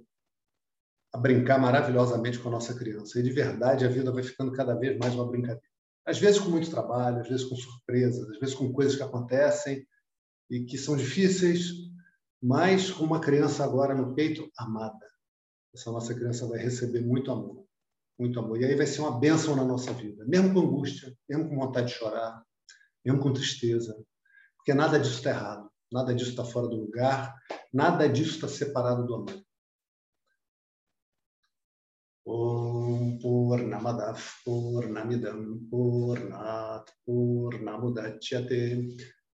a 1.12 1.18
brincar 1.18 1.59
maravilhosamente 1.59 2.39
com 2.39 2.49
a 2.49 2.53
nossa 2.53 2.74
criança. 2.74 3.18
E, 3.18 3.22
de 3.22 3.31
verdade, 3.31 3.85
a 3.85 3.89
vida 3.89 4.12
vai 4.12 4.22
ficando 4.22 4.53
cada 4.53 4.74
vez 4.74 4.99
mais 4.99 5.14
uma 5.14 5.29
brincadeira. 5.29 5.62
Às 6.07 6.18
vezes 6.18 6.41
com 6.41 6.51
muito 6.51 6.70
trabalho, 6.70 7.20
às 7.20 7.29
vezes 7.29 7.45
com 7.45 7.57
surpresas, 7.57 8.29
às 8.31 8.39
vezes 8.39 8.55
com 8.55 8.72
coisas 8.72 8.97
que 8.97 9.03
acontecem 9.03 9.87
e 10.51 10.64
que 10.64 10.79
são 10.79 10.97
difíceis, 10.97 11.72
mas 12.43 12.91
com 12.91 13.05
uma 13.05 13.20
criança 13.20 13.64
agora 13.64 13.95
no 13.95 14.14
peito 14.14 14.51
amada 14.57 15.09
essa 15.74 15.91
nossa 15.91 16.14
criança 16.14 16.47
vai 16.47 16.59
receber 16.59 17.01
muito 17.01 17.31
amor, 17.31 17.64
muito 18.18 18.39
amor. 18.39 18.61
E 18.61 18.64
aí 18.64 18.74
vai 18.74 18.87
ser 18.87 19.01
uma 19.01 19.18
bênção 19.18 19.55
na 19.55 19.64
nossa 19.64 19.93
vida, 19.93 20.24
mesmo 20.26 20.53
com 20.53 20.61
angústia, 20.61 21.16
mesmo 21.29 21.49
com 21.49 21.57
vontade 21.57 21.89
de 21.89 21.95
chorar, 21.95 22.43
mesmo 23.05 23.20
com 23.20 23.33
tristeza, 23.33 23.97
porque 24.57 24.74
nada 24.74 24.99
disso 24.99 25.18
está 25.18 25.31
errado, 25.31 25.70
Nada 25.91 26.14
disso 26.14 26.30
está 26.30 26.45
fora 26.45 26.68
do 26.68 26.76
lugar, 26.76 27.34
nada 27.72 28.07
disso 28.09 28.34
está 28.34 28.49
separado 28.49 29.07
do 29.07 29.14
amor. 29.14 29.43
Om 32.26 33.18
Purnamadav 33.18 34.20
Purnamidam 34.45 35.64
Purnat 35.70 36.93
Purnamudachyate 37.07 38.84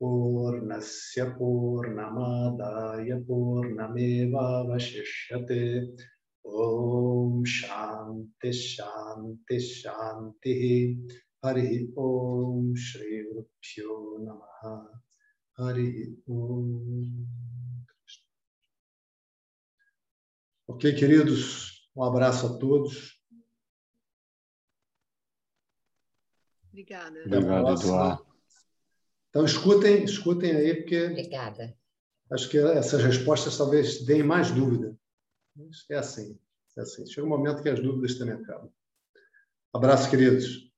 Purnasya 0.02 1.38
Purnamadaya 1.38 3.22
Purnameva 3.28 4.66
Vashishyate 4.66 5.93
Om 6.43 7.45
Shanti 7.45 8.52
Shanti 8.52 9.60
Shanti 9.60 10.97
Hari 11.43 11.93
Om 11.95 12.74
Shri 12.76 13.22
Rupyo 13.30 14.18
Namaha 14.26 15.09
Hari 15.60 16.18
Ok, 20.66 20.95
queridos, 20.95 21.91
um 21.93 22.01
abraço 22.01 22.47
a 22.47 22.57
todos. 22.57 23.22
Obrigada. 26.70 27.20
Obrigado, 27.26 27.74
Eduardo. 27.74 28.26
Então 29.30 29.43
escutem, 29.43 30.05
escutem 30.05 30.55
aí, 30.55 30.76
porque. 30.76 31.07
Obrigada. 31.07 31.78
Acho 32.32 32.49
que 32.49 32.57
essas 32.57 33.03
respostas 33.03 33.57
talvez 33.57 34.05
deem 34.05 34.24
mais 34.24 34.51
dúvida. 34.51 34.97
É 35.89 35.97
assim, 35.97 36.39
é 36.78 36.82
assim. 36.82 37.05
Chega 37.05 37.28
um 37.28 37.30
momento 37.30 37.62
que 37.62 37.68
as 37.68 37.82
dúvidas 37.82 38.18
também 38.18 38.36
acabam. 38.36 38.72
Abraço, 39.74 40.10
queridos. 40.10 40.68